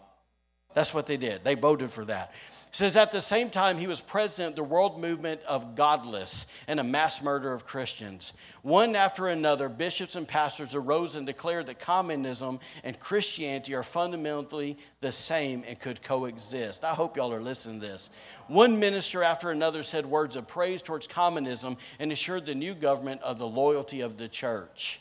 That's 0.73 0.93
what 0.93 1.07
they 1.07 1.17
did. 1.17 1.43
They 1.43 1.55
voted 1.55 1.91
for 1.91 2.05
that 2.05 2.31
says 2.75 2.97
at 2.97 3.09
the 3.09 3.21
same 3.21 3.49
time 3.49 3.77
he 3.77 3.87
was 3.87 4.01
president 4.01 4.49
of 4.49 4.55
the 4.57 4.63
world 4.63 4.99
movement 4.99 5.39
of 5.43 5.75
godless 5.75 6.45
and 6.67 6.77
a 6.77 6.83
mass 6.83 7.21
murder 7.21 7.53
of 7.53 7.65
christians. 7.65 8.33
One 8.63 8.97
after 8.97 9.29
another 9.29 9.69
bishops 9.69 10.17
and 10.17 10.27
pastors 10.27 10.75
arose 10.75 11.15
and 11.15 11.25
declared 11.25 11.67
that 11.67 11.79
communism 11.79 12.59
and 12.83 12.99
christianity 12.99 13.73
are 13.75 13.81
fundamentally 13.81 14.77
the 14.99 15.13
same 15.13 15.63
and 15.65 15.79
could 15.79 16.03
coexist. 16.03 16.83
I 16.83 16.93
hope 16.93 17.15
y'all 17.15 17.31
are 17.31 17.41
listening 17.41 17.79
to 17.79 17.87
this. 17.87 18.09
One 18.49 18.77
minister 18.77 19.23
after 19.23 19.51
another 19.51 19.81
said 19.81 20.05
words 20.05 20.35
of 20.35 20.45
praise 20.45 20.81
towards 20.81 21.07
communism 21.07 21.77
and 21.99 22.11
assured 22.11 22.45
the 22.45 22.55
new 22.55 22.75
government 22.75 23.21
of 23.21 23.37
the 23.37 23.47
loyalty 23.47 24.01
of 24.01 24.17
the 24.17 24.27
church. 24.27 24.99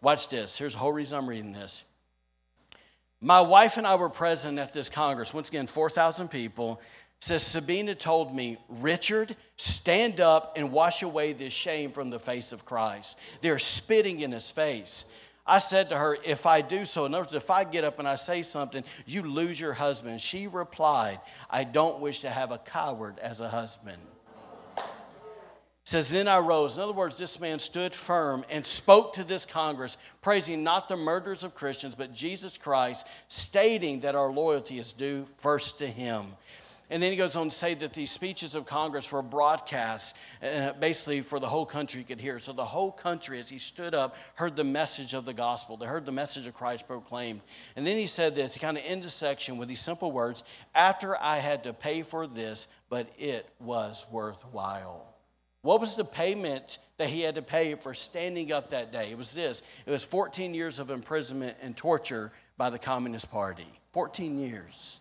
Watch 0.00 0.28
this. 0.28 0.58
Here's 0.58 0.72
the 0.72 0.80
whole 0.80 0.92
reason 0.92 1.18
i'm 1.18 1.28
reading 1.28 1.52
this. 1.52 1.84
My 3.24 3.40
wife 3.40 3.76
and 3.76 3.86
I 3.86 3.94
were 3.94 4.08
present 4.08 4.58
at 4.58 4.72
this 4.72 4.88
Congress. 4.88 5.32
Once 5.32 5.48
again, 5.48 5.68
4,000 5.68 6.26
people 6.26 6.80
says 7.22 7.44
Sabina 7.44 7.94
told 7.94 8.34
me, 8.34 8.58
Richard, 8.68 9.36
stand 9.56 10.20
up 10.20 10.54
and 10.56 10.72
wash 10.72 11.04
away 11.04 11.32
this 11.32 11.52
shame 11.52 11.92
from 11.92 12.10
the 12.10 12.18
face 12.18 12.50
of 12.50 12.64
Christ. 12.64 13.16
They're 13.40 13.60
spitting 13.60 14.20
in 14.20 14.32
his 14.32 14.50
face. 14.50 15.04
I 15.46 15.60
said 15.60 15.88
to 15.90 15.96
her, 15.96 16.18
If 16.24 16.46
I 16.46 16.62
do 16.62 16.84
so, 16.84 17.06
in 17.06 17.14
other 17.14 17.22
words, 17.22 17.34
if 17.34 17.48
I 17.48 17.62
get 17.62 17.84
up 17.84 18.00
and 18.00 18.08
I 18.08 18.16
say 18.16 18.42
something, 18.42 18.82
you 19.06 19.22
lose 19.22 19.60
your 19.60 19.72
husband. 19.72 20.20
She 20.20 20.48
replied, 20.48 21.20
I 21.48 21.62
don't 21.62 22.00
wish 22.00 22.20
to 22.20 22.30
have 22.30 22.50
a 22.50 22.58
coward 22.58 23.20
as 23.20 23.40
a 23.40 23.48
husband. 23.48 24.02
says, 25.84 26.10
Then 26.10 26.26
I 26.26 26.40
rose. 26.40 26.76
In 26.76 26.82
other 26.82 26.92
words, 26.92 27.16
this 27.16 27.38
man 27.38 27.60
stood 27.60 27.94
firm 27.94 28.44
and 28.50 28.66
spoke 28.66 29.12
to 29.12 29.22
this 29.22 29.46
Congress, 29.46 29.96
praising 30.22 30.64
not 30.64 30.88
the 30.88 30.96
murders 30.96 31.44
of 31.44 31.54
Christians, 31.54 31.94
but 31.94 32.12
Jesus 32.12 32.58
Christ, 32.58 33.06
stating 33.28 34.00
that 34.00 34.16
our 34.16 34.32
loyalty 34.32 34.80
is 34.80 34.92
due 34.92 35.24
first 35.36 35.78
to 35.78 35.86
him. 35.86 36.26
And 36.92 37.02
then 37.02 37.10
he 37.10 37.16
goes 37.16 37.36
on 37.36 37.48
to 37.48 37.56
say 37.56 37.72
that 37.72 37.94
these 37.94 38.10
speeches 38.10 38.54
of 38.54 38.66
Congress 38.66 39.10
were 39.10 39.22
broadcast 39.22 40.14
uh, 40.42 40.74
basically 40.74 41.22
for 41.22 41.40
the 41.40 41.48
whole 41.48 41.64
country 41.64 42.04
could 42.04 42.20
hear. 42.20 42.38
So 42.38 42.52
the 42.52 42.66
whole 42.66 42.92
country, 42.92 43.40
as 43.40 43.48
he 43.48 43.56
stood 43.56 43.94
up, 43.94 44.14
heard 44.34 44.56
the 44.56 44.64
message 44.64 45.14
of 45.14 45.24
the 45.24 45.32
gospel. 45.32 45.78
They 45.78 45.86
heard 45.86 46.04
the 46.04 46.12
message 46.12 46.46
of 46.46 46.52
Christ 46.52 46.86
proclaimed. 46.86 47.40
And 47.76 47.86
then 47.86 47.96
he 47.96 48.04
said 48.04 48.34
this, 48.34 48.52
he 48.52 48.60
kind 48.60 48.76
of 48.76 48.84
ended 48.86 49.06
the 49.06 49.10
section 49.10 49.56
with 49.56 49.70
these 49.70 49.80
simple 49.80 50.12
words 50.12 50.44
After 50.74 51.16
I 51.18 51.38
had 51.38 51.62
to 51.62 51.72
pay 51.72 52.02
for 52.02 52.26
this, 52.26 52.68
but 52.90 53.08
it 53.18 53.48
was 53.58 54.04
worthwhile. 54.12 55.14
What 55.62 55.80
was 55.80 55.96
the 55.96 56.04
payment 56.04 56.76
that 56.98 57.08
he 57.08 57.22
had 57.22 57.36
to 57.36 57.42
pay 57.42 57.74
for 57.74 57.94
standing 57.94 58.52
up 58.52 58.68
that 58.68 58.92
day? 58.92 59.10
It 59.10 59.16
was 59.16 59.32
this 59.32 59.62
it 59.86 59.90
was 59.90 60.04
14 60.04 60.52
years 60.52 60.78
of 60.78 60.90
imprisonment 60.90 61.56
and 61.62 61.74
torture 61.74 62.32
by 62.58 62.68
the 62.68 62.78
Communist 62.78 63.30
Party. 63.30 63.66
14 63.92 64.38
years. 64.38 65.00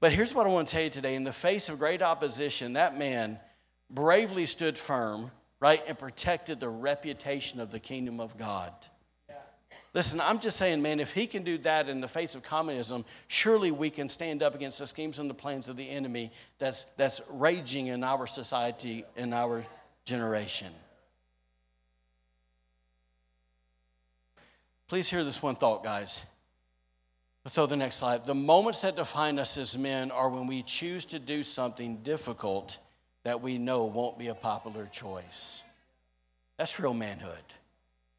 But 0.00 0.12
here's 0.12 0.34
what 0.34 0.46
I 0.46 0.48
want 0.48 0.68
to 0.68 0.72
tell 0.72 0.82
you 0.82 0.90
today. 0.90 1.14
In 1.14 1.24
the 1.24 1.32
face 1.32 1.68
of 1.68 1.78
great 1.78 2.00
opposition, 2.00 2.72
that 2.72 2.98
man 2.98 3.38
bravely 3.90 4.46
stood 4.46 4.78
firm, 4.78 5.30
right, 5.60 5.82
and 5.86 5.98
protected 5.98 6.58
the 6.58 6.70
reputation 6.70 7.60
of 7.60 7.70
the 7.70 7.78
kingdom 7.78 8.18
of 8.18 8.36
God. 8.38 8.72
Listen, 9.92 10.20
I'm 10.20 10.38
just 10.38 10.56
saying, 10.56 10.80
man, 10.80 11.00
if 11.00 11.12
he 11.12 11.26
can 11.26 11.42
do 11.42 11.58
that 11.58 11.88
in 11.88 12.00
the 12.00 12.06
face 12.06 12.36
of 12.36 12.44
communism, 12.44 13.04
surely 13.26 13.72
we 13.72 13.90
can 13.90 14.08
stand 14.08 14.40
up 14.40 14.54
against 14.54 14.78
the 14.78 14.86
schemes 14.86 15.18
and 15.18 15.28
the 15.28 15.34
plans 15.34 15.68
of 15.68 15.76
the 15.76 15.88
enemy 15.88 16.30
that's, 16.58 16.86
that's 16.96 17.20
raging 17.28 17.88
in 17.88 18.04
our 18.04 18.26
society, 18.28 19.04
in 19.16 19.32
our 19.32 19.66
generation. 20.04 20.72
Please 24.86 25.10
hear 25.10 25.24
this 25.24 25.42
one 25.42 25.56
thought, 25.56 25.82
guys. 25.82 26.22
So 27.48 27.66
the 27.66 27.76
next 27.76 27.96
slide. 27.96 28.26
The 28.26 28.34
moments 28.34 28.82
that 28.82 28.96
define 28.96 29.38
us 29.38 29.56
as 29.56 29.76
men 29.76 30.10
are 30.10 30.28
when 30.28 30.46
we 30.46 30.62
choose 30.62 31.06
to 31.06 31.18
do 31.18 31.42
something 31.42 31.96
difficult 32.02 32.78
that 33.24 33.40
we 33.40 33.58
know 33.58 33.84
won't 33.84 34.18
be 34.18 34.28
a 34.28 34.34
popular 34.34 34.86
choice. 34.86 35.62
That's 36.58 36.78
real 36.78 36.94
manhood. 36.94 37.38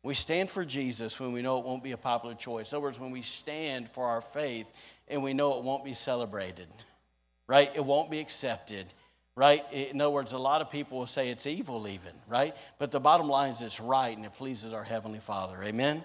We 0.04 0.16
stand 0.16 0.50
for 0.50 0.66
Jesus 0.66 1.20
when 1.20 1.32
we 1.32 1.44
know 1.44 1.60
it 1.60 1.66
won't 1.66 1.84
be 1.84 1.92
a 1.92 1.98
popular 1.98 2.34
choice. 2.34 2.72
In 2.72 2.78
other 2.78 2.84
words, 2.84 3.00
when 3.00 3.12
we 3.12 3.22
stand 3.22 3.90
for 3.92 4.08
our 4.08 4.22
faith 4.22 4.66
and 5.08 5.22
we 5.22 5.34
know 5.34 5.58
it 5.60 5.64
won't 5.64 5.86
be 5.86 5.94
celebrated, 5.94 6.68
right? 7.48 7.70
It 7.76 7.86
won't 7.86 8.10
be 8.10 8.20
accepted, 8.20 8.88
right? 9.36 9.64
In 9.72 10.02
other 10.02 10.10
words, 10.10 10.34
a 10.34 10.40
lot 10.40 10.62
of 10.62 10.72
people 10.72 10.98
will 10.98 11.06
say 11.06 11.30
it's 11.30 11.46
evil, 11.46 11.88
even, 11.88 12.14
right? 12.28 12.56
But 12.80 12.90
the 12.90 13.00
bottom 13.00 13.28
line 13.30 13.54
is 13.54 13.62
it's 13.62 13.80
right 13.80 14.16
and 14.16 14.26
it 14.26 14.34
pleases 14.34 14.74
our 14.74 14.84
Heavenly 14.84 15.20
Father. 15.20 15.62
Amen? 15.62 16.04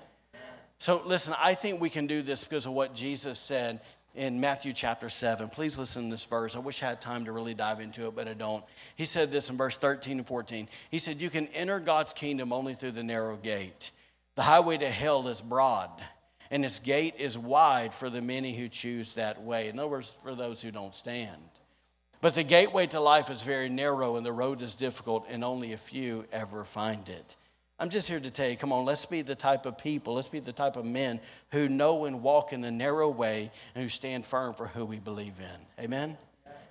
So, 0.78 1.02
listen, 1.04 1.34
I 1.38 1.54
think 1.54 1.80
we 1.80 1.90
can 1.90 2.06
do 2.06 2.22
this 2.22 2.44
because 2.44 2.66
of 2.66 2.72
what 2.72 2.94
Jesus 2.94 3.38
said 3.38 3.80
in 4.14 4.40
Matthew 4.40 4.72
chapter 4.72 5.08
7. 5.08 5.48
Please 5.48 5.78
listen 5.78 6.04
to 6.04 6.10
this 6.10 6.24
verse. 6.24 6.56
I 6.56 6.58
wish 6.58 6.82
I 6.82 6.86
had 6.86 7.00
time 7.00 7.24
to 7.26 7.32
really 7.32 7.54
dive 7.54 7.80
into 7.80 8.06
it, 8.06 8.14
but 8.14 8.28
I 8.28 8.34
don't. 8.34 8.64
He 8.96 9.04
said 9.04 9.30
this 9.30 9.50
in 9.50 9.56
verse 9.56 9.76
13 9.76 10.18
and 10.18 10.26
14. 10.26 10.68
He 10.90 10.98
said, 10.98 11.20
You 11.20 11.30
can 11.30 11.46
enter 11.48 11.80
God's 11.80 12.12
kingdom 12.12 12.52
only 12.52 12.74
through 12.74 12.92
the 12.92 13.02
narrow 13.02 13.36
gate. 13.36 13.90
The 14.34 14.42
highway 14.42 14.78
to 14.78 14.90
hell 14.90 15.28
is 15.28 15.40
broad, 15.40 15.90
and 16.50 16.64
its 16.64 16.78
gate 16.78 17.14
is 17.18 17.38
wide 17.38 17.94
for 17.94 18.10
the 18.10 18.20
many 18.20 18.54
who 18.54 18.68
choose 18.68 19.14
that 19.14 19.42
way. 19.42 19.68
In 19.68 19.78
other 19.78 19.88
words, 19.88 20.14
for 20.22 20.34
those 20.34 20.60
who 20.60 20.70
don't 20.70 20.94
stand. 20.94 21.42
But 22.20 22.34
the 22.34 22.42
gateway 22.42 22.86
to 22.88 23.00
life 23.00 23.30
is 23.30 23.42
very 23.42 23.68
narrow, 23.68 24.16
and 24.16 24.24
the 24.24 24.32
road 24.32 24.62
is 24.62 24.74
difficult, 24.74 25.26
and 25.28 25.44
only 25.44 25.72
a 25.72 25.78
few 25.78 26.24
ever 26.32 26.64
find 26.64 27.08
it. 27.08 27.36
I'm 27.78 27.90
just 27.90 28.08
here 28.08 28.20
to 28.20 28.30
tell 28.30 28.48
you, 28.48 28.56
come 28.56 28.72
on, 28.72 28.86
let's 28.86 29.04
be 29.04 29.20
the 29.22 29.34
type 29.34 29.66
of 29.66 29.76
people, 29.76 30.14
let's 30.14 30.28
be 30.28 30.40
the 30.40 30.52
type 30.52 30.76
of 30.76 30.84
men 30.84 31.20
who 31.50 31.68
know 31.68 32.06
and 32.06 32.22
walk 32.22 32.52
in 32.52 32.62
the 32.62 32.70
narrow 32.70 33.08
way 33.10 33.50
and 33.74 33.82
who 33.84 33.90
stand 33.90 34.24
firm 34.24 34.54
for 34.54 34.66
who 34.66 34.84
we 34.86 34.98
believe 34.98 35.34
in. 35.38 35.84
Amen? 35.84 36.16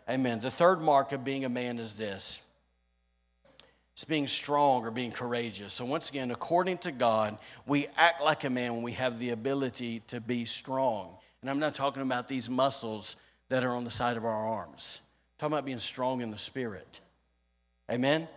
Amen. 0.10 0.40
The 0.40 0.52
third 0.52 0.82
mark 0.82 1.12
of 1.12 1.24
being 1.24 1.46
a 1.46 1.50
man 1.50 1.78
is 1.78 1.94
this 1.94 2.40
it's 3.94 4.04
being 4.04 4.28
strong 4.28 4.86
or 4.86 4.92
being 4.92 5.12
courageous. 5.12 5.74
So, 5.74 5.86
once 5.86 6.10
again, 6.10 6.32
according 6.32 6.80
to 6.80 6.92
God, 6.92 7.38
we 7.66 7.88
act 7.96 8.22
like 8.22 8.44
a 8.44 8.50
man 8.50 8.74
when 8.74 8.84
we 8.84 8.92
have 8.92 9.20
the 9.20 9.30
ability 9.30 10.02
to 10.08 10.20
be 10.20 10.44
strong. 10.44 11.16
And 11.42 11.50
I'm 11.50 11.60
not 11.60 11.76
talking 11.76 12.02
about 12.02 12.28
these 12.28 12.50
muscles 12.50 13.16
that 13.48 13.64
are 13.64 13.74
on 13.74 13.86
the 13.86 13.92
side 13.92 14.18
of 14.18 14.26
our 14.26 14.48
arms, 14.48 15.00
I'm 15.02 15.40
talking 15.40 15.54
about 15.54 15.66
being 15.66 15.78
strong 15.78 16.22
in 16.22 16.32
the 16.32 16.38
spirit. 16.38 17.00
Amen? 17.90 18.28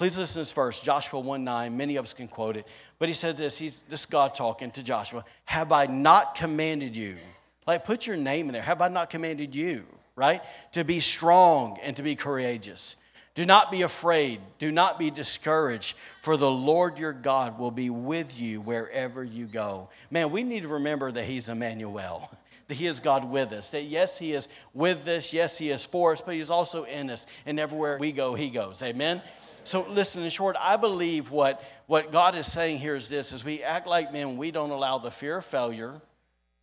Please 0.00 0.16
listen 0.16 0.32
to 0.32 0.38
this 0.38 0.52
verse, 0.52 0.80
Joshua 0.80 1.20
1 1.20 1.44
9. 1.44 1.76
Many 1.76 1.96
of 1.96 2.06
us 2.06 2.14
can 2.14 2.26
quote 2.26 2.56
it. 2.56 2.66
But 2.98 3.10
he 3.10 3.12
said 3.12 3.36
this, 3.36 3.58
he's 3.58 3.84
this 3.86 4.06
God 4.06 4.32
talking 4.32 4.70
to 4.70 4.82
Joshua. 4.82 5.26
Have 5.44 5.72
I 5.72 5.84
not 5.84 6.34
commanded 6.34 6.96
you? 6.96 7.18
Like 7.66 7.84
put 7.84 8.06
your 8.06 8.16
name 8.16 8.46
in 8.46 8.54
there. 8.54 8.62
Have 8.62 8.80
I 8.80 8.88
not 8.88 9.10
commanded 9.10 9.54
you, 9.54 9.84
right? 10.16 10.40
To 10.72 10.84
be 10.84 11.00
strong 11.00 11.78
and 11.82 11.94
to 11.96 12.02
be 12.02 12.16
courageous. 12.16 12.96
Do 13.34 13.44
not 13.44 13.70
be 13.70 13.82
afraid. 13.82 14.40
Do 14.58 14.72
not 14.72 14.98
be 14.98 15.10
discouraged, 15.10 15.98
for 16.22 16.38
the 16.38 16.50
Lord 16.50 16.98
your 16.98 17.12
God 17.12 17.58
will 17.58 17.70
be 17.70 17.90
with 17.90 18.40
you 18.40 18.62
wherever 18.62 19.22
you 19.22 19.44
go. 19.44 19.90
Man, 20.10 20.30
we 20.30 20.42
need 20.42 20.62
to 20.62 20.68
remember 20.68 21.12
that 21.12 21.26
He's 21.26 21.50
Emmanuel, 21.50 22.32
that 22.68 22.74
He 22.74 22.86
is 22.86 23.00
God 23.00 23.30
with 23.30 23.52
us. 23.52 23.68
That 23.68 23.82
yes, 23.82 24.16
He 24.16 24.32
is 24.32 24.48
with 24.72 25.06
us, 25.08 25.34
yes, 25.34 25.58
He 25.58 25.70
is 25.70 25.84
for 25.84 26.14
us, 26.14 26.22
but 26.24 26.36
He's 26.36 26.50
also 26.50 26.84
in 26.84 27.10
us. 27.10 27.26
And 27.44 27.60
everywhere 27.60 27.98
we 27.98 28.12
go, 28.12 28.34
He 28.34 28.48
goes. 28.48 28.82
Amen? 28.82 29.20
So 29.64 29.86
listen, 29.88 30.22
in 30.22 30.30
short, 30.30 30.56
I 30.58 30.76
believe 30.76 31.30
what, 31.30 31.62
what 31.86 32.12
God 32.12 32.34
is 32.34 32.50
saying 32.50 32.78
here 32.78 32.94
is 32.94 33.08
this, 33.08 33.32
is 33.32 33.44
we 33.44 33.62
act 33.62 33.86
like 33.86 34.12
men, 34.12 34.36
we 34.36 34.50
don't 34.50 34.70
allow 34.70 34.98
the 34.98 35.10
fear 35.10 35.38
of 35.38 35.44
failure, 35.44 36.00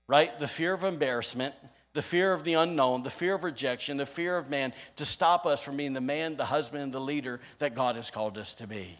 right? 0.07 0.37
The 0.39 0.47
fear 0.47 0.73
of 0.73 0.83
embarrassment, 0.83 1.53
the 1.93 2.01
fear 2.01 2.33
of 2.33 2.43
the 2.43 2.53
unknown, 2.53 3.03
the 3.03 3.09
fear 3.09 3.35
of 3.35 3.43
rejection, 3.43 3.97
the 3.97 4.05
fear 4.05 4.37
of 4.37 4.49
man 4.49 4.73
to 4.97 5.05
stop 5.05 5.45
us 5.45 5.61
from 5.61 5.77
being 5.77 5.93
the 5.93 6.01
man, 6.01 6.37
the 6.37 6.45
husband, 6.45 6.83
and 6.83 6.91
the 6.91 6.99
leader 6.99 7.39
that 7.59 7.75
God 7.75 7.95
has 7.95 8.11
called 8.11 8.37
us 8.37 8.53
to 8.55 8.67
be. 8.67 8.97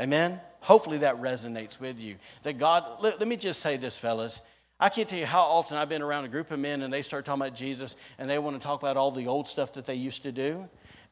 Amen? 0.00 0.40
Hopefully 0.60 0.98
that 0.98 1.20
resonates 1.20 1.78
with 1.78 1.98
you. 1.98 2.16
That 2.44 2.58
God, 2.58 3.02
let, 3.02 3.18
let 3.18 3.28
me 3.28 3.36
just 3.36 3.60
say 3.60 3.76
this, 3.76 3.98
fellas. 3.98 4.40
I 4.80 4.88
can't 4.88 5.08
tell 5.08 5.18
you 5.18 5.26
how 5.26 5.42
often 5.42 5.76
I've 5.76 5.88
been 5.88 6.02
around 6.02 6.24
a 6.24 6.28
group 6.28 6.50
of 6.50 6.58
men 6.58 6.82
and 6.82 6.92
they 6.92 7.02
start 7.02 7.24
talking 7.24 7.42
about 7.42 7.54
Jesus 7.54 7.96
and 8.18 8.28
they 8.28 8.38
want 8.38 8.60
to 8.60 8.66
talk 8.66 8.82
about 8.82 8.96
all 8.96 9.10
the 9.10 9.26
old 9.28 9.46
stuff 9.46 9.72
that 9.74 9.84
they 9.84 9.94
used 9.94 10.22
to 10.24 10.32
do. 10.32 10.68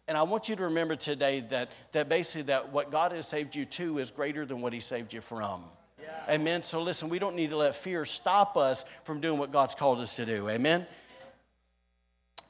And 0.09 0.16
I 0.16 0.22
want 0.22 0.48
you 0.48 0.57
to 0.57 0.64
remember 0.64 0.96
today 0.96 1.40
that, 1.51 1.70
that 1.92 2.09
basically 2.09 2.42
that 2.42 2.72
what 2.72 2.90
God 2.90 3.12
has 3.12 3.26
saved 3.26 3.55
you 3.55 3.64
to 3.66 3.98
is 3.98 4.11
greater 4.11 4.44
than 4.44 4.61
what 4.61 4.72
he 4.72 4.80
saved 4.80 5.12
you 5.12 5.20
from. 5.20 5.64
Yeah. 6.01 6.09
Amen. 6.28 6.62
So 6.62 6.82
listen, 6.82 7.09
we 7.09 7.18
don't 7.18 7.36
need 7.36 7.51
to 7.51 7.57
let 7.57 7.76
fear 7.76 8.05
stop 8.05 8.57
us 8.57 8.84
from 9.05 9.20
doing 9.20 9.38
what 9.38 9.53
God's 9.53 9.74
called 9.74 10.01
us 10.01 10.14
to 10.14 10.26
do. 10.26 10.48
Amen. 10.48 10.86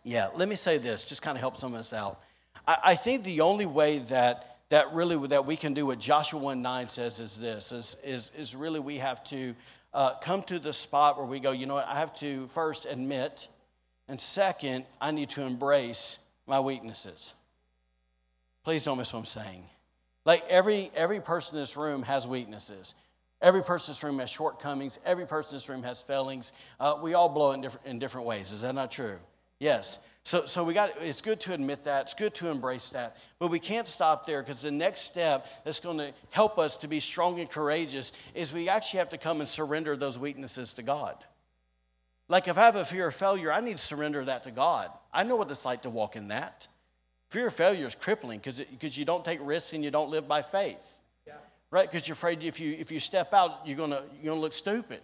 Yeah, 0.02 0.28
let 0.34 0.48
me 0.48 0.56
say 0.56 0.78
this, 0.78 1.04
just 1.04 1.20
kind 1.20 1.36
of 1.36 1.40
help 1.40 1.58
some 1.58 1.74
of 1.74 1.80
us 1.80 1.92
out. 1.92 2.20
I, 2.66 2.78
I 2.84 2.94
think 2.94 3.22
the 3.24 3.42
only 3.42 3.66
way 3.66 3.98
that 3.98 4.46
that 4.70 4.92
really 4.94 5.28
that 5.28 5.44
we 5.44 5.56
can 5.56 5.74
do 5.74 5.84
what 5.84 5.98
Joshua 5.98 6.40
1 6.40 6.62
9 6.62 6.88
says 6.88 7.20
is 7.20 7.36
this 7.36 7.72
is, 7.72 7.96
is, 8.02 8.32
is 8.38 8.54
really 8.54 8.80
we 8.80 8.98
have 8.98 9.22
to 9.24 9.54
uh, 9.92 10.14
come 10.20 10.42
to 10.44 10.58
the 10.58 10.72
spot 10.72 11.18
where 11.18 11.26
we 11.26 11.40
go, 11.40 11.50
you 11.50 11.66
know 11.66 11.74
what, 11.74 11.86
I 11.88 11.98
have 11.98 12.14
to 12.16 12.46
first 12.48 12.86
admit, 12.86 13.48
and 14.08 14.20
second, 14.20 14.84
I 15.00 15.10
need 15.10 15.30
to 15.30 15.42
embrace 15.42 16.18
my 16.46 16.60
weaknesses. 16.60 17.34
Please 18.70 18.84
don't 18.84 18.98
miss 18.98 19.12
what 19.12 19.18
I'm 19.18 19.24
saying. 19.24 19.64
Like 20.24 20.44
every, 20.48 20.92
every 20.94 21.20
person 21.20 21.56
in 21.56 21.62
this 21.62 21.76
room 21.76 22.04
has 22.04 22.24
weaknesses. 22.24 22.94
Every 23.42 23.64
person 23.64 23.90
in 23.90 23.94
this 23.94 24.04
room 24.04 24.20
has 24.20 24.30
shortcomings. 24.30 25.00
Every 25.04 25.26
person 25.26 25.50
in 25.50 25.56
this 25.56 25.68
room 25.68 25.82
has 25.82 26.02
failings. 26.02 26.52
Uh, 26.78 26.96
we 27.02 27.14
all 27.14 27.28
blow 27.28 27.50
in 27.50 27.62
different, 27.62 27.84
in 27.84 27.98
different 27.98 28.28
ways. 28.28 28.52
Is 28.52 28.62
that 28.62 28.76
not 28.76 28.92
true? 28.92 29.16
Yes. 29.58 29.98
So, 30.22 30.46
so 30.46 30.62
we 30.62 30.72
got, 30.72 30.92
it's 31.02 31.20
good 31.20 31.40
to 31.40 31.52
admit 31.52 31.82
that. 31.82 32.02
It's 32.02 32.14
good 32.14 32.32
to 32.34 32.48
embrace 32.48 32.90
that. 32.90 33.16
But 33.40 33.48
we 33.48 33.58
can't 33.58 33.88
stop 33.88 34.24
there 34.24 34.40
because 34.40 34.62
the 34.62 34.70
next 34.70 35.00
step 35.00 35.48
that's 35.64 35.80
going 35.80 35.98
to 35.98 36.12
help 36.30 36.56
us 36.56 36.76
to 36.76 36.86
be 36.86 37.00
strong 37.00 37.40
and 37.40 37.50
courageous 37.50 38.12
is 38.36 38.52
we 38.52 38.68
actually 38.68 38.98
have 38.98 39.10
to 39.10 39.18
come 39.18 39.40
and 39.40 39.48
surrender 39.48 39.96
those 39.96 40.16
weaknesses 40.16 40.74
to 40.74 40.84
God. 40.84 41.16
Like 42.28 42.46
if 42.46 42.56
I 42.56 42.66
have 42.66 42.76
a 42.76 42.84
fear 42.84 43.08
of 43.08 43.16
failure, 43.16 43.50
I 43.50 43.62
need 43.62 43.78
to 43.78 43.82
surrender 43.82 44.24
that 44.26 44.44
to 44.44 44.52
God. 44.52 44.92
I 45.12 45.24
know 45.24 45.34
what 45.34 45.50
it's 45.50 45.64
like 45.64 45.82
to 45.82 45.90
walk 45.90 46.14
in 46.14 46.28
that. 46.28 46.68
Fear 47.30 47.46
of 47.46 47.54
failure 47.54 47.86
is 47.86 47.94
crippling 47.94 48.40
because 48.40 48.98
you 48.98 49.04
don't 49.04 49.24
take 49.24 49.38
risks 49.42 49.72
and 49.72 49.84
you 49.84 49.90
don't 49.90 50.10
live 50.10 50.26
by 50.26 50.42
faith. 50.42 50.84
Yeah. 51.26 51.34
Right? 51.70 51.90
Because 51.90 52.08
you're 52.08 52.14
afraid 52.14 52.42
if 52.42 52.58
you, 52.58 52.76
if 52.78 52.90
you 52.90 52.98
step 52.98 53.32
out, 53.32 53.60
you're 53.64 53.76
going 53.76 53.92
you're 53.92 54.32
gonna 54.32 54.40
look 54.40 54.52
stupid. 54.52 55.00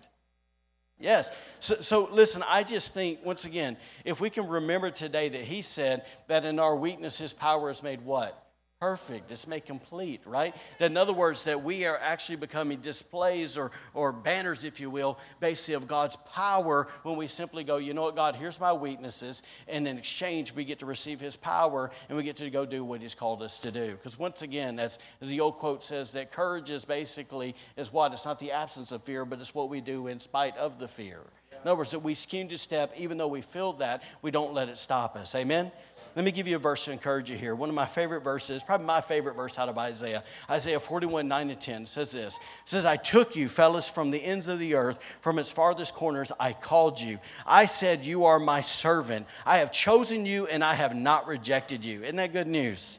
Yes. 0.98 1.30
So, 1.60 1.76
so 1.80 2.08
listen, 2.10 2.42
I 2.48 2.62
just 2.62 2.94
think, 2.94 3.24
once 3.24 3.44
again, 3.44 3.76
if 4.04 4.20
we 4.20 4.30
can 4.30 4.48
remember 4.48 4.90
today 4.90 5.28
that 5.28 5.42
he 5.42 5.62
said 5.62 6.04
that 6.26 6.44
in 6.44 6.58
our 6.58 6.74
weakness, 6.74 7.18
his 7.18 7.32
power 7.32 7.70
is 7.70 7.82
made 7.82 8.00
what? 8.00 8.45
Perfect, 8.80 9.32
it's 9.32 9.46
made 9.46 9.64
complete, 9.64 10.20
right? 10.26 10.54
That 10.78 10.90
in 10.90 10.96
other 10.98 11.12
words, 11.12 11.44
that 11.44 11.62
we 11.62 11.86
are 11.86 11.98
actually 11.98 12.36
becoming 12.36 12.80
displays 12.80 13.56
or, 13.56 13.70
or 13.94 14.12
banners, 14.12 14.64
if 14.64 14.78
you 14.80 14.90
will, 14.90 15.18
basically 15.40 15.74
of 15.74 15.88
God's 15.88 16.16
power 16.34 16.88
when 17.02 17.16
we 17.16 17.26
simply 17.26 17.64
go, 17.64 17.78
you 17.78 17.94
know 17.94 18.02
what, 18.02 18.16
God, 18.16 18.36
here's 18.36 18.60
my 18.60 18.72
weaknesses, 18.72 19.42
and 19.66 19.88
in 19.88 19.96
exchange, 19.96 20.54
we 20.54 20.64
get 20.64 20.78
to 20.80 20.86
receive 20.86 21.20
His 21.20 21.36
power 21.36 21.90
and 22.08 22.18
we 22.18 22.24
get 22.24 22.36
to 22.36 22.50
go 22.50 22.66
do 22.66 22.84
what 22.84 23.00
He's 23.00 23.14
called 23.14 23.42
us 23.42 23.58
to 23.60 23.72
do. 23.72 23.92
Because 23.92 24.18
once 24.18 24.42
again, 24.42 24.78
as, 24.78 24.98
the 25.22 25.40
old 25.40 25.58
quote 25.58 25.82
says, 25.82 26.10
that 26.12 26.30
courage 26.30 26.70
is 26.70 26.84
basically 26.84 27.54
is 27.76 27.92
what? 27.92 28.12
It's 28.12 28.26
not 28.26 28.38
the 28.38 28.52
absence 28.52 28.92
of 28.92 29.02
fear, 29.04 29.24
but 29.24 29.40
it's 29.40 29.54
what 29.54 29.70
we 29.70 29.80
do 29.80 30.08
in 30.08 30.20
spite 30.20 30.56
of 30.58 30.78
the 30.78 30.88
fear. 30.88 31.20
In 31.50 31.70
other 31.70 31.78
words, 31.78 31.90
that 31.90 32.00
we 32.00 32.14
scheme 32.14 32.48
to 32.50 32.58
step, 32.58 32.92
even 32.96 33.16
though 33.16 33.26
we 33.26 33.40
feel 33.40 33.72
that, 33.74 34.02
we 34.22 34.30
don't 34.30 34.52
let 34.52 34.68
it 34.68 34.78
stop 34.78 35.16
us. 35.16 35.34
Amen? 35.34 35.72
Let 36.16 36.24
me 36.24 36.32
give 36.32 36.48
you 36.48 36.56
a 36.56 36.58
verse 36.58 36.86
to 36.86 36.92
encourage 36.92 37.30
you 37.30 37.36
here. 37.36 37.54
One 37.54 37.68
of 37.68 37.74
my 37.74 37.84
favorite 37.84 38.22
verses, 38.22 38.62
probably 38.62 38.86
my 38.86 39.02
favorite 39.02 39.36
verse 39.36 39.58
out 39.58 39.68
of 39.68 39.76
Isaiah. 39.76 40.24
Isaiah 40.48 40.80
41, 40.80 41.28
9 41.28 41.48
to 41.48 41.54
10 41.54 41.84
says 41.84 42.10
this. 42.10 42.36
It 42.36 42.40
says, 42.64 42.86
I 42.86 42.96
took 42.96 43.36
you, 43.36 43.50
fellas, 43.50 43.90
from 43.90 44.10
the 44.10 44.24
ends 44.24 44.48
of 44.48 44.58
the 44.58 44.76
earth, 44.76 44.98
from 45.20 45.38
its 45.38 45.50
farthest 45.50 45.94
corners, 45.94 46.32
I 46.40 46.54
called 46.54 46.98
you. 46.98 47.18
I 47.46 47.66
said, 47.66 48.02
You 48.02 48.24
are 48.24 48.38
my 48.38 48.62
servant. 48.62 49.26
I 49.44 49.58
have 49.58 49.70
chosen 49.70 50.24
you 50.24 50.46
and 50.46 50.64
I 50.64 50.72
have 50.72 50.96
not 50.96 51.26
rejected 51.26 51.84
you. 51.84 52.02
Isn't 52.02 52.16
that 52.16 52.32
good 52.32 52.46
news? 52.46 52.98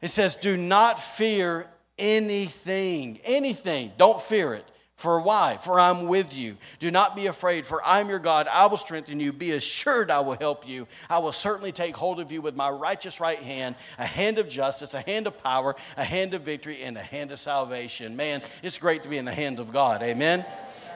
It 0.00 0.08
says, 0.08 0.34
Do 0.34 0.56
not 0.56 0.98
fear 0.98 1.66
anything. 1.98 3.20
Anything. 3.22 3.92
Don't 3.98 4.20
fear 4.20 4.54
it. 4.54 4.64
For 5.04 5.20
why? 5.20 5.58
For 5.58 5.78
I'm 5.78 6.06
with 6.06 6.32
you. 6.32 6.56
Do 6.78 6.90
not 6.90 7.14
be 7.14 7.26
afraid, 7.26 7.66
for 7.66 7.84
I'm 7.84 8.08
your 8.08 8.18
God. 8.18 8.48
I 8.50 8.64
will 8.64 8.78
strengthen 8.78 9.20
you. 9.20 9.34
Be 9.34 9.52
assured 9.52 10.10
I 10.10 10.20
will 10.20 10.38
help 10.38 10.66
you. 10.66 10.88
I 11.10 11.18
will 11.18 11.30
certainly 11.30 11.72
take 11.72 11.94
hold 11.94 12.20
of 12.20 12.32
you 12.32 12.40
with 12.40 12.56
my 12.56 12.70
righteous 12.70 13.20
right 13.20 13.38
hand, 13.38 13.76
a 13.98 14.06
hand 14.06 14.38
of 14.38 14.48
justice, 14.48 14.94
a 14.94 15.02
hand 15.02 15.26
of 15.26 15.36
power, 15.36 15.76
a 15.98 16.04
hand 16.04 16.32
of 16.32 16.40
victory, 16.40 16.84
and 16.84 16.96
a 16.96 17.02
hand 17.02 17.32
of 17.32 17.38
salvation. 17.38 18.16
Man, 18.16 18.40
it's 18.62 18.78
great 18.78 19.02
to 19.02 19.10
be 19.10 19.18
in 19.18 19.26
the 19.26 19.34
hands 19.34 19.60
of 19.60 19.74
God. 19.74 20.02
Amen. 20.02 20.42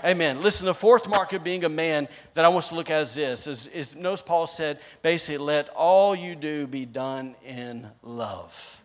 Amen. 0.03 0.41
Listen, 0.41 0.65
the 0.65 0.73
fourth 0.73 1.07
mark 1.07 1.35
of 1.35 1.45
being 1.45 1.65
a 1.65 1.69
man 1.69 2.09
that 2.33 2.47
I 2.47 2.49
want 2.49 2.65
to 2.65 2.77
look 2.77 2.89
at 2.89 3.03
is 3.03 3.15
this. 3.15 3.47
Is, 3.47 3.67
is 3.67 3.95
notice 3.95 4.23
Paul 4.23 4.47
said, 4.47 4.81
basically, 5.03 5.37
let 5.37 5.69
all 5.69 6.17
you 6.17 6.35
do 6.35 6.67
be 6.67 6.87
done 6.87 7.37
in 7.45 7.87
love. 8.03 8.81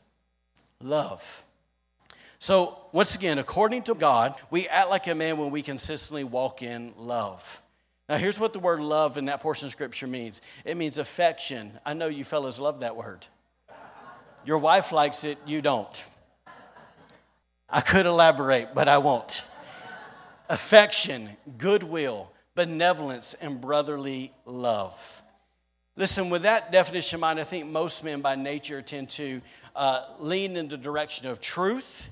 Love. 0.82 1.43
So, 2.44 2.78
once 2.92 3.16
again, 3.16 3.40
according 3.40 3.84
to 3.84 3.94
God, 3.94 4.36
we 4.52 4.68
act 4.68 4.90
like 4.90 5.08
a 5.08 5.16
man 5.16 5.38
when 5.38 5.50
we 5.50 5.62
consistently 5.64 6.26
walk 6.26 6.62
in 6.62 6.94
love. 6.98 7.62
Now, 8.10 8.18
here's 8.18 8.38
what 8.38 8.52
the 8.52 8.60
word 8.60 8.82
love 8.82 9.18
in 9.18 9.24
that 9.28 9.40
portion 9.40 9.68
of 9.68 9.72
scripture 9.72 10.08
means 10.08 10.42
it 10.66 10.76
means 10.76 10.98
affection. 10.98 11.72
I 11.86 11.94
know 11.94 12.08
you 12.08 12.26
fellas 12.26 12.60
love 12.60 12.82
that 12.82 12.98
word. 12.98 13.26
Your 14.44 14.58
wife 14.58 14.92
likes 14.92 15.24
it, 15.24 15.38
you 15.46 15.62
don't. 15.62 16.04
I 17.70 17.80
could 17.80 18.06
elaborate, 18.06 18.76
but 18.76 18.90
I 18.90 18.98
won't. 18.98 19.46
Affection, 20.50 21.30
goodwill, 21.58 22.30
benevolence, 22.56 23.38
and 23.40 23.62
brotherly 23.62 24.34
love. 24.46 25.22
Listen, 25.96 26.30
with 26.30 26.42
that 26.42 26.74
definition 26.74 27.16
in 27.16 27.22
mind, 27.22 27.40
I 27.40 27.46
think 27.46 27.68
most 27.68 28.04
men 28.04 28.20
by 28.20 28.36
nature 28.36 28.82
tend 28.82 29.12
to 29.12 29.40
uh, 29.78 30.08
lean 30.20 30.58
in 30.58 30.68
the 30.68 30.76
direction 30.76 31.28
of 31.28 31.40
truth 31.40 32.10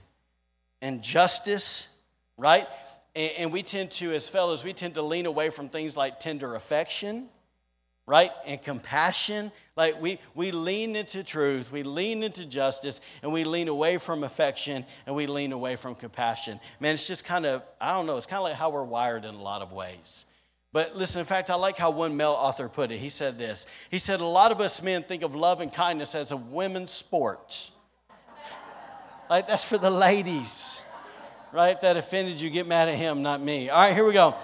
and 0.81 1.01
justice, 1.01 1.87
right? 2.37 2.67
And, 3.15 3.31
and 3.37 3.53
we 3.53 3.63
tend 3.63 3.91
to, 3.91 4.13
as 4.13 4.29
fellows, 4.29 4.63
we 4.63 4.73
tend 4.73 4.95
to 4.95 5.01
lean 5.01 5.25
away 5.25 5.49
from 5.49 5.69
things 5.69 5.95
like 5.95 6.19
tender 6.19 6.55
affection, 6.55 7.29
right? 8.07 8.31
And 8.45 8.61
compassion. 8.61 9.51
Like 9.75 10.01
we, 10.01 10.19
we 10.35 10.51
lean 10.51 10.95
into 10.95 11.23
truth, 11.23 11.71
we 11.71 11.83
lean 11.83 12.23
into 12.23 12.45
justice, 12.45 12.99
and 13.21 13.31
we 13.31 13.43
lean 13.43 13.67
away 13.67 13.97
from 13.97 14.23
affection 14.23 14.85
and 15.05 15.15
we 15.15 15.27
lean 15.27 15.51
away 15.51 15.75
from 15.75 15.95
compassion. 15.95 16.59
Man, 16.79 16.93
it's 16.93 17.07
just 17.07 17.25
kind 17.25 17.45
of, 17.45 17.63
I 17.79 17.93
don't 17.93 18.05
know, 18.05 18.17
it's 18.17 18.25
kind 18.25 18.39
of 18.39 18.43
like 18.43 18.55
how 18.55 18.69
we're 18.69 18.83
wired 18.83 19.25
in 19.25 19.35
a 19.35 19.41
lot 19.41 19.61
of 19.61 19.71
ways. 19.71 20.25
But 20.73 20.95
listen, 20.95 21.19
in 21.19 21.25
fact, 21.25 21.49
I 21.49 21.55
like 21.55 21.77
how 21.77 21.91
one 21.91 22.15
male 22.15 22.31
author 22.31 22.69
put 22.69 22.91
it. 22.91 22.99
He 22.99 23.09
said 23.09 23.37
this 23.37 23.65
He 23.89 23.99
said, 23.99 24.21
A 24.21 24.25
lot 24.25 24.51
of 24.51 24.61
us 24.61 24.81
men 24.81 25.03
think 25.03 25.23
of 25.23 25.35
love 25.35 25.61
and 25.61 25.71
kindness 25.71 26.15
as 26.15 26.31
a 26.31 26.37
women's 26.37 26.91
sport. 26.91 27.71
Like, 29.31 29.47
that's 29.47 29.63
for 29.63 29.77
the 29.77 29.89
ladies, 29.89 30.83
right? 31.53 31.79
That 31.79 31.95
offended 31.95 32.41
you, 32.41 32.49
get 32.49 32.67
mad 32.67 32.89
at 32.89 32.95
him, 32.95 33.21
not 33.21 33.41
me. 33.41 33.69
All 33.69 33.79
right, 33.79 33.95
here 33.95 34.05
we 34.05 34.11
go. 34.11 34.35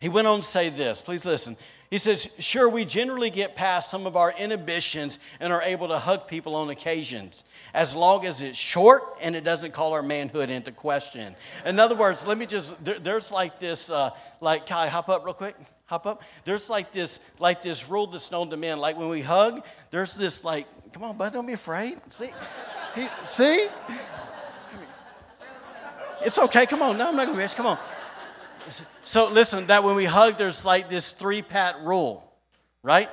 He 0.00 0.08
went 0.08 0.26
on 0.26 0.40
to 0.40 0.44
say 0.44 0.70
this. 0.70 1.00
Please 1.00 1.24
listen. 1.24 1.56
He 1.88 1.98
says, 1.98 2.28
Sure, 2.40 2.68
we 2.68 2.84
generally 2.84 3.30
get 3.30 3.54
past 3.54 3.88
some 3.88 4.08
of 4.08 4.16
our 4.16 4.32
inhibitions 4.32 5.20
and 5.38 5.52
are 5.52 5.62
able 5.62 5.86
to 5.86 6.00
hug 6.00 6.26
people 6.26 6.56
on 6.56 6.70
occasions, 6.70 7.44
as 7.72 7.94
long 7.94 8.26
as 8.26 8.42
it's 8.42 8.58
short 8.58 9.04
and 9.20 9.36
it 9.36 9.44
doesn't 9.44 9.72
call 9.72 9.92
our 9.92 10.02
manhood 10.02 10.50
into 10.50 10.72
question. 10.72 11.36
In 11.64 11.78
other 11.78 11.94
words, 11.94 12.26
let 12.26 12.38
me 12.38 12.46
just, 12.46 12.84
there, 12.84 12.98
there's 12.98 13.30
like 13.30 13.60
this, 13.60 13.88
uh, 13.88 14.10
like, 14.40 14.66
Kai, 14.66 14.88
hop 14.88 15.08
up 15.08 15.24
real 15.24 15.32
quick? 15.32 15.54
Hop 15.86 16.08
up. 16.08 16.22
There's 16.44 16.68
like 16.68 16.90
this, 16.90 17.20
like 17.38 17.62
this 17.62 17.88
rule 17.88 18.08
that's 18.08 18.32
known 18.32 18.50
to 18.50 18.56
men. 18.56 18.78
Like 18.78 18.96
when 18.96 19.10
we 19.10 19.22
hug, 19.22 19.62
there's 19.92 20.14
this, 20.14 20.42
like, 20.42 20.66
come 20.92 21.04
on, 21.04 21.16
bud, 21.16 21.32
don't 21.32 21.46
be 21.46 21.52
afraid. 21.52 22.00
See? 22.08 22.30
He, 22.94 23.06
see? 23.24 23.68
It's 26.24 26.38
okay. 26.38 26.66
Come 26.66 26.82
on. 26.82 26.98
No, 26.98 27.08
I'm 27.08 27.16
not 27.16 27.26
going 27.26 27.38
to 27.38 27.42
miss. 27.42 27.54
Come 27.54 27.66
on. 27.66 27.78
So 29.04 29.28
listen, 29.28 29.66
that 29.68 29.82
when 29.84 29.96
we 29.96 30.04
hug, 30.04 30.36
there's 30.36 30.64
like 30.64 30.90
this 30.90 31.12
three 31.12 31.42
pat 31.42 31.80
rule, 31.82 32.22
right? 32.82 33.08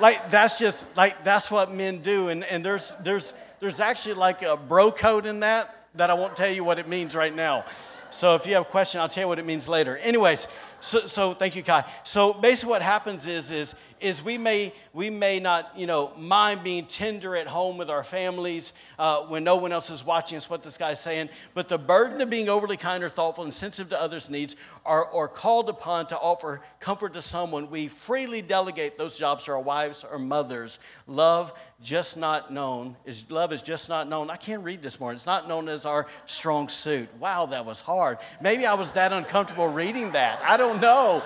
like 0.00 0.30
that's 0.30 0.58
just 0.58 0.86
like 0.96 1.24
that's 1.24 1.50
what 1.50 1.72
men 1.72 2.00
do, 2.00 2.28
and, 2.28 2.44
and 2.44 2.64
there's 2.64 2.92
there's 3.02 3.34
there's 3.60 3.80
actually 3.80 4.14
like 4.14 4.42
a 4.42 4.56
bro 4.56 4.90
code 4.90 5.26
in 5.26 5.40
that 5.40 5.74
that 5.94 6.10
I 6.10 6.14
won't 6.14 6.36
tell 6.36 6.50
you 6.50 6.64
what 6.64 6.78
it 6.78 6.88
means 6.88 7.14
right 7.14 7.34
now. 7.34 7.64
So 8.10 8.34
if 8.34 8.46
you 8.46 8.54
have 8.54 8.62
a 8.62 8.70
question, 8.70 9.00
I'll 9.00 9.08
tell 9.08 9.24
you 9.24 9.28
what 9.28 9.38
it 9.38 9.46
means 9.46 9.68
later. 9.68 9.96
Anyways, 9.98 10.48
so, 10.80 11.06
so 11.06 11.34
thank 11.34 11.56
you, 11.56 11.62
Kai. 11.62 11.84
So 12.04 12.32
basically, 12.32 12.70
what 12.70 12.82
happens 12.82 13.26
is 13.26 13.50
is 13.50 13.74
is 14.00 14.22
we 14.22 14.38
may 14.38 14.72
we 14.92 15.10
may 15.10 15.40
not 15.40 15.72
you 15.76 15.86
know 15.86 16.12
mind 16.16 16.62
being 16.62 16.86
tender 16.86 17.36
at 17.36 17.46
home 17.46 17.76
with 17.76 17.90
our 17.90 18.04
families 18.04 18.72
uh, 18.98 19.22
when 19.22 19.42
no 19.44 19.56
one 19.56 19.72
else 19.72 19.90
is 19.90 20.04
watching 20.04 20.36
us 20.36 20.48
what 20.48 20.62
this 20.62 20.78
guy's 20.78 21.00
saying 21.00 21.28
but 21.54 21.68
the 21.68 21.78
burden 21.78 22.20
of 22.20 22.30
being 22.30 22.48
overly 22.48 22.76
kind 22.76 23.02
or 23.02 23.08
thoughtful 23.08 23.44
and 23.44 23.52
sensitive 23.52 23.88
to 23.90 24.00
others 24.00 24.30
needs 24.30 24.56
are, 24.84 25.06
are 25.12 25.28
called 25.28 25.68
upon 25.68 26.06
to 26.06 26.16
offer 26.18 26.60
comfort 26.80 27.12
to 27.12 27.22
someone 27.22 27.70
we 27.70 27.88
freely 27.88 28.42
delegate 28.42 28.96
those 28.96 29.18
jobs 29.18 29.44
to 29.44 29.52
our 29.52 29.60
wives 29.60 30.04
or 30.10 30.18
mothers 30.18 30.78
love 31.06 31.52
just 31.80 32.16
not 32.16 32.52
known 32.52 32.96
is 33.04 33.30
love 33.30 33.52
is 33.52 33.62
just 33.62 33.88
not 33.88 34.08
known 34.08 34.30
i 34.30 34.36
can't 34.36 34.64
read 34.64 34.82
this 34.82 34.98
morning 34.98 35.14
it's 35.14 35.26
not 35.26 35.46
known 35.46 35.68
as 35.68 35.86
our 35.86 36.06
strong 36.26 36.68
suit 36.68 37.08
wow 37.20 37.46
that 37.46 37.64
was 37.64 37.80
hard 37.80 38.18
maybe 38.40 38.66
i 38.66 38.74
was 38.74 38.90
that 38.92 39.12
uncomfortable 39.12 39.68
reading 39.68 40.10
that 40.10 40.40
i 40.42 40.56
don't 40.56 40.80
know 40.80 41.22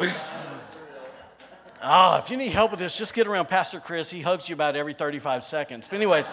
Oh, 1.82 2.16
if 2.22 2.30
you 2.30 2.36
need 2.36 2.52
help 2.52 2.70
with 2.70 2.80
this, 2.80 2.96
just 2.96 3.14
get 3.14 3.26
around 3.26 3.48
Pastor 3.48 3.80
Chris. 3.80 4.10
He 4.10 4.20
hugs 4.20 4.48
you 4.48 4.54
about 4.54 4.76
every 4.76 4.94
35 4.94 5.42
seconds. 5.42 5.88
But, 5.88 5.96
anyways, 5.96 6.32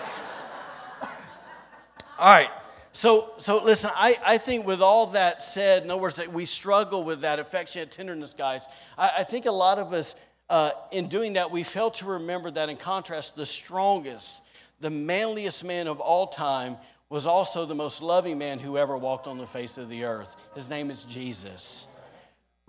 all 2.19 2.27
right. 2.27 2.49
So, 2.91 3.33
so 3.37 3.61
listen, 3.61 3.91
I, 3.93 4.17
I 4.25 4.37
think 4.37 4.65
with 4.65 4.81
all 4.81 5.07
that 5.07 5.43
said, 5.43 5.83
in 5.83 5.91
other 5.91 6.01
words, 6.01 6.15
that 6.15 6.31
we 6.31 6.45
struggle 6.45 7.03
with 7.03 7.21
that 7.21 7.39
affectionate 7.39 7.91
tenderness, 7.91 8.33
guys. 8.33 8.67
I, 8.97 9.11
I 9.19 9.23
think 9.23 9.45
a 9.45 9.51
lot 9.51 9.77
of 9.77 9.93
us, 9.93 10.15
uh, 10.49 10.71
in 10.91 11.07
doing 11.07 11.33
that, 11.33 11.51
we 11.51 11.63
fail 11.63 11.91
to 11.91 12.05
remember 12.05 12.51
that 12.51 12.69
in 12.69 12.77
contrast, 12.77 13.35
the 13.35 13.45
strongest, 13.45 14.41
the 14.79 14.89
manliest 14.89 15.63
man 15.63 15.87
of 15.87 15.99
all 15.99 16.27
time 16.27 16.77
was 17.09 17.25
also 17.25 17.65
the 17.65 17.75
most 17.75 18.01
loving 18.01 18.37
man 18.37 18.59
who 18.59 18.77
ever 18.77 18.97
walked 18.97 19.27
on 19.27 19.37
the 19.37 19.47
face 19.47 19.77
of 19.77 19.89
the 19.89 20.03
earth. 20.03 20.35
His 20.55 20.69
name 20.69 20.91
is 20.91 21.03
Jesus 21.03 21.87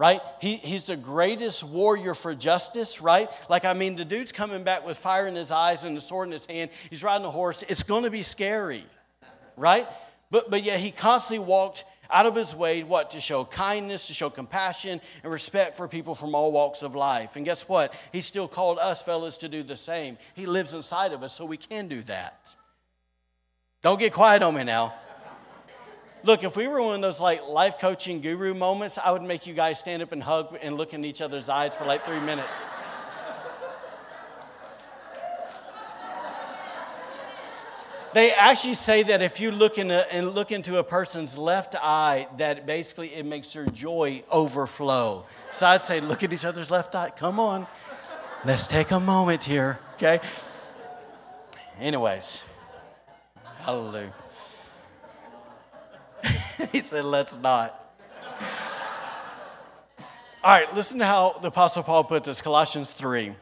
right? 0.01 0.23
He, 0.41 0.57
he's 0.57 0.85
the 0.85 0.97
greatest 0.97 1.63
warrior 1.63 2.15
for 2.15 2.35
justice, 2.35 3.03
right? 3.03 3.29
Like, 3.51 3.67
I 3.67 3.75
mean, 3.75 3.97
the 3.97 4.05
dude's 4.07 4.33
coming 4.33 4.65
back 4.65 4.87
with 4.87 4.97
fire 4.97 5.29
in 5.29 5.35
his 5.35 5.51
eyes 5.51 5.85
and 5.85 5.95
the 5.95 6.01
sword 6.01 6.27
in 6.27 6.33
his 6.33 6.47
hand. 6.47 6.71
He's 6.89 7.05
riding 7.05 7.27
a 7.27 7.31
horse. 7.31 7.63
It's 7.69 7.83
going 7.83 8.05
to 8.05 8.11
be 8.11 8.23
scary, 8.23 8.87
right? 9.59 9.87
But, 10.31 10.49
but 10.49 10.65
yet 10.65 10.81
he 10.81 10.91
constantly 10.91 11.45
walked 11.45 11.85
out 12.13 12.27
of 12.27 12.35
his 12.35 12.55
way, 12.55 12.83
what? 12.83 13.11
To 13.11 13.21
show 13.21 13.45
kindness, 13.45 14.07
to 14.09 14.15
show 14.15 14.31
compassion 14.31 15.01
and 15.23 15.33
respect 15.33 15.77
for 15.77 15.89
people 15.89 16.15
from 16.15 16.35
all 16.35 16.53
walks 16.53 16.83
of 16.83 16.95
life. 16.95 17.37
And 17.37 17.45
guess 17.45 17.69
what? 17.69 17.95
He 18.13 18.21
still 18.21 18.49
called 18.49 18.79
us 18.79 19.03
fellas 19.03 19.39
to 19.39 19.49
do 19.49 19.63
the 19.63 19.77
same. 19.77 20.19
He 20.35 20.47
lives 20.47 20.75
inside 20.75 21.13
of 21.13 21.23
us, 21.23 21.33
so 21.33 21.45
we 21.45 21.57
can 21.57 21.89
do 21.89 22.03
that. 22.03 22.55
Don't 23.83 23.99
get 23.99 24.13
quiet 24.13 24.43
on 24.43 24.55
me 24.55 24.65
now. 24.65 24.95
Look, 26.23 26.45
if 26.45 26.55
we 26.55 26.69
were 26.69 26.83
one 26.83 26.97
of 26.97 27.01
those 27.01 27.19
like 27.19 27.47
life 27.49 27.79
coaching 27.79 28.21
guru 28.21 28.53
moments, 28.53 28.99
I 28.99 29.11
would 29.11 29.23
make 29.23 29.47
you 29.47 29.55
guys 29.55 29.79
stand 29.79 30.03
up 30.03 30.13
and 30.13 30.23
hug 30.23 30.59
and 30.61 30.77
look 30.77 30.93
in 30.93 31.05
each 31.05 31.23
other's 31.23 31.49
eyes 31.49 31.75
for 31.75 31.87
like 31.87 32.05
three 32.05 32.21
minutes. 32.21 32.67
They 38.13 38.33
actually 38.33 38.75
say 38.75 39.03
that 39.05 39.23
if 39.23 39.39
you 39.39 39.51
look 39.53 39.79
in 39.79 39.91
a, 39.91 40.07
and 40.11 40.35
look 40.35 40.51
into 40.51 40.79
a 40.79 40.85
person's 40.85 41.39
left 41.39 41.77
eye, 41.77 42.27
that 42.39 42.67
basically 42.67 43.15
it 43.15 43.25
makes 43.25 43.53
their 43.53 43.67
joy 43.67 44.23
overflow. 44.31 45.25
So 45.51 45.67
I'd 45.67 45.85
say, 45.85 46.01
look 46.01 46.23
at 46.23 46.33
each 46.33 46.45
other's 46.45 46.71
left 46.71 46.95
eye. 46.95 47.11
Come 47.17 47.39
on, 47.39 47.67
let's 48.45 48.67
take 48.67 48.91
a 48.91 49.01
moment 49.01 49.43
here, 49.45 49.79
okay? 49.95 50.21
Anyways, 51.79 52.41
hallelujah. 53.59 54.13
he 56.73 56.81
said, 56.81 57.05
let's 57.05 57.39
not. 57.39 57.77
All 60.43 60.51
right, 60.53 60.75
listen 60.75 60.99
to 60.99 61.05
how 61.05 61.39
the 61.41 61.49
Apostle 61.49 61.83
Paul 61.83 62.03
put 62.05 62.25
this 62.25 62.41
Colossians 62.41 62.91
3. 62.91 63.35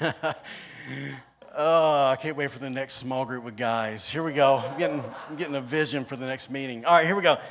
oh, 1.56 2.06
I 2.06 2.16
can't 2.16 2.36
wait 2.36 2.50
for 2.50 2.58
the 2.58 2.70
next 2.70 2.94
small 2.94 3.24
group 3.24 3.44
with 3.44 3.56
guys. 3.56 4.08
Here 4.08 4.22
we 4.22 4.32
go. 4.32 4.56
I'm 4.56 4.78
getting, 4.78 5.04
I'm 5.28 5.36
getting 5.36 5.54
a 5.54 5.60
vision 5.60 6.04
for 6.04 6.16
the 6.16 6.26
next 6.26 6.50
meeting. 6.50 6.84
All 6.84 6.94
right, 6.94 7.06
here 7.06 7.16
we 7.16 7.22
go. 7.22 7.38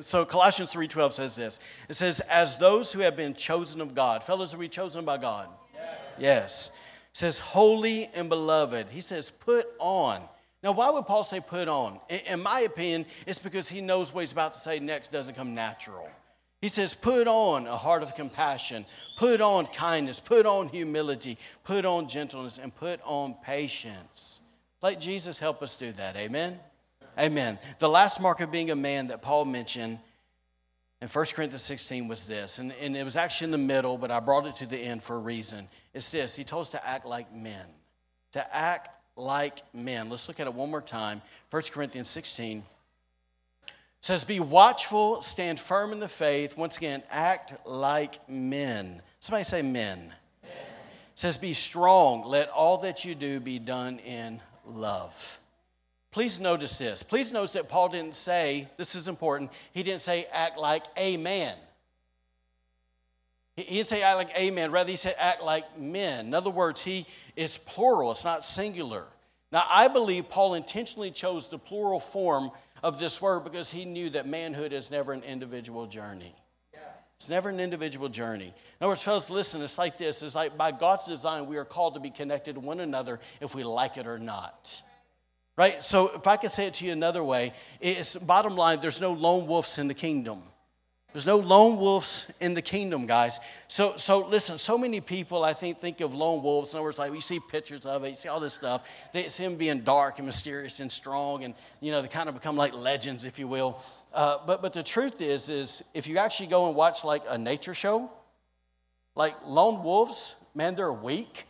So 0.00 0.26
Colossians 0.26 0.70
3:12 0.70 1.12
says 1.12 1.34
this. 1.34 1.60
It 1.88 1.96
says, 1.96 2.20
"As 2.20 2.58
those 2.58 2.92
who 2.92 3.00
have 3.00 3.16
been 3.16 3.32
chosen 3.32 3.80
of 3.80 3.94
God, 3.94 4.22
fellows, 4.22 4.52
are 4.52 4.58
we 4.58 4.68
chosen 4.68 5.02
by 5.06 5.16
God?" 5.16 5.48
Yes. 5.72 5.88
yes. 6.18 6.70
It 7.10 7.16
says, 7.16 7.38
"Holy 7.38 8.10
and 8.12 8.28
beloved." 8.28 8.88
He 8.90 9.00
says, 9.00 9.30
"Put 9.30 9.66
on." 9.78 10.28
Now, 10.62 10.72
why 10.72 10.90
would 10.90 11.06
Paul 11.06 11.24
say 11.24 11.40
put 11.40 11.68
on? 11.68 12.00
In 12.10 12.42
my 12.42 12.60
opinion, 12.60 13.06
it's 13.26 13.38
because 13.38 13.66
he 13.66 13.80
knows 13.80 14.12
what 14.12 14.20
he's 14.20 14.32
about 14.32 14.52
to 14.52 14.60
say 14.60 14.78
next 14.78 15.10
doesn't 15.10 15.34
come 15.34 15.54
natural. 15.54 16.06
He 16.60 16.68
says, 16.68 16.94
put 16.94 17.26
on 17.26 17.66
a 17.66 17.76
heart 17.76 18.02
of 18.02 18.14
compassion, 18.14 18.84
put 19.16 19.40
on 19.40 19.66
kindness, 19.66 20.20
put 20.20 20.44
on 20.44 20.68
humility, 20.68 21.38
put 21.64 21.86
on 21.86 22.06
gentleness, 22.06 22.58
and 22.58 22.74
put 22.74 23.00
on 23.04 23.34
patience. 23.42 24.40
Let 24.82 25.00
Jesus 25.00 25.38
help 25.38 25.62
us 25.62 25.74
do 25.76 25.92
that. 25.92 26.16
Amen? 26.16 26.58
Amen. 27.18 27.58
The 27.78 27.88
last 27.88 28.20
mark 28.20 28.40
of 28.40 28.50
being 28.50 28.70
a 28.70 28.76
man 28.76 29.08
that 29.08 29.22
Paul 29.22 29.46
mentioned 29.46 29.98
in 31.00 31.08
1 31.08 31.26
Corinthians 31.34 31.62
16 31.62 32.08
was 32.08 32.26
this, 32.26 32.58
and, 32.58 32.72
and 32.72 32.94
it 32.94 33.04
was 33.04 33.16
actually 33.16 33.46
in 33.46 33.50
the 33.52 33.58
middle, 33.58 33.96
but 33.96 34.10
I 34.10 34.20
brought 34.20 34.46
it 34.46 34.56
to 34.56 34.66
the 34.66 34.76
end 34.76 35.02
for 35.02 35.16
a 35.16 35.18
reason. 35.18 35.66
It's 35.94 36.10
this 36.10 36.36
He 36.36 36.44
told 36.44 36.62
us 36.62 36.70
to 36.70 36.86
act 36.86 37.06
like 37.06 37.34
men, 37.34 37.64
to 38.32 38.54
act 38.56 38.90
like 39.16 39.62
men. 39.72 40.10
Let's 40.10 40.28
look 40.28 40.40
at 40.40 40.46
it 40.46 40.52
one 40.52 40.70
more 40.70 40.82
time. 40.82 41.22
1 41.50 41.62
Corinthians 41.72 42.10
16 42.10 42.62
says, 44.00 44.24
Be 44.24 44.40
watchful, 44.40 45.22
stand 45.22 45.60
firm 45.60 45.92
in 45.92 46.00
the 46.00 46.08
faith. 46.08 46.56
Once 46.56 46.76
again, 46.76 47.02
act 47.10 47.54
like 47.66 48.28
men. 48.28 49.02
Somebody 49.20 49.44
say 49.44 49.62
men. 49.62 50.12
men. 50.42 50.52
says, 51.14 51.36
Be 51.36 51.54
strong. 51.54 52.24
Let 52.24 52.48
all 52.50 52.78
that 52.78 53.04
you 53.04 53.14
do 53.14 53.40
be 53.40 53.58
done 53.58 53.98
in 54.00 54.40
love. 54.66 55.40
Please 56.10 56.40
notice 56.40 56.76
this. 56.76 57.02
Please 57.02 57.32
notice 57.32 57.52
that 57.52 57.68
Paul 57.68 57.88
didn't 57.90 58.16
say, 58.16 58.68
this 58.76 58.94
is 58.96 59.06
important, 59.06 59.50
he 59.72 59.82
didn't 59.82 60.00
say 60.00 60.26
act 60.32 60.58
like 60.58 60.84
a 60.96 61.16
man. 61.16 61.56
He 63.56 63.76
didn't 63.76 63.88
say 63.88 64.02
act 64.02 64.16
like 64.16 64.30
a 64.34 64.50
man, 64.50 64.72
Rather, 64.72 64.90
he 64.90 64.96
said 64.96 65.14
act 65.18 65.42
like 65.42 65.78
men. 65.78 66.26
In 66.26 66.34
other 66.34 66.50
words, 66.50 66.80
he 66.80 67.06
is 67.36 67.58
plural, 67.58 68.10
it's 68.10 68.24
not 68.24 68.44
singular. 68.44 69.04
Now, 69.52 69.64
I 69.68 69.88
believe 69.88 70.28
Paul 70.28 70.54
intentionally 70.54 71.10
chose 71.10 71.48
the 71.48 71.58
plural 71.58 72.00
form 72.00 72.50
of 72.82 72.98
this 72.98 73.20
word 73.20 73.44
because 73.44 73.70
he 73.70 73.84
knew 73.84 74.10
that 74.10 74.26
manhood 74.26 74.72
is 74.72 74.90
never 74.90 75.12
an 75.12 75.22
individual 75.22 75.86
journey. 75.86 76.34
It's 77.20 77.28
never 77.28 77.50
an 77.50 77.60
individual 77.60 78.08
journey. 78.08 78.46
In 78.46 78.52
other 78.80 78.88
words, 78.88 79.02
fellas, 79.02 79.28
listen, 79.28 79.60
it's 79.60 79.76
like 79.76 79.98
this. 79.98 80.22
It's 80.22 80.34
like 80.34 80.56
by 80.56 80.72
God's 80.72 81.04
design, 81.04 81.46
we 81.46 81.58
are 81.58 81.66
called 81.66 81.92
to 81.92 82.00
be 82.00 82.08
connected 82.08 82.54
to 82.54 82.60
one 82.60 82.80
another 82.80 83.20
if 83.42 83.54
we 83.54 83.62
like 83.62 83.98
it 83.98 84.06
or 84.06 84.18
not. 84.18 84.80
Right? 85.54 85.82
So 85.82 86.12
if 86.14 86.26
I 86.26 86.38
could 86.38 86.50
say 86.50 86.66
it 86.66 86.74
to 86.74 86.86
you 86.86 86.92
another 86.92 87.22
way, 87.22 87.52
it's 87.78 88.16
bottom 88.16 88.56
line, 88.56 88.80
there's 88.80 89.02
no 89.02 89.12
lone 89.12 89.46
wolves 89.46 89.76
in 89.76 89.86
the 89.86 89.92
kingdom. 89.92 90.42
There's 91.12 91.26
no 91.26 91.38
lone 91.38 91.76
wolves 91.76 92.26
in 92.40 92.54
the 92.54 92.62
kingdom, 92.62 93.06
guys. 93.06 93.40
So, 93.66 93.96
so 93.96 94.20
listen, 94.26 94.58
so 94.58 94.78
many 94.78 95.00
people, 95.00 95.42
I 95.42 95.52
think, 95.52 95.78
think 95.78 96.00
of 96.00 96.14
lone 96.14 96.42
wolves. 96.42 96.72
In 96.72 96.78
other 96.78 96.84
words, 96.84 96.98
like 96.98 97.10
we 97.10 97.20
see 97.20 97.40
pictures 97.40 97.84
of 97.84 98.04
it, 98.04 98.10
you 98.10 98.16
see 98.16 98.28
all 98.28 98.38
this 98.38 98.54
stuff. 98.54 98.86
They 99.12 99.28
see 99.28 99.42
them 99.42 99.56
being 99.56 99.80
dark 99.80 100.18
and 100.18 100.26
mysterious 100.26 100.78
and 100.78 100.90
strong, 100.90 101.44
and, 101.44 101.54
you 101.80 101.90
know, 101.90 102.00
they 102.00 102.08
kind 102.08 102.28
of 102.28 102.34
become 102.34 102.56
like 102.56 102.72
legends, 102.74 103.24
if 103.24 103.38
you 103.38 103.48
will. 103.48 103.82
Uh, 104.12 104.38
but, 104.46 104.62
but 104.62 104.72
the 104.72 104.82
truth 104.82 105.20
is, 105.20 105.50
is 105.50 105.82
if 105.94 106.06
you 106.06 106.18
actually 106.18 106.46
go 106.48 106.68
and 106.68 106.76
watch 106.76 107.04
like 107.04 107.22
a 107.28 107.36
nature 107.36 107.74
show, 107.74 108.10
like 109.16 109.34
lone 109.44 109.82
wolves, 109.82 110.36
man, 110.54 110.76
they're 110.76 110.92
weak, 110.92 111.44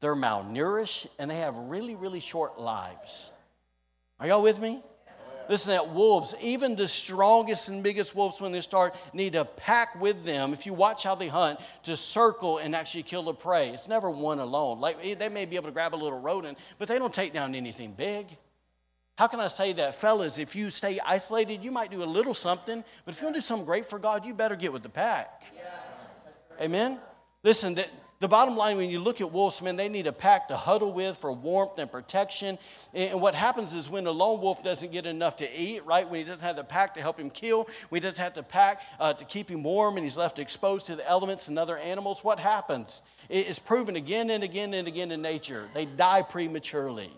they're 0.00 0.14
malnourished, 0.14 1.06
and 1.18 1.30
they 1.30 1.36
have 1.36 1.56
really, 1.56 1.94
really 1.94 2.20
short 2.20 2.60
lives. 2.60 3.30
Are 4.20 4.26
y'all 4.26 4.42
with 4.42 4.58
me? 4.58 4.82
Listen, 5.48 5.70
that 5.70 5.92
wolves, 5.92 6.34
even 6.40 6.74
the 6.74 6.88
strongest 6.88 7.68
and 7.68 7.82
biggest 7.82 8.14
wolves, 8.14 8.40
when 8.40 8.52
they 8.52 8.60
start, 8.60 8.94
need 9.12 9.34
a 9.34 9.44
pack 9.44 10.00
with 10.00 10.24
them. 10.24 10.52
If 10.52 10.66
you 10.66 10.72
watch 10.74 11.02
how 11.02 11.14
they 11.14 11.28
hunt, 11.28 11.60
to 11.84 11.96
circle 11.96 12.58
and 12.58 12.74
actually 12.74 13.02
kill 13.02 13.22
the 13.22 13.34
prey. 13.34 13.70
It's 13.70 13.88
never 13.88 14.10
one 14.10 14.38
alone. 14.38 14.80
Like 14.80 14.98
eh, 15.02 15.14
they 15.14 15.28
may 15.28 15.44
be 15.44 15.56
able 15.56 15.66
to 15.66 15.72
grab 15.72 15.94
a 15.94 15.96
little 15.96 16.20
rodent, 16.20 16.58
but 16.78 16.88
they 16.88 16.98
don't 16.98 17.14
take 17.14 17.32
down 17.32 17.54
anything 17.54 17.92
big. 17.92 18.26
How 19.16 19.28
can 19.28 19.38
I 19.38 19.48
say 19.48 19.72
that? 19.74 19.94
Fellas, 19.94 20.38
if 20.38 20.56
you 20.56 20.70
stay 20.70 20.98
isolated, 21.00 21.62
you 21.62 21.70
might 21.70 21.90
do 21.90 22.02
a 22.02 22.04
little 22.04 22.34
something, 22.34 22.82
but 23.04 23.14
if 23.14 23.20
you 23.20 23.26
want 23.26 23.36
to 23.36 23.40
do 23.40 23.46
something 23.46 23.64
great 23.64 23.88
for 23.88 23.98
God, 23.98 24.24
you 24.24 24.34
better 24.34 24.56
get 24.56 24.72
with 24.72 24.82
the 24.82 24.88
pack. 24.88 25.44
Yeah. 25.54 26.64
Amen? 26.64 26.98
Listen, 27.44 27.74
that 27.74 27.90
the 28.24 28.28
bottom 28.28 28.56
line, 28.56 28.78
when 28.78 28.88
you 28.88 29.00
look 29.00 29.20
at 29.20 29.30
wolves, 29.30 29.60
man, 29.60 29.76
they 29.76 29.90
need 29.90 30.06
a 30.06 30.12
pack 30.12 30.48
to 30.48 30.56
huddle 30.56 30.94
with 30.94 31.18
for 31.18 31.30
warmth 31.30 31.78
and 31.78 31.92
protection. 31.92 32.58
And 32.94 33.20
what 33.20 33.34
happens 33.34 33.74
is 33.74 33.90
when 33.90 34.06
a 34.06 34.10
lone 34.10 34.40
wolf 34.40 34.62
doesn't 34.62 34.90
get 34.90 35.04
enough 35.04 35.36
to 35.36 35.60
eat, 35.60 35.84
right, 35.84 36.08
when 36.08 36.20
he 36.20 36.24
doesn't 36.24 36.42
have 36.42 36.56
the 36.56 36.64
pack 36.64 36.94
to 36.94 37.02
help 37.02 37.20
him 37.20 37.28
kill, 37.28 37.68
when 37.90 38.00
he 38.00 38.02
doesn't 38.02 38.24
have 38.24 38.32
the 38.32 38.42
pack 38.42 38.80
uh, 38.98 39.12
to 39.12 39.26
keep 39.26 39.50
him 39.50 39.62
warm 39.62 39.98
and 39.98 40.04
he's 40.04 40.16
left 40.16 40.38
exposed 40.38 40.86
to 40.86 40.96
the 40.96 41.06
elements 41.06 41.48
and 41.48 41.58
other 41.58 41.76
animals, 41.76 42.24
what 42.24 42.40
happens? 42.40 43.02
It's 43.28 43.58
proven 43.58 43.94
again 43.94 44.30
and 44.30 44.42
again 44.42 44.72
and 44.72 44.88
again 44.88 45.10
in 45.10 45.20
nature. 45.20 45.68
They 45.74 45.84
die 45.84 46.22
prematurely. 46.22 47.12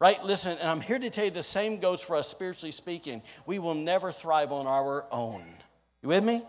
Right? 0.00 0.24
Listen, 0.24 0.56
and 0.56 0.66
I'm 0.66 0.80
here 0.80 0.98
to 0.98 1.10
tell 1.10 1.26
you 1.26 1.30
the 1.30 1.42
same 1.42 1.78
goes 1.78 2.00
for 2.00 2.16
us 2.16 2.26
spiritually 2.26 2.72
speaking. 2.72 3.20
We 3.44 3.58
will 3.58 3.74
never 3.74 4.12
thrive 4.12 4.50
on 4.50 4.66
our 4.66 5.04
own. 5.12 5.44
You 6.02 6.08
with 6.08 6.24
me? 6.24 6.42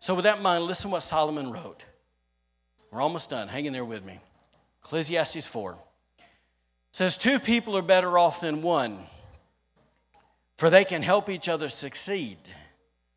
So, 0.00 0.16
with 0.16 0.24
that 0.24 0.38
in 0.38 0.42
mind, 0.42 0.64
listen 0.64 0.90
what 0.90 1.04
Solomon 1.04 1.52
wrote. 1.52 1.84
We're 2.90 3.00
almost 3.00 3.30
done. 3.30 3.48
Hang 3.48 3.66
in 3.66 3.72
there 3.72 3.84
with 3.84 4.04
me. 4.04 4.18
Ecclesiastes 4.84 5.46
4 5.46 5.76
says, 6.92 7.16
Two 7.16 7.38
people 7.38 7.76
are 7.76 7.82
better 7.82 8.18
off 8.18 8.40
than 8.40 8.62
one, 8.62 8.98
for 10.56 10.70
they 10.70 10.84
can 10.84 11.02
help 11.02 11.28
each 11.28 11.48
other 11.48 11.68
succeed. 11.68 12.38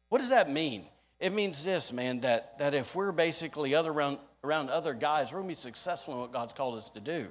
What 0.09 0.19
does 0.19 0.29
that 0.29 0.49
mean? 0.49 0.85
It 1.19 1.31
means 1.33 1.63
this, 1.63 1.93
man, 1.93 2.21
that, 2.21 2.57
that 2.59 2.73
if 2.73 2.95
we're 2.95 3.11
basically 3.11 3.75
other 3.75 3.91
around, 3.91 4.17
around 4.43 4.69
other 4.69 4.93
guys, 4.93 5.31
we're 5.31 5.39
going 5.39 5.49
to 5.49 5.55
be 5.55 5.61
successful 5.61 6.15
in 6.15 6.19
what 6.19 6.33
God's 6.33 6.53
called 6.53 6.77
us 6.77 6.89
to 6.89 6.99
do. 6.99 7.27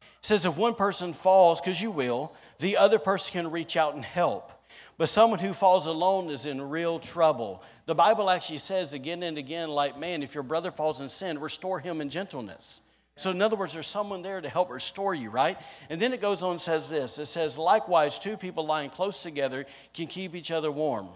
It 0.00 0.06
says 0.22 0.46
if 0.46 0.56
one 0.56 0.74
person 0.74 1.12
falls, 1.12 1.60
because 1.60 1.80
you 1.80 1.90
will, 1.90 2.32
the 2.58 2.76
other 2.78 2.98
person 2.98 3.32
can 3.32 3.50
reach 3.50 3.76
out 3.76 3.94
and 3.94 4.04
help. 4.04 4.50
But 4.98 5.08
someone 5.08 5.38
who 5.38 5.52
falls 5.52 5.86
alone 5.86 6.28
is 6.28 6.44
in 6.44 6.60
real 6.60 6.98
trouble. 6.98 7.62
The 7.86 7.94
Bible 7.94 8.28
actually 8.28 8.58
says 8.58 8.92
again 8.92 9.22
and 9.22 9.38
again, 9.38 9.68
like, 9.68 9.96
man, 9.96 10.24
if 10.24 10.34
your 10.34 10.42
brother 10.42 10.72
falls 10.72 11.00
in 11.00 11.08
sin, 11.08 11.38
restore 11.38 11.78
him 11.78 12.00
in 12.00 12.10
gentleness. 12.10 12.80
So, 13.14 13.30
in 13.30 13.40
other 13.40 13.56
words, 13.56 13.72
there's 13.72 13.86
someone 13.86 14.22
there 14.22 14.40
to 14.40 14.48
help 14.48 14.70
restore 14.70 15.14
you, 15.14 15.30
right? 15.30 15.56
And 15.88 16.00
then 16.00 16.12
it 16.12 16.20
goes 16.20 16.42
on 16.42 16.52
and 16.52 16.60
says 16.60 16.88
this 16.88 17.18
it 17.18 17.26
says, 17.26 17.56
likewise, 17.56 18.18
two 18.18 18.36
people 18.36 18.66
lying 18.66 18.90
close 18.90 19.22
together 19.22 19.66
can 19.94 20.08
keep 20.08 20.34
each 20.34 20.50
other 20.50 20.70
warm. 20.70 21.08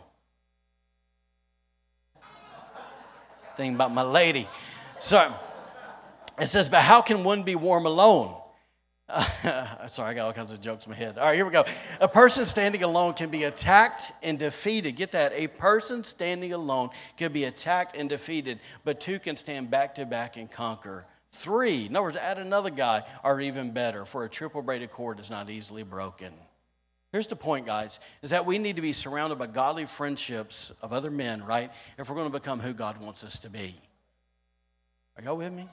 Thinking 3.56 3.74
about 3.74 3.92
my 3.92 4.02
lady. 4.02 4.48
So, 5.00 5.32
it 6.40 6.46
says, 6.46 6.68
but 6.68 6.82
how 6.82 7.02
can 7.02 7.24
one 7.24 7.42
be 7.42 7.56
warm 7.56 7.86
alone? 7.86 8.36
Uh, 9.12 9.86
sorry, 9.88 10.10
I 10.10 10.14
got 10.14 10.26
all 10.26 10.32
kinds 10.32 10.52
of 10.52 10.60
jokes 10.60 10.86
in 10.86 10.90
my 10.90 10.96
head. 10.96 11.18
All 11.18 11.26
right, 11.26 11.34
here 11.34 11.44
we 11.44 11.52
go. 11.52 11.64
A 12.00 12.08
person 12.08 12.46
standing 12.46 12.82
alone 12.82 13.12
can 13.12 13.28
be 13.28 13.44
attacked 13.44 14.12
and 14.22 14.38
defeated. 14.38 14.92
Get 14.92 15.12
that? 15.12 15.32
A 15.34 15.48
person 15.48 16.02
standing 16.02 16.54
alone 16.54 16.90
can 17.18 17.32
be 17.32 17.44
attacked 17.44 17.94
and 17.94 18.08
defeated, 18.08 18.58
but 18.84 19.00
two 19.00 19.18
can 19.18 19.36
stand 19.36 19.70
back 19.70 19.94
to 19.96 20.06
back 20.06 20.38
and 20.38 20.50
conquer. 20.50 21.04
Three, 21.32 21.86
in 21.86 21.96
other 21.96 22.04
words, 22.04 22.16
add 22.16 22.38
another 22.38 22.70
guy, 22.70 23.04
are 23.22 23.40
even 23.40 23.72
better, 23.72 24.04
for 24.04 24.24
a 24.24 24.28
triple 24.28 24.62
braided 24.62 24.90
cord 24.90 25.20
is 25.20 25.30
not 25.30 25.50
easily 25.50 25.82
broken. 25.82 26.32
Here's 27.12 27.26
the 27.26 27.36
point, 27.36 27.66
guys, 27.66 28.00
is 28.22 28.30
that 28.30 28.46
we 28.46 28.58
need 28.58 28.76
to 28.76 28.82
be 28.82 28.94
surrounded 28.94 29.38
by 29.38 29.46
godly 29.46 29.84
friendships 29.84 30.72
of 30.80 30.94
other 30.94 31.10
men, 31.10 31.44
right? 31.44 31.70
If 31.98 32.08
we're 32.08 32.16
going 32.16 32.32
to 32.32 32.38
become 32.38 32.60
who 32.60 32.72
God 32.72 32.98
wants 32.98 33.24
us 33.24 33.38
to 33.40 33.50
be. 33.50 33.76
Are 35.16 35.22
y'all 35.22 35.36
with 35.36 35.52
me? 35.52 35.68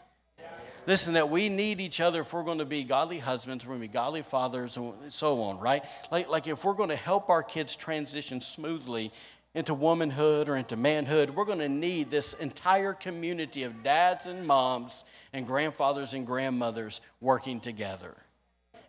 Listen, 0.90 1.14
that 1.14 1.30
we 1.30 1.50
need 1.50 1.80
each 1.80 2.02
other 2.02 2.22
if 2.22 2.34
we're 2.34 2.42
going 2.42 2.58
to 2.58 2.66
be 2.66 2.84
godly 2.84 3.20
husbands, 3.20 3.64
we're 3.64 3.76
going 3.76 3.82
to 3.84 3.88
be 3.88 3.94
godly 3.94 4.24
fathers, 4.24 4.76
and 4.76 4.92
so 5.10 5.40
on, 5.44 5.60
right? 5.60 5.84
Like, 6.12 6.30
like 6.30 6.48
if 6.48 6.66
we're 6.66 6.74
going 6.74 6.90
to 6.90 6.96
help 6.96 7.30
our 7.30 7.44
kids 7.44 7.76
transition 7.76 8.42
smoothly 8.42 9.14
into 9.54 9.76
womanhood 9.76 10.50
or 10.50 10.58
into 10.58 10.76
manhood, 10.76 11.30
we're 11.30 11.46
going 11.46 11.60
to 11.60 11.70
need 11.70 12.10
this 12.10 12.34
entire 12.34 12.94
community 12.94 13.62
of 13.62 13.84
dads 13.84 14.26
and 14.26 14.48
moms 14.48 15.04
and 15.32 15.46
grandfathers 15.46 16.16
and 16.16 16.26
grandmothers 16.26 17.02
working 17.22 17.60
together. 17.60 18.16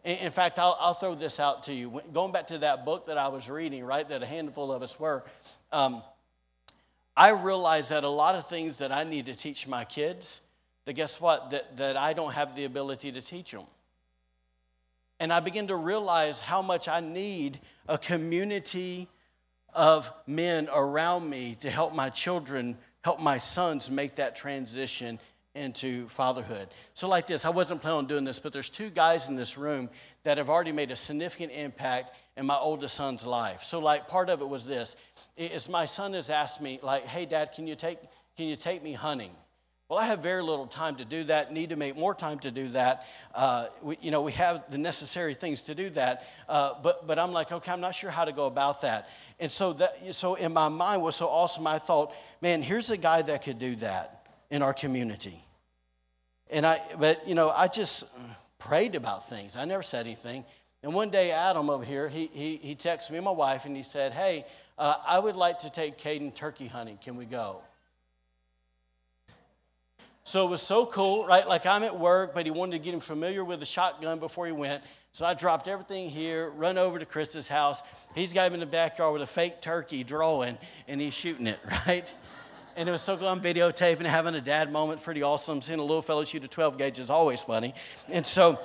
In 0.03 0.31
fact, 0.31 0.59
I'll, 0.59 0.79
I'll 0.81 0.95
throw 0.95 1.15
this 1.15 1.39
out 1.39 1.65
to 1.65 1.75
you. 1.75 2.01
Going 2.15 2.33
back 2.33 2.47
to 2.47 2.57
that 2.61 2.87
book 2.87 3.09
that 3.09 3.19
I 3.19 3.29
was 3.29 3.47
reading, 3.51 3.85
right, 3.85 4.09
that 4.09 4.23
a 4.23 4.27
handful 4.27 4.73
of 4.73 4.83
us 4.83 4.99
were, 4.99 5.23
um, 5.71 6.03
I 7.15 7.33
realized 7.33 7.91
that 7.91 8.05
a 8.05 8.09
lot 8.09 8.37
of 8.37 8.49
things 8.49 8.79
that 8.79 8.91
I 8.91 9.05
need 9.05 9.27
to 9.27 9.35
teach 9.35 9.69
my 9.69 9.85
kids, 9.85 10.41
that 10.87 10.95
guess 10.95 11.21
what? 11.21 11.51
That, 11.51 11.77
that 11.77 11.97
I 11.97 12.13
don't 12.13 12.33
have 12.33 12.55
the 12.55 12.65
ability 12.65 13.13
to 13.13 13.21
teach 13.21 13.51
them. 13.53 13.65
And 15.19 15.33
I 15.33 15.41
begin 15.41 15.69
to 15.69 15.77
realize 15.77 16.41
how 16.41 16.63
much 16.63 16.89
I 16.89 17.01
need 17.01 17.61
a 17.89 17.99
community 17.99 19.09
of 19.75 20.11
men 20.27 20.69
around 20.73 21.29
me 21.29 21.57
to 21.61 21.71
help 21.71 21.95
my 21.95 22.09
children, 22.09 22.77
help 23.03 23.21
my 23.21 23.39
sons 23.39 23.91
make 23.91 24.17
that 24.17 24.35
transition 24.35 25.19
into 25.55 26.09
fatherhood. 26.09 26.69
So, 26.95 27.09
like 27.09 27.27
this, 27.27 27.45
I 27.45 27.51
wasn't 27.51 27.83
planning 27.83 27.99
on 27.99 28.07
doing 28.07 28.25
this, 28.25 28.39
but 28.39 28.53
there's 28.53 28.69
two 28.69 28.89
guys 28.89 29.29
in 29.29 29.37
this 29.37 29.59
room 29.59 29.91
that 30.23 30.39
have 30.39 30.49
already 30.49 30.73
made 30.73 30.91
a 30.91 30.97
significant 30.97 31.53
impact 31.53 32.17
in 32.37 32.47
my 32.47 32.57
oldest 32.57 32.95
son's 32.95 33.27
life. 33.27 33.63
So, 33.65 33.81
like, 33.81 34.07
part 34.07 34.31
of 34.31 34.41
it 34.41 34.49
was 34.49 34.65
this: 34.65 34.97
is 35.37 35.69
my 35.69 35.87
son 35.87 36.15
has 36.15 36.31
asked 36.31 36.61
me, 36.61 36.79
like, 36.83 37.05
"Hey, 37.05 37.27
Dad, 37.27 37.53
can 37.53 37.67
you 37.67 37.75
take 37.75 37.99
can 38.37 38.47
you 38.47 38.57
take 38.57 38.83
me 38.83 38.93
hunting?" 38.93 39.33
Well, 39.91 39.99
I 39.99 40.05
have 40.05 40.21
very 40.21 40.41
little 40.41 40.69
time 40.69 40.95
to 40.97 41.05
do 41.05 41.25
that, 41.25 41.53
need 41.53 41.71
to 41.71 41.77
make 41.77 41.97
more 41.97 42.15
time 42.15 42.39
to 42.41 42.53
do 42.53 42.69
that. 42.69 43.07
Uh, 43.35 43.67
we, 43.83 43.99
you 44.01 44.13
know, 44.13 44.23
we 44.23 44.31
have 44.31 44.63
the 44.71 44.79
necessary 44.79 45.35
things 45.35 45.63
to 45.63 45.75
do 45.75 45.91
that. 45.91 46.29
Uh, 46.49 46.75
but, 46.81 47.09
but 47.09 47.19
I'm 47.19 47.33
like, 47.33 47.51
okay, 47.51 47.73
I'm 47.73 47.81
not 47.81 47.97
sure 47.97 48.09
how 48.09 48.25
to 48.25 48.31
go 48.31 48.47
about 48.47 48.83
that. 48.83 49.09
And 49.41 49.51
so, 49.51 49.73
that, 49.73 50.15
so 50.15 50.37
in 50.37 50.53
my 50.53 50.69
mind 50.69 51.03
was 51.03 51.17
so 51.17 51.27
awesome, 51.27 51.67
I 51.67 51.81
thought, 51.81 52.15
man, 52.41 52.63
here's 52.63 52.91
a 52.91 52.97
guy 52.97 53.23
that 53.23 53.43
could 53.43 53.59
do 53.59 53.75
that 53.77 54.29
in 54.49 54.63
our 54.63 54.73
community. 54.73 55.43
And 56.51 56.65
I, 56.65 56.81
but, 56.97 57.27
you 57.27 57.35
know, 57.35 57.51
I 57.51 57.67
just 57.67 58.05
prayed 58.61 58.95
about 58.95 59.29
things. 59.29 59.57
I 59.57 59.65
never 59.65 59.83
said 59.83 60.07
anything. 60.07 60.45
And 60.85 60.95
one 60.95 61.11
day, 61.11 61.33
Adam 61.33 61.69
over 61.69 61.85
here, 61.85 62.09
he, 62.09 62.31
he, 62.33 62.61
he 62.63 62.77
texted 62.77 63.11
me 63.11 63.17
and 63.17 63.25
my 63.25 63.33
wife, 63.33 63.65
and 63.65 63.77
he 63.77 63.83
said, 63.83 64.13
hey, 64.13 64.47
uh, 64.79 64.95
I 65.05 65.19
would 65.19 65.35
like 65.35 65.59
to 65.59 65.71
take 65.71 65.99
Caden 65.99 66.33
turkey 66.33 66.69
hunting. 66.69 66.97
Can 67.03 67.17
we 67.17 67.25
go? 67.25 67.63
So 70.25 70.47
it 70.47 70.51
was 70.51 70.63
so 70.63 70.87
cool, 70.87 71.27
right? 71.27 71.47
Like 71.47 71.67
I'm 71.67 71.83
at 71.83 71.99
work, 71.99 72.35
but 72.35 72.45
he 72.45 72.51
wanted 72.51 72.73
to 72.73 72.79
get 72.79 72.95
him 72.95 73.01
familiar 73.01 73.45
with 73.45 73.61
the 73.61 73.67
shotgun 73.67 74.19
before 74.19 74.47
he 74.47 74.53
went. 74.53 74.83
So 75.13 75.27
I 75.27 75.35
dropped 75.35 75.67
everything 75.67 76.09
here, 76.09 76.51
run 76.51 76.79
over 76.79 76.99
to 76.99 77.07
Chris's 77.07 77.49
house. 77.49 77.83
He's 78.15 78.33
got 78.33 78.47
him 78.47 78.55
in 78.55 78.61
the 78.61 78.67
backyard 78.67 79.13
with 79.13 79.23
a 79.23 79.27
fake 79.27 79.61
turkey 79.61 80.05
drawing, 80.05 80.57
and 80.87 81.01
he's 81.01 81.15
shooting 81.15 81.47
it, 81.47 81.59
right? 81.87 82.13
And 82.77 82.89
it 82.89 82.93
was 82.93 83.03
so 83.03 83.17
cool. 83.17 83.27
I'm 83.27 83.41
videotaping, 83.41 84.05
having 84.05 84.37
a 84.37 84.41
dad 84.41 84.71
moment, 84.71 85.03
pretty 85.03 85.23
awesome. 85.23 85.61
Seeing 85.63 85.81
a 85.81 85.83
little 85.83 86.03
fellow 86.03 86.25
shoot 86.25 86.45
a 86.45 86.49
12 86.49 86.79
gauge 86.79 86.99
is 87.01 87.11
always 87.11 87.41
funny. 87.41 87.75
And 88.09 88.25
so, 88.25 88.61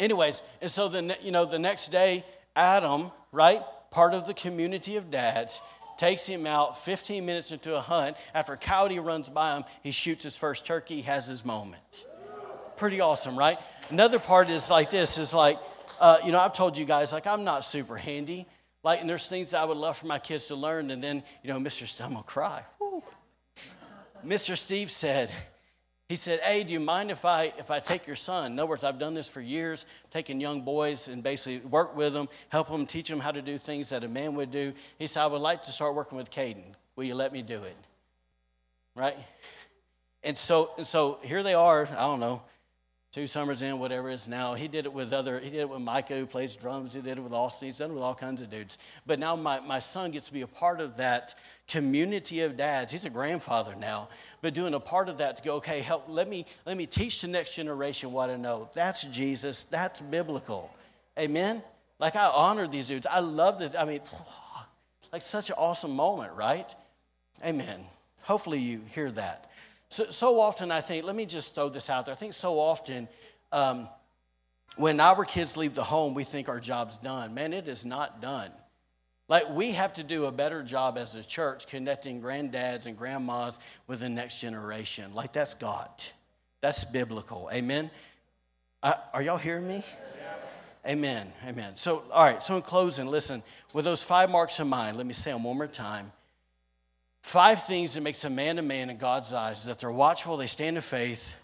anyways, 0.00 0.42
and 0.62 0.70
so 0.70 0.88
the 0.88 1.16
you 1.20 1.32
know 1.32 1.44
the 1.44 1.58
next 1.58 1.92
day, 1.92 2.24
Adam, 2.56 3.10
right, 3.30 3.62
part 3.90 4.14
of 4.14 4.26
the 4.26 4.34
community 4.34 4.96
of 4.96 5.10
dads, 5.10 5.60
takes 5.98 6.24
him 6.26 6.46
out 6.46 6.82
15 6.84 7.26
minutes 7.26 7.52
into 7.52 7.76
a 7.76 7.80
hunt. 7.80 8.16
After 8.32 8.54
a 8.54 8.56
coyote 8.56 8.98
runs 9.00 9.28
by 9.28 9.56
him, 9.56 9.64
he 9.82 9.90
shoots 9.90 10.24
his 10.24 10.36
first 10.36 10.64
turkey, 10.64 11.02
has 11.02 11.26
his 11.26 11.44
moment. 11.44 12.06
Pretty 12.76 13.00
awesome, 13.00 13.36
right? 13.36 13.58
Another 13.90 14.18
part 14.18 14.48
is 14.48 14.70
like 14.70 14.90
this 14.90 15.18
is 15.18 15.34
like, 15.34 15.58
uh, 16.00 16.18
you 16.24 16.32
know, 16.32 16.38
I've 16.38 16.54
told 16.54 16.78
you 16.78 16.84
guys, 16.84 17.12
like, 17.12 17.26
I'm 17.26 17.44
not 17.44 17.64
super 17.64 17.96
handy. 17.96 18.46
Like, 18.84 19.00
and 19.00 19.10
there's 19.10 19.26
things 19.26 19.52
I 19.52 19.64
would 19.64 19.76
love 19.76 19.98
for 19.98 20.06
my 20.06 20.20
kids 20.20 20.46
to 20.46 20.54
learn. 20.54 20.90
And 20.90 21.02
then, 21.02 21.24
you 21.42 21.52
know, 21.52 21.58
Mr. 21.58 21.86
Steve, 21.86 22.06
I'm 22.06 22.12
going 22.12 22.22
to 22.22 22.28
cry. 22.28 22.62
Woo. 22.80 23.02
Mr. 24.24 24.56
Steve 24.56 24.90
said, 24.90 25.32
he 26.08 26.16
said, 26.16 26.40
Hey, 26.40 26.64
do 26.64 26.72
you 26.72 26.80
mind 26.80 27.10
if 27.10 27.24
I, 27.24 27.52
if 27.58 27.70
I 27.70 27.80
take 27.80 28.06
your 28.06 28.16
son? 28.16 28.52
In 28.52 28.58
other 28.58 28.68
words, 28.68 28.82
I've 28.82 28.98
done 28.98 29.12
this 29.12 29.28
for 29.28 29.42
years, 29.42 29.84
taking 30.10 30.40
young 30.40 30.62
boys 30.62 31.08
and 31.08 31.22
basically 31.22 31.58
work 31.68 31.94
with 31.94 32.14
them, 32.14 32.28
help 32.48 32.68
them, 32.68 32.86
teach 32.86 33.08
them 33.08 33.20
how 33.20 33.30
to 33.30 33.42
do 33.42 33.58
things 33.58 33.90
that 33.90 34.04
a 34.04 34.08
man 34.08 34.34
would 34.34 34.50
do. 34.50 34.72
He 34.98 35.06
said, 35.06 35.22
I 35.22 35.26
would 35.26 35.42
like 35.42 35.62
to 35.64 35.72
start 35.72 35.94
working 35.94 36.16
with 36.16 36.30
Caden. 36.30 36.74
Will 36.96 37.04
you 37.04 37.14
let 37.14 37.32
me 37.32 37.42
do 37.42 37.62
it? 37.62 37.76
Right? 38.94 39.16
And 40.22 40.36
so, 40.36 40.70
and 40.78 40.86
so 40.86 41.18
here 41.22 41.42
they 41.42 41.54
are, 41.54 41.86
I 41.86 42.06
don't 42.06 42.20
know, 42.20 42.42
two 43.12 43.26
summers 43.26 43.62
in, 43.62 43.78
whatever 43.78 44.10
it 44.10 44.14
is 44.14 44.28
now. 44.28 44.54
He 44.54 44.68
did 44.68 44.84
it 44.84 44.92
with 44.92 45.12
other, 45.12 45.38
he 45.38 45.50
did 45.50 45.60
it 45.60 45.68
with 45.68 45.80
Micah 45.80 46.14
who 46.14 46.26
plays 46.26 46.54
drums, 46.54 46.94
he 46.94 47.00
did 47.00 47.18
it 47.18 47.20
with 47.20 47.32
Austin, 47.32 47.66
he's 47.66 47.78
done 47.78 47.90
it 47.90 47.94
with 47.94 48.02
all 48.02 48.14
kinds 48.14 48.40
of 48.40 48.50
dudes. 48.50 48.76
But 49.06 49.18
now 49.18 49.34
my, 49.34 49.60
my 49.60 49.78
son 49.78 50.10
gets 50.10 50.26
to 50.26 50.32
be 50.32 50.42
a 50.42 50.46
part 50.46 50.80
of 50.80 50.96
that 50.98 51.34
community 51.68 52.40
of 52.40 52.56
dads. 52.56 52.92
He's 52.92 53.06
a 53.06 53.10
grandfather 53.10 53.74
now, 53.74 54.08
but 54.42 54.52
doing 54.52 54.74
a 54.74 54.80
part 54.80 55.08
of 55.08 55.18
that 55.18 55.36
to 55.36 55.42
go, 55.42 55.54
okay, 55.56 55.80
help, 55.80 56.04
let 56.08 56.28
me, 56.28 56.44
let 56.66 56.76
me 56.76 56.86
teach 56.86 57.22
the 57.22 57.28
next 57.28 57.54
generation 57.54 58.12
what 58.12 58.28
I 58.28 58.36
know. 58.36 58.68
That's 58.74 59.02
Jesus, 59.04 59.64
that's 59.64 60.00
biblical. 60.02 60.70
Amen? 61.18 61.62
Like 61.98 62.14
I 62.14 62.26
honor 62.26 62.68
these 62.68 62.88
dudes. 62.88 63.06
I 63.10 63.20
love 63.20 63.58
that. 63.60 63.78
I 63.78 63.84
mean, 63.84 64.00
like 65.12 65.22
such 65.22 65.48
an 65.50 65.56
awesome 65.58 65.92
moment, 65.92 66.32
right? 66.34 66.72
Amen. 67.44 67.84
Hopefully 68.20 68.58
you 68.58 68.82
hear 68.94 69.10
that. 69.12 69.47
So, 69.90 70.10
so 70.10 70.38
often, 70.40 70.70
I 70.70 70.80
think, 70.80 71.04
let 71.04 71.16
me 71.16 71.26
just 71.26 71.54
throw 71.54 71.68
this 71.68 71.88
out 71.88 72.06
there. 72.06 72.14
I 72.14 72.18
think 72.18 72.34
so 72.34 72.58
often 72.58 73.08
um, 73.52 73.88
when 74.76 75.00
our 75.00 75.24
kids 75.24 75.56
leave 75.56 75.74
the 75.74 75.84
home, 75.84 76.14
we 76.14 76.24
think 76.24 76.48
our 76.48 76.60
job's 76.60 76.98
done. 76.98 77.34
Man, 77.34 77.52
it 77.52 77.68
is 77.68 77.84
not 77.84 78.20
done. 78.20 78.50
Like, 79.28 79.50
we 79.50 79.72
have 79.72 79.92
to 79.94 80.02
do 80.02 80.26
a 80.26 80.32
better 80.32 80.62
job 80.62 80.96
as 80.96 81.14
a 81.14 81.22
church 81.22 81.66
connecting 81.66 82.22
granddads 82.22 82.86
and 82.86 82.96
grandmas 82.96 83.58
with 83.86 84.00
the 84.00 84.08
next 84.08 84.40
generation. 84.40 85.14
Like, 85.14 85.32
that's 85.32 85.54
God. 85.54 85.88
That's 86.60 86.84
biblical. 86.84 87.48
Amen. 87.52 87.90
Uh, 88.82 88.94
are 89.12 89.22
y'all 89.22 89.36
hearing 89.36 89.68
me? 89.68 89.84
Amen. 90.86 91.30
Amen. 91.46 91.72
So, 91.76 92.04
all 92.10 92.24
right. 92.24 92.42
So, 92.42 92.56
in 92.56 92.62
closing, 92.62 93.06
listen, 93.06 93.42
with 93.74 93.84
those 93.84 94.02
five 94.02 94.30
marks 94.30 94.60
in 94.60 94.68
mind, 94.68 94.96
let 94.96 95.06
me 95.06 95.12
say 95.12 95.32
them 95.32 95.44
one 95.44 95.56
more 95.56 95.66
time. 95.66 96.10
Five 97.28 97.64
things 97.64 97.92
that 97.92 98.00
makes 98.00 98.24
a 98.24 98.30
man 98.30 98.58
a 98.58 98.62
man 98.62 98.88
in 98.88 98.96
God's 98.96 99.34
eyes 99.34 99.58
is 99.58 99.64
that 99.66 99.80
they're 99.80 99.92
watchful, 99.92 100.38
they 100.38 100.46
stand 100.46 100.76
in 100.76 100.82
faith, 100.82 101.36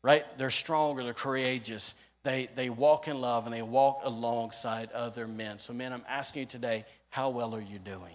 right? 0.00 0.24
They're 0.38 0.48
strong 0.48 0.96
or 0.96 1.02
they're 1.02 1.12
courageous. 1.12 1.96
They, 2.22 2.48
they 2.54 2.70
walk 2.70 3.08
in 3.08 3.20
love 3.20 3.44
and 3.44 3.52
they 3.52 3.60
walk 3.60 4.02
alongside 4.04 4.92
other 4.92 5.26
men. 5.26 5.58
So, 5.58 5.72
man, 5.72 5.92
I'm 5.92 6.04
asking 6.08 6.42
you 6.42 6.46
today, 6.46 6.84
how 7.10 7.30
well 7.30 7.52
are 7.56 7.60
you 7.60 7.80
doing? 7.80 8.14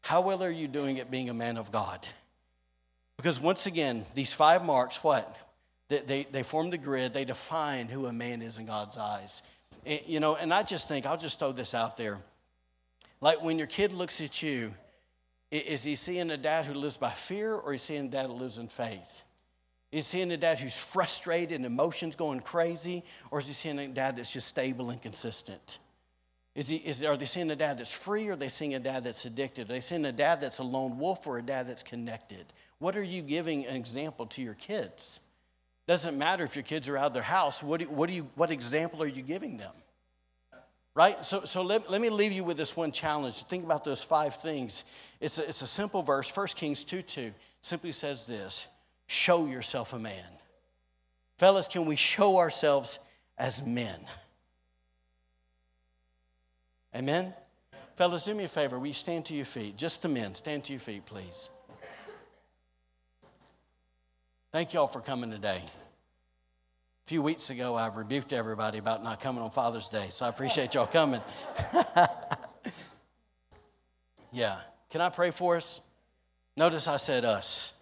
How 0.00 0.22
well 0.22 0.42
are 0.42 0.50
you 0.50 0.66
doing 0.66 0.98
at 0.98 1.10
being 1.10 1.28
a 1.28 1.34
man 1.34 1.58
of 1.58 1.70
God? 1.70 2.08
Because 3.18 3.38
once 3.38 3.66
again, 3.66 4.06
these 4.14 4.32
five 4.32 4.64
marks, 4.64 5.04
what? 5.04 5.36
They, 5.90 5.98
they, 5.98 6.26
they 6.32 6.42
form 6.42 6.70
the 6.70 6.78
grid, 6.78 7.12
they 7.12 7.26
define 7.26 7.88
who 7.88 8.06
a 8.06 8.14
man 8.14 8.40
is 8.40 8.56
in 8.56 8.64
God's 8.64 8.96
eyes. 8.96 9.42
And, 9.84 10.00
you 10.06 10.20
know, 10.20 10.36
and 10.36 10.54
I 10.54 10.62
just 10.62 10.88
think, 10.88 11.04
I'll 11.04 11.18
just 11.18 11.38
throw 11.38 11.52
this 11.52 11.74
out 11.74 11.98
there. 11.98 12.18
Like 13.20 13.42
when 13.42 13.58
your 13.58 13.66
kid 13.66 13.92
looks 13.92 14.22
at 14.22 14.42
you, 14.42 14.72
is 15.52 15.84
he 15.84 15.94
seeing 15.94 16.30
a 16.30 16.36
dad 16.36 16.64
who 16.64 16.74
lives 16.74 16.96
by 16.96 17.10
fear 17.10 17.54
or 17.54 17.74
is 17.74 17.82
he 17.82 17.94
seeing 17.94 18.06
a 18.06 18.08
dad 18.08 18.26
who 18.26 18.32
lives 18.32 18.58
in 18.58 18.68
faith? 18.68 19.22
Is 19.90 20.06
he 20.06 20.18
seeing 20.18 20.32
a 20.32 20.38
dad 20.38 20.58
who's 20.58 20.78
frustrated 20.78 21.56
and 21.56 21.66
emotions 21.66 22.16
going 22.16 22.40
crazy 22.40 23.04
or 23.30 23.38
is 23.38 23.46
he 23.46 23.52
seeing 23.52 23.78
a 23.78 23.88
dad 23.88 24.16
that's 24.16 24.32
just 24.32 24.48
stable 24.48 24.90
and 24.90 25.02
consistent? 25.02 25.78
Is 26.54 26.68
he, 26.68 26.76
is, 26.76 27.02
are 27.02 27.16
they 27.16 27.26
seeing 27.26 27.50
a 27.50 27.56
dad 27.56 27.78
that's 27.78 27.92
free 27.92 28.28
or 28.28 28.32
are 28.32 28.36
they 28.36 28.48
seeing 28.48 28.74
a 28.74 28.80
dad 28.80 29.04
that's 29.04 29.26
addicted? 29.26 29.68
Are 29.68 29.74
they 29.74 29.80
seeing 29.80 30.06
a 30.06 30.12
dad 30.12 30.40
that's 30.40 30.58
a 30.58 30.64
lone 30.64 30.98
wolf 30.98 31.26
or 31.26 31.38
a 31.38 31.42
dad 31.42 31.68
that's 31.68 31.82
connected? 31.82 32.46
What 32.78 32.96
are 32.96 33.02
you 33.02 33.20
giving 33.22 33.66
an 33.66 33.76
example 33.76 34.26
to 34.26 34.42
your 34.42 34.54
kids? 34.54 35.20
Doesn't 35.86 36.16
matter 36.16 36.44
if 36.44 36.56
your 36.56 36.62
kids 36.62 36.88
are 36.88 36.96
out 36.96 37.06
of 37.06 37.12
their 37.14 37.22
house. 37.22 37.62
What, 37.62 37.80
do, 37.80 37.86
what, 37.86 38.08
do 38.08 38.14
you, 38.14 38.28
what 38.36 38.50
example 38.50 39.02
are 39.02 39.06
you 39.06 39.22
giving 39.22 39.58
them? 39.58 39.72
Right? 40.94 41.24
So, 41.24 41.44
so 41.44 41.62
let, 41.62 41.90
let 41.90 42.00
me 42.00 42.10
leave 42.10 42.32
you 42.32 42.44
with 42.44 42.56
this 42.58 42.76
one 42.76 42.92
challenge. 42.92 43.44
Think 43.44 43.64
about 43.64 43.82
those 43.84 44.02
five 44.02 44.36
things. 44.36 44.84
It's 45.20 45.38
a, 45.38 45.48
it's 45.48 45.62
a 45.62 45.66
simple 45.66 46.02
verse. 46.02 46.34
1 46.34 46.46
Kings 46.48 46.84
2 46.84 47.02
2 47.02 47.32
simply 47.62 47.92
says 47.92 48.26
this 48.26 48.66
Show 49.06 49.46
yourself 49.46 49.94
a 49.94 49.98
man. 49.98 50.24
Fellas, 51.38 51.66
can 51.66 51.86
we 51.86 51.96
show 51.96 52.38
ourselves 52.38 52.98
as 53.38 53.62
men? 53.62 54.00
Amen? 56.94 57.32
Fellas, 57.96 58.24
do 58.24 58.34
me 58.34 58.44
a 58.44 58.48
favor. 58.48 58.78
Will 58.78 58.88
you 58.88 58.92
stand 58.92 59.24
to 59.26 59.34
your 59.34 59.46
feet? 59.46 59.76
Just 59.76 60.02
the 60.02 60.08
men. 60.08 60.34
Stand 60.34 60.64
to 60.64 60.72
your 60.72 60.80
feet, 60.80 61.06
please. 61.06 61.48
Thank 64.52 64.74
y'all 64.74 64.86
for 64.86 65.00
coming 65.00 65.30
today. 65.30 65.62
A 67.04 67.08
few 67.08 67.20
weeks 67.20 67.50
ago, 67.50 67.74
I 67.74 67.88
rebuked 67.88 68.32
everybody 68.32 68.78
about 68.78 69.02
not 69.02 69.20
coming 69.20 69.42
on 69.42 69.50
Father's 69.50 69.88
Day, 69.88 70.06
so 70.10 70.24
I 70.24 70.28
appreciate 70.28 70.74
y'all 70.74 70.86
coming. 70.86 71.20
yeah. 74.32 74.60
Can 74.88 75.00
I 75.00 75.08
pray 75.08 75.32
for 75.32 75.56
us? 75.56 75.80
Notice 76.56 76.86
I 76.86 76.98
said 76.98 77.24
us. 77.24 77.72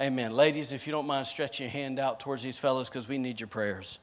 Amen. 0.00 0.32
Ladies, 0.32 0.72
if 0.72 0.86
you 0.86 0.92
don't 0.92 1.06
mind 1.06 1.26
stretching 1.26 1.64
your 1.64 1.70
hand 1.70 1.98
out 1.98 2.20
towards 2.20 2.42
these 2.42 2.58
fellows 2.58 2.88
because 2.88 3.08
we 3.08 3.18
need 3.18 3.40
your 3.40 3.48
prayers. 3.48 3.98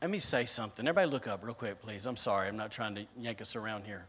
Let 0.00 0.10
me 0.10 0.20
say 0.20 0.46
something. 0.46 0.86
Everybody 0.86 1.10
look 1.10 1.26
up 1.26 1.44
real 1.44 1.54
quick, 1.54 1.82
please. 1.82 2.06
I'm 2.06 2.16
sorry. 2.16 2.48
I'm 2.48 2.56
not 2.56 2.70
trying 2.70 2.94
to 2.94 3.06
yank 3.18 3.42
us 3.42 3.54
around 3.54 3.84
here. 3.84 4.06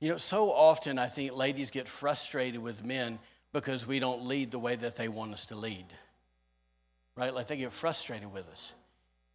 You 0.00 0.10
know, 0.10 0.18
so 0.18 0.52
often 0.52 0.98
I 0.98 1.08
think 1.08 1.32
ladies 1.32 1.70
get 1.70 1.88
frustrated 1.88 2.62
with 2.62 2.84
men 2.84 3.18
because 3.60 3.86
we 3.86 3.98
don't 3.98 4.26
lead 4.26 4.50
the 4.50 4.58
way 4.58 4.76
that 4.76 4.96
they 4.96 5.08
want 5.08 5.32
us 5.32 5.46
to 5.46 5.56
lead. 5.56 5.86
Right? 7.16 7.34
Like 7.34 7.46
they 7.46 7.56
get 7.56 7.72
frustrated 7.72 8.32
with 8.32 8.46
us. 8.48 8.72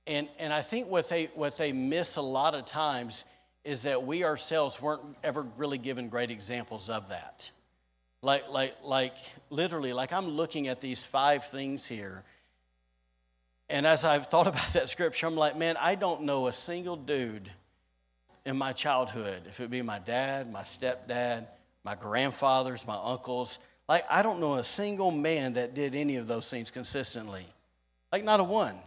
And, 0.07 0.27
and 0.39 0.51
I 0.51 0.61
think 0.61 0.87
what 0.87 1.09
they, 1.09 1.29
what 1.35 1.57
they 1.57 1.71
miss 1.71 2.15
a 2.15 2.21
lot 2.21 2.55
of 2.55 2.65
times 2.65 3.25
is 3.63 3.83
that 3.83 4.05
we 4.05 4.23
ourselves 4.23 4.81
weren't 4.81 5.01
ever 5.23 5.45
really 5.57 5.77
given 5.77 6.09
great 6.09 6.31
examples 6.31 6.89
of 6.89 7.09
that. 7.09 7.49
Like, 8.23 8.49
like, 8.49 8.75
like 8.83 9.15
literally, 9.49 9.93
like 9.93 10.13
I'm 10.13 10.27
looking 10.29 10.67
at 10.67 10.81
these 10.81 11.05
five 11.05 11.45
things 11.45 11.85
here 11.87 12.23
and 13.71 13.87
as 13.87 14.03
I've 14.03 14.27
thought 14.27 14.47
about 14.47 14.73
that 14.73 14.89
scripture, 14.89 15.25
I'm 15.25 15.35
like, 15.35 15.57
man, 15.57 15.77
I 15.77 15.95
don't 15.95 16.23
know 16.23 16.47
a 16.47 16.53
single 16.53 16.97
dude 16.97 17.49
in 18.45 18.57
my 18.57 18.73
childhood, 18.73 19.43
if 19.47 19.59
it 19.59 19.69
be 19.69 19.83
my 19.83 19.99
dad, 19.99 20.51
my 20.51 20.63
stepdad, 20.63 21.45
my 21.83 21.93
grandfathers, 21.93 22.87
my 22.87 22.97
uncles, 23.01 23.59
like, 23.91 24.05
I 24.09 24.21
don't 24.21 24.39
know 24.39 24.53
a 24.53 24.63
single 24.63 25.11
man 25.11 25.51
that 25.55 25.73
did 25.73 25.95
any 25.95 26.15
of 26.15 26.25
those 26.25 26.49
things 26.49 26.71
consistently. 26.71 27.45
Like, 28.09 28.23
not 28.23 28.39
a 28.39 28.43
one. 28.45 28.77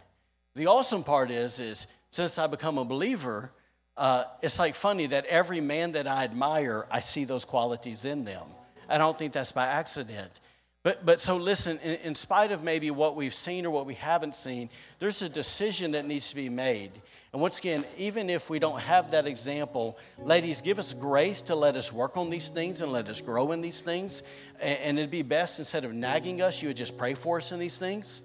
The 0.55 0.65
awesome 0.65 1.03
part 1.03 1.29
is, 1.29 1.59
is 1.59 1.85
since 2.09 2.39
I 2.39 2.47
become 2.47 2.79
a 2.79 2.85
believer, 2.85 3.51
uh, 3.95 4.23
it's 4.41 4.57
like 4.57 4.73
funny 4.73 5.05
that 5.05 5.27
every 5.27 5.61
man 5.61 5.91
that 5.91 6.07
I 6.07 6.23
admire, 6.23 6.87
I 6.89 7.01
see 7.01 7.23
those 7.23 7.45
qualities 7.45 8.05
in 8.05 8.25
them. 8.25 8.47
I 8.89 8.97
don't 8.97 9.15
think 9.15 9.31
that's 9.31 9.51
by 9.51 9.67
accident. 9.67 10.39
But, 10.85 11.03
but 11.03 11.19
so 11.19 11.35
listen, 11.35 11.79
in, 11.79 11.95
in, 11.95 12.13
spite 12.13 12.51
of 12.51 12.61
maybe 12.61 12.91
what 12.91 13.15
we've 13.15 13.33
seen 13.33 13.65
or 13.65 13.71
what 13.71 13.87
we 13.87 13.95
haven't 13.95 14.35
seen, 14.35 14.69
there's 14.99 15.23
a 15.23 15.27
decision 15.27 15.89
that 15.93 16.05
needs 16.05 16.29
to 16.29 16.35
be 16.35 16.47
made. 16.47 16.91
And 17.33 17.41
once 17.41 17.57
again, 17.57 17.85
even 17.97 18.29
if 18.29 18.51
we 18.51 18.59
don't 18.59 18.79
have 18.79 19.09
that 19.09 19.25
example, 19.25 19.97
ladies, 20.19 20.61
give 20.61 20.77
us 20.77 20.93
grace 20.93 21.41
to 21.41 21.55
let 21.55 21.75
us 21.75 21.91
work 21.91 22.17
on 22.17 22.29
these 22.29 22.49
things 22.49 22.81
and 22.81 22.91
let 22.91 23.09
us 23.09 23.19
grow 23.19 23.51
in 23.51 23.61
these 23.61 23.81
things. 23.81 24.21
And, 24.59 24.77
and 24.77 24.99
it'd 24.99 25.09
be 25.09 25.23
best 25.23 25.57
instead 25.57 25.85
of 25.85 25.91
nagging 25.91 26.43
us, 26.43 26.61
you 26.61 26.67
would 26.67 26.77
just 26.77 26.99
pray 26.99 27.15
for 27.15 27.37
us 27.37 27.51
in 27.51 27.57
these 27.57 27.79
things. 27.79 28.21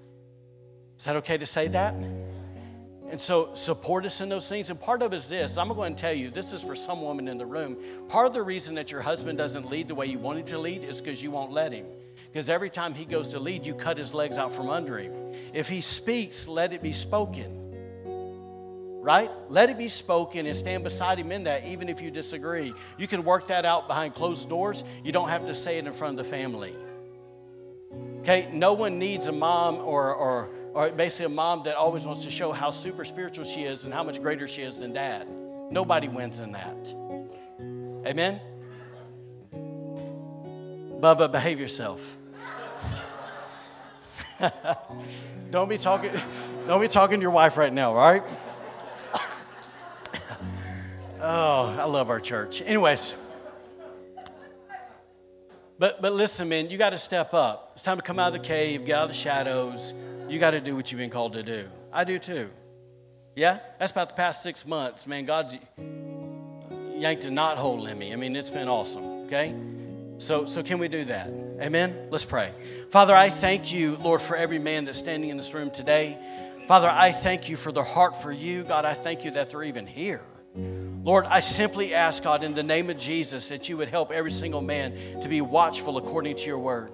Is 0.99 1.07
that 1.07 1.17
okay 1.17 1.39
to 1.39 1.47
say 1.47 1.67
that? 1.69 1.95
And 1.95 3.19
so 3.19 3.55
support 3.55 4.05
us 4.05 4.21
in 4.21 4.29
those 4.29 4.51
things. 4.51 4.69
And 4.69 4.79
part 4.79 5.01
of 5.01 5.15
it 5.15 5.17
is 5.17 5.31
this 5.31 5.57
I'm 5.57 5.69
going 5.69 5.95
to 5.95 6.01
tell 6.01 6.13
you, 6.13 6.29
this 6.29 6.53
is 6.53 6.61
for 6.61 6.77
some 6.77 7.01
woman 7.01 7.27
in 7.27 7.39
the 7.39 7.47
room. 7.47 7.79
Part 8.11 8.27
of 8.27 8.35
the 8.35 8.43
reason 8.43 8.75
that 8.75 8.93
your 8.93 9.01
husband 9.01 9.39
doesn't 9.39 9.71
lead 9.71 9.89
the 9.89 9.95
way 9.95 10.05
you 10.05 10.19
want 10.19 10.41
him 10.41 10.45
to 10.49 10.59
lead 10.59 10.85
is 10.85 11.01
because 11.01 11.23
you 11.23 11.31
won't 11.31 11.53
let 11.53 11.73
him. 11.73 11.87
Because 12.33 12.49
every 12.49 12.71
time 12.71 12.95
he 12.95 13.05
goes 13.05 13.29
to 13.29 13.41
lead, 13.41 13.67
you 13.67 13.75
cut 13.75 13.99
his 13.99 14.15
legs 14.15 14.39
out 14.39 14.55
from 14.55 14.69
under 14.71 14.99
him. 14.99 15.13
If 15.53 15.69
he 15.69 15.81
speaks, 15.81 16.47
let 16.47 16.73
it 16.73 16.81
be 16.81 16.93
spoken. 16.93 17.57
Right? 19.03 19.31
Let 19.49 19.71
it 19.71 19.79
be 19.79 19.89
spoken 19.89 20.47
and 20.47 20.57
stand 20.57 20.85
beside 20.85 21.19
him 21.19 21.33
in 21.33 21.45
that, 21.45 21.67
even 21.67 21.89
if 21.89 22.01
you 22.01 22.11
disagree. 22.11 22.73
You 22.99 23.09
can 23.09 23.25
work 23.25 23.49
that 23.49 23.65
out 23.65 23.89
behind 23.89 24.15
closed 24.15 24.49
doors. 24.49 24.85
You 25.03 25.11
don't 25.11 25.29
have 25.29 25.47
to 25.47 25.55
say 25.55 25.79
it 25.79 25.87
in 25.87 25.93
front 25.93 26.21
of 26.21 26.25
the 26.25 26.31
family. 26.31 26.77
Okay? 28.21 28.49
No 28.53 28.75
one 28.75 28.99
needs 28.99 29.27
a 29.27 29.33
mom 29.33 29.77
or, 29.79 30.15
or, 30.15 30.51
or 30.75 30.91
basically 30.91 31.27
a 31.27 31.31
mom 31.31 31.65
that 31.65 31.75
always 31.75 32.07
wants 32.07 32.23
to 32.25 32.31
show 32.31 32.53
how 32.53 32.71
super 32.71 33.05
spiritual 33.05 33.45
she 33.45 33.63
is 33.63 33.85
and 33.85 33.93
how 33.93 34.05
much 34.05 34.23
greater 34.23 34.47
she 34.47 34.63
is 34.63 34.77
than 34.77 34.93
dad. 34.93 35.27
Nobody 35.71 36.07
wins 36.07 36.39
in 36.39 36.53
that. 36.53 36.95
Amen? 38.07 38.41
Bubba, 41.01 41.33
behave 41.33 41.59
yourself. 41.59 42.19
don't 45.51 45.69
be 45.69 45.79
talking 45.79 46.13
don't 46.67 46.81
be 46.81 46.89
talking 46.89 47.21
to 47.21 47.23
your 47.23 47.31
wife 47.31 47.57
right 47.57 47.73
now, 47.73 47.95
right? 47.95 48.23
oh, 51.21 51.77
I 51.79 51.85
love 51.85 52.11
our 52.11 52.21
church. 52.21 52.63
Anyways, 52.63 53.15
but 55.79 56.01
but 56.01 56.13
listen, 56.13 56.49
man, 56.49 56.71
you 56.71 56.79
got 56.79 56.91
to 56.91 56.99
step 56.99 57.35
up. 57.35 57.73
It's 57.75 57.83
time 57.83 57.97
to 57.97 58.03
come 58.03 58.19
out 58.19 58.35
of 58.35 58.41
the 58.41 58.47
cave, 58.47 58.85
get 58.85 58.99
out 58.99 59.05
of 59.05 59.09
the 59.09 59.15
shadows. 59.15 59.95
You 60.29 60.39
got 60.39 60.53
to 60.53 60.61
do 60.61 60.77
what 60.77 60.93
you've 60.93 60.99
been 60.99 61.11
called 61.11 61.33
to 61.35 61.43
do. 61.43 61.69
I 61.93 62.05
do 62.05 62.19
too. 62.19 62.51
Yeah, 63.35 63.59
that's 63.79 63.93
about 63.93 64.09
the 64.09 64.15
past 64.15 64.43
six 64.43 64.67
months, 64.67 65.07
man. 65.07 65.25
God 65.25 65.59
yanked 66.95 67.25
a 67.25 67.31
knot 67.31 67.59
hole 67.59 67.87
in 67.87 67.99
me. 67.99 68.13
I 68.13 68.17
mean, 68.17 68.37
it's 68.37 68.51
been 68.51 68.69
awesome. 68.69 69.25
Okay. 69.27 69.55
So, 70.21 70.45
so 70.45 70.63
can 70.63 70.79
we 70.79 70.89
do 70.89 71.05
that? 71.05 71.29
Amen? 71.61 72.09
Let's 72.11 72.27
pray. 72.27 72.53
Father, 72.91 73.15
I 73.15 73.31
thank 73.31 73.73
you, 73.73 73.97
Lord, 73.97 74.21
for 74.21 74.37
every 74.37 74.59
man 74.59 74.85
that's 74.85 74.99
standing 74.99 75.31
in 75.31 75.39
this 75.39 75.55
room 75.55 75.71
today. 75.71 76.19
Father, 76.69 76.91
I 76.91 77.11
thank 77.11 77.49
you 77.49 77.57
for 77.57 77.73
their 77.73 77.83
heart 77.83 78.15
for 78.15 78.31
you. 78.31 78.63
God, 78.63 78.85
I 78.85 78.93
thank 78.93 79.25
you 79.25 79.31
that 79.31 79.51
they're 79.51 79.63
even 79.63 79.87
here. 79.87 80.21
Lord, 81.03 81.25
I 81.25 81.41
simply 81.41 81.95
ask, 81.95 82.23
God, 82.23 82.43
in 82.43 82.53
the 82.53 82.63
name 82.63 82.91
of 82.91 82.99
Jesus, 82.99 83.49
that 83.49 83.71
you 83.71 83.79
would 83.79 83.89
help 83.89 84.11
every 84.11 84.31
single 84.31 84.61
man 84.61 85.23
to 85.23 85.29
be 85.29 85.41
watchful 85.41 85.97
according 85.97 86.37
to 86.37 86.45
your 86.45 86.59
word. 86.59 86.93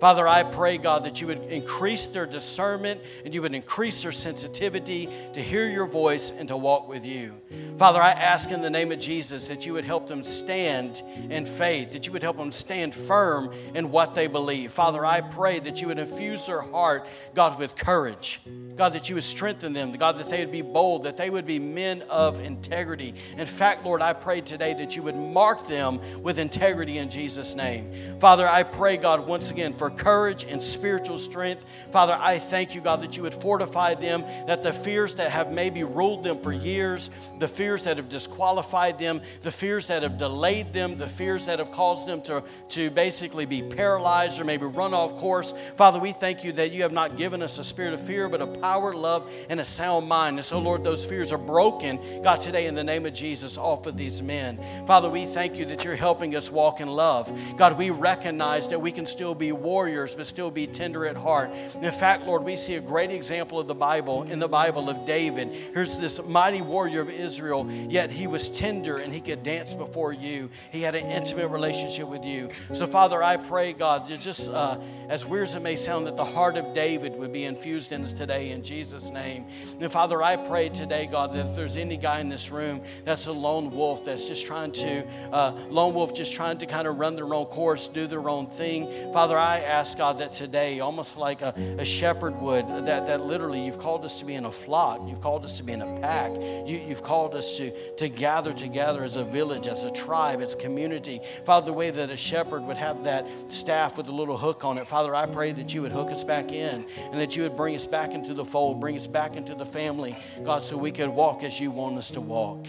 Father, 0.00 0.28
I 0.28 0.44
pray, 0.44 0.78
God, 0.78 1.04
that 1.04 1.20
you 1.20 1.26
would 1.26 1.42
increase 1.44 2.06
their 2.06 2.26
discernment 2.26 3.00
and 3.24 3.34
you 3.34 3.42
would 3.42 3.54
increase 3.54 4.02
their 4.02 4.12
sensitivity 4.12 5.08
to 5.34 5.42
hear 5.42 5.68
your 5.68 5.86
voice 5.86 6.30
and 6.30 6.46
to 6.48 6.56
walk 6.56 6.88
with 6.88 7.04
you. 7.04 7.34
Father, 7.78 8.00
I 8.00 8.10
ask 8.10 8.50
in 8.50 8.60
the 8.60 8.70
name 8.70 8.92
of 8.92 8.98
Jesus 8.98 9.48
that 9.48 9.66
you 9.66 9.72
would 9.72 9.84
help 9.84 10.06
them 10.06 10.22
stand 10.24 11.02
in 11.30 11.46
faith, 11.46 11.92
that 11.92 12.06
you 12.06 12.12
would 12.12 12.22
help 12.22 12.36
them 12.36 12.52
stand 12.52 12.94
firm 12.94 13.52
in 13.74 13.90
what 13.90 14.14
they 14.14 14.26
believe. 14.26 14.72
Father, 14.72 15.04
I 15.04 15.20
pray 15.20 15.58
that 15.60 15.80
you 15.80 15.88
would 15.88 15.98
infuse 15.98 16.46
their 16.46 16.60
heart, 16.60 17.06
God, 17.34 17.58
with 17.58 17.74
courage. 17.76 18.40
God, 18.76 18.92
that 18.92 19.08
you 19.08 19.16
would 19.16 19.24
strengthen 19.24 19.72
them. 19.72 19.92
God, 19.92 20.18
that 20.18 20.30
they 20.30 20.38
would 20.44 20.52
be 20.52 20.62
bold, 20.62 21.02
that 21.02 21.16
they 21.16 21.30
would 21.30 21.46
be 21.46 21.58
men 21.58 22.02
of 22.02 22.40
integrity. 22.40 23.12
In 23.36 23.46
fact, 23.46 23.84
Lord, 23.84 24.00
I 24.00 24.12
pray 24.12 24.40
today 24.40 24.72
that 24.74 24.94
you 24.94 25.02
would 25.02 25.16
mark 25.16 25.66
them 25.66 26.00
with 26.22 26.38
integrity 26.38 26.98
in 26.98 27.10
Jesus' 27.10 27.56
name. 27.56 28.20
Father, 28.20 28.46
I 28.46 28.62
pray, 28.62 28.96
God, 28.96 29.26
once 29.26 29.50
again 29.50 29.74
for 29.74 29.87
courage 29.90 30.44
and 30.44 30.62
spiritual 30.62 31.18
strength. 31.18 31.64
Father, 31.92 32.16
I 32.20 32.38
thank 32.38 32.74
you, 32.74 32.80
God, 32.80 33.02
that 33.02 33.16
you 33.16 33.22
would 33.22 33.34
fortify 33.34 33.94
them, 33.94 34.22
that 34.46 34.62
the 34.62 34.72
fears 34.72 35.14
that 35.16 35.30
have 35.30 35.52
maybe 35.52 35.84
ruled 35.84 36.24
them 36.24 36.40
for 36.42 36.52
years, 36.52 37.10
the 37.38 37.48
fears 37.48 37.82
that 37.84 37.96
have 37.96 38.08
disqualified 38.08 38.98
them, 38.98 39.20
the 39.42 39.50
fears 39.50 39.86
that 39.86 40.02
have 40.02 40.18
delayed 40.18 40.72
them, 40.72 40.96
the 40.96 41.08
fears 41.08 41.46
that 41.46 41.58
have 41.58 41.70
caused 41.72 42.06
them 42.06 42.20
to, 42.22 42.42
to 42.70 42.90
basically 42.90 43.46
be 43.46 43.62
paralyzed 43.62 44.40
or 44.40 44.44
maybe 44.44 44.66
run 44.66 44.94
off 44.94 45.12
course. 45.18 45.54
Father, 45.76 45.98
we 45.98 46.12
thank 46.12 46.42
you 46.44 46.52
that 46.52 46.72
you 46.72 46.82
have 46.82 46.92
not 46.92 47.16
given 47.16 47.42
us 47.42 47.58
a 47.58 47.64
spirit 47.64 47.94
of 47.94 48.00
fear, 48.00 48.28
but 48.28 48.40
a 48.40 48.46
power, 48.46 48.94
love, 48.94 49.30
and 49.48 49.60
a 49.60 49.64
sound 49.64 50.08
mind. 50.08 50.38
And 50.38 50.44
so, 50.44 50.58
Lord, 50.58 50.82
those 50.84 51.04
fears 51.04 51.32
are 51.32 51.38
broken, 51.38 52.22
God, 52.22 52.40
today 52.40 52.66
in 52.66 52.74
the 52.74 52.84
name 52.84 53.06
of 53.06 53.12
Jesus, 53.12 53.56
off 53.56 53.86
of 53.86 53.96
these 53.96 54.22
men. 54.22 54.58
Father, 54.86 55.08
we 55.08 55.26
thank 55.26 55.58
you 55.58 55.64
that 55.66 55.84
you're 55.84 55.96
helping 55.96 56.34
us 56.34 56.50
walk 56.50 56.80
in 56.80 56.88
love. 56.88 57.30
God, 57.56 57.78
we 57.78 57.90
recognize 57.90 58.68
that 58.68 58.80
we 58.80 58.90
can 58.90 59.06
still 59.06 59.34
be 59.34 59.52
war 59.52 59.77
warriors, 59.78 60.16
but 60.16 60.26
still 60.26 60.50
be 60.50 60.66
tender 60.66 61.06
at 61.06 61.16
heart. 61.16 61.50
In 61.80 61.92
fact, 61.92 62.24
Lord, 62.24 62.42
we 62.42 62.56
see 62.56 62.74
a 62.74 62.80
great 62.80 63.12
example 63.12 63.60
of 63.60 63.68
the 63.68 63.76
Bible 63.76 64.24
in 64.24 64.40
the 64.40 64.48
Bible 64.48 64.90
of 64.90 65.06
David. 65.06 65.52
Here's 65.72 66.00
this 66.00 66.20
mighty 66.24 66.62
warrior 66.62 67.02
of 67.02 67.08
Israel, 67.08 67.70
yet 67.70 68.10
he 68.10 68.26
was 68.26 68.50
tender 68.50 68.96
and 68.96 69.14
he 69.14 69.20
could 69.20 69.44
dance 69.44 69.74
before 69.74 70.12
you. 70.12 70.50
He 70.72 70.80
had 70.80 70.96
an 70.96 71.08
intimate 71.08 71.46
relationship 71.46 72.08
with 72.08 72.24
you. 72.24 72.48
So, 72.72 72.88
Father, 72.88 73.22
I 73.22 73.36
pray, 73.36 73.72
God, 73.72 74.08
just 74.18 74.50
uh, 74.50 74.78
as 75.08 75.24
weird 75.24 75.46
as 75.46 75.54
it 75.54 75.62
may 75.62 75.76
sound, 75.76 76.08
that 76.08 76.16
the 76.16 76.24
heart 76.24 76.56
of 76.56 76.74
David 76.74 77.16
would 77.16 77.32
be 77.32 77.44
infused 77.44 77.92
in 77.92 78.02
us 78.02 78.12
today 78.12 78.50
in 78.50 78.64
Jesus' 78.64 79.10
name. 79.10 79.46
And 79.80 79.92
Father, 79.92 80.24
I 80.24 80.36
pray 80.36 80.70
today, 80.70 81.06
God, 81.06 81.32
that 81.34 81.46
if 81.46 81.54
there's 81.54 81.76
any 81.76 81.96
guy 81.96 82.18
in 82.18 82.28
this 82.28 82.50
room 82.50 82.82
that's 83.04 83.26
a 83.26 83.32
lone 83.32 83.70
wolf 83.70 84.04
that's 84.04 84.24
just 84.24 84.44
trying 84.44 84.72
to, 84.72 85.06
uh, 85.32 85.52
lone 85.70 85.94
wolf 85.94 86.14
just 86.14 86.34
trying 86.34 86.58
to 86.58 86.66
kind 86.66 86.88
of 86.88 86.98
run 86.98 87.14
their 87.14 87.32
own 87.32 87.46
course, 87.46 87.86
do 87.86 88.08
their 88.08 88.28
own 88.28 88.48
thing, 88.48 89.12
Father, 89.12 89.38
I 89.38 89.60
ask, 89.68 89.98
God, 89.98 90.18
that 90.18 90.32
today, 90.32 90.80
almost 90.80 91.16
like 91.16 91.42
a, 91.42 91.54
a 91.78 91.84
shepherd 91.84 92.40
would, 92.40 92.66
that, 92.68 93.06
that 93.06 93.20
literally 93.20 93.64
you've 93.64 93.78
called 93.78 94.04
us 94.04 94.18
to 94.18 94.24
be 94.24 94.34
in 94.34 94.46
a 94.46 94.50
flock, 94.50 95.00
you've 95.06 95.20
called 95.20 95.44
us 95.44 95.56
to 95.58 95.62
be 95.62 95.72
in 95.72 95.82
a 95.82 96.00
pack, 96.00 96.32
you, 96.32 96.82
you've 96.88 97.02
called 97.02 97.34
us 97.34 97.56
to, 97.58 97.94
to 97.96 98.08
gather 98.08 98.52
together 98.52 99.04
as 99.04 99.16
a 99.16 99.24
village, 99.24 99.66
as 99.66 99.84
a 99.84 99.90
tribe, 99.90 100.40
as 100.40 100.54
a 100.54 100.56
community. 100.56 101.20
Father, 101.44 101.66
the 101.66 101.72
way 101.72 101.90
that 101.90 102.10
a 102.10 102.16
shepherd 102.16 102.62
would 102.62 102.78
have 102.78 103.04
that 103.04 103.26
staff 103.48 103.96
with 103.96 104.08
a 104.08 104.12
little 104.12 104.36
hook 104.36 104.64
on 104.64 104.78
it, 104.78 104.86
Father, 104.86 105.14
I 105.14 105.26
pray 105.26 105.52
that 105.52 105.74
you 105.74 105.82
would 105.82 105.92
hook 105.92 106.10
us 106.10 106.24
back 106.24 106.50
in 106.52 106.86
and 106.96 107.20
that 107.20 107.36
you 107.36 107.42
would 107.42 107.56
bring 107.56 107.76
us 107.76 107.86
back 107.86 108.12
into 108.12 108.34
the 108.34 108.44
fold, 108.44 108.80
bring 108.80 108.96
us 108.96 109.06
back 109.06 109.36
into 109.36 109.54
the 109.54 109.66
family, 109.66 110.16
God, 110.44 110.64
so 110.64 110.76
we 110.76 110.92
could 110.92 111.10
walk 111.10 111.42
as 111.42 111.60
you 111.60 111.70
want 111.70 111.98
us 111.98 112.10
to 112.10 112.20
walk. 112.20 112.66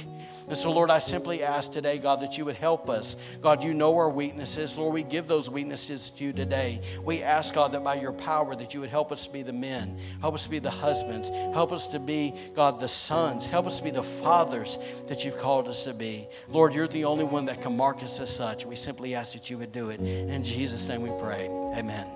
And 0.50 0.58
so, 0.58 0.72
Lord, 0.72 0.90
I 0.90 0.98
simply 0.98 1.44
ask 1.44 1.72
today, 1.72 2.00
God, 2.00 2.22
that 2.22 2.36
you 2.36 2.44
would 2.46 2.56
help 2.56 2.90
us. 2.90 3.16
God, 3.40 3.64
you 3.64 3.72
know 3.76 3.96
our 3.96 4.10
weaknesses. 4.10 4.80
Lord, 4.80 4.96
we 4.96 5.04
give 5.04 5.28
those 5.28 5.48
weaknesses 5.48 6.10
to 6.10 6.24
you 6.24 6.34
today. 6.34 6.82
We 7.04 7.22
ask, 7.22 7.54
God, 7.54 7.72
that 7.74 7.84
by 7.84 7.96
your 7.96 8.14
power, 8.14 8.56
that 8.56 8.74
you 8.74 8.80
would 8.80 8.90
help 8.90 9.12
us 9.12 9.28
to 9.28 9.32
be 9.32 9.44
the 9.44 9.54
men, 9.54 10.00
help 10.22 10.34
us 10.34 10.46
to 10.46 10.50
be 10.50 10.58
the 10.58 10.72
husbands, 10.72 11.30
help 11.30 11.72
us 11.72 11.86
to 11.88 12.00
be, 12.00 12.34
God, 12.56 12.80
the 12.80 12.88
sons, 12.88 13.48
help 13.48 13.68
us 13.68 13.78
to 13.78 13.84
be 13.84 13.92
the 13.92 14.02
fathers 14.02 14.80
that 15.08 15.24
you've 15.24 15.38
called 15.38 15.68
us 15.68 15.84
to 15.84 15.94
be. 15.94 16.28
Lord, 16.48 16.74
you're 16.74 16.88
the 16.88 17.06
only 17.06 17.26
one 17.26 17.46
that 17.46 17.62
can 17.62 17.78
mark 17.78 18.02
us 18.02 18.20
as 18.20 18.36
such. 18.36 18.66
We 18.66 18.76
simply 18.76 19.14
ask 19.14 19.34
that 19.34 19.52
you 19.52 19.60
would 19.60 19.72
do 19.72 19.90
it. 19.90 20.00
In 20.00 20.44
Jesus' 20.44 20.88
name 20.88 21.04
we 21.04 21.12
pray. 21.22 21.48
Amen. 21.76 22.08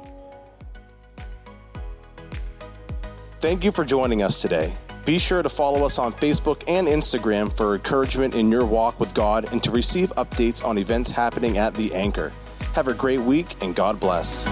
Thank 3.40 3.64
you 3.64 3.72
for 3.72 3.86
joining 3.86 4.24
us 4.24 4.42
today. 4.42 4.74
Be 5.06 5.20
sure 5.20 5.44
to 5.44 5.50
follow 5.50 5.86
us 5.86 6.00
on 6.00 6.14
Facebook 6.14 6.64
and 6.68 6.88
Instagram 6.88 7.56
for 7.58 7.76
encouragement 7.76 8.36
in 8.36 8.50
your 8.50 8.66
walk 8.66 9.00
with 9.02 9.14
God 9.14 9.52
and 9.52 9.62
to 9.64 9.72
receive 9.72 10.12
updates 10.12 10.64
on 10.64 10.78
events 10.78 11.12
happening 11.12 11.58
at 11.58 11.74
The 11.74 11.94
Anchor. 11.94 12.32
Have 12.74 12.88
a 12.88 12.94
great 12.94 13.20
week 13.20 13.62
and 13.62 13.76
God 13.76 14.00
bless. 14.00 14.48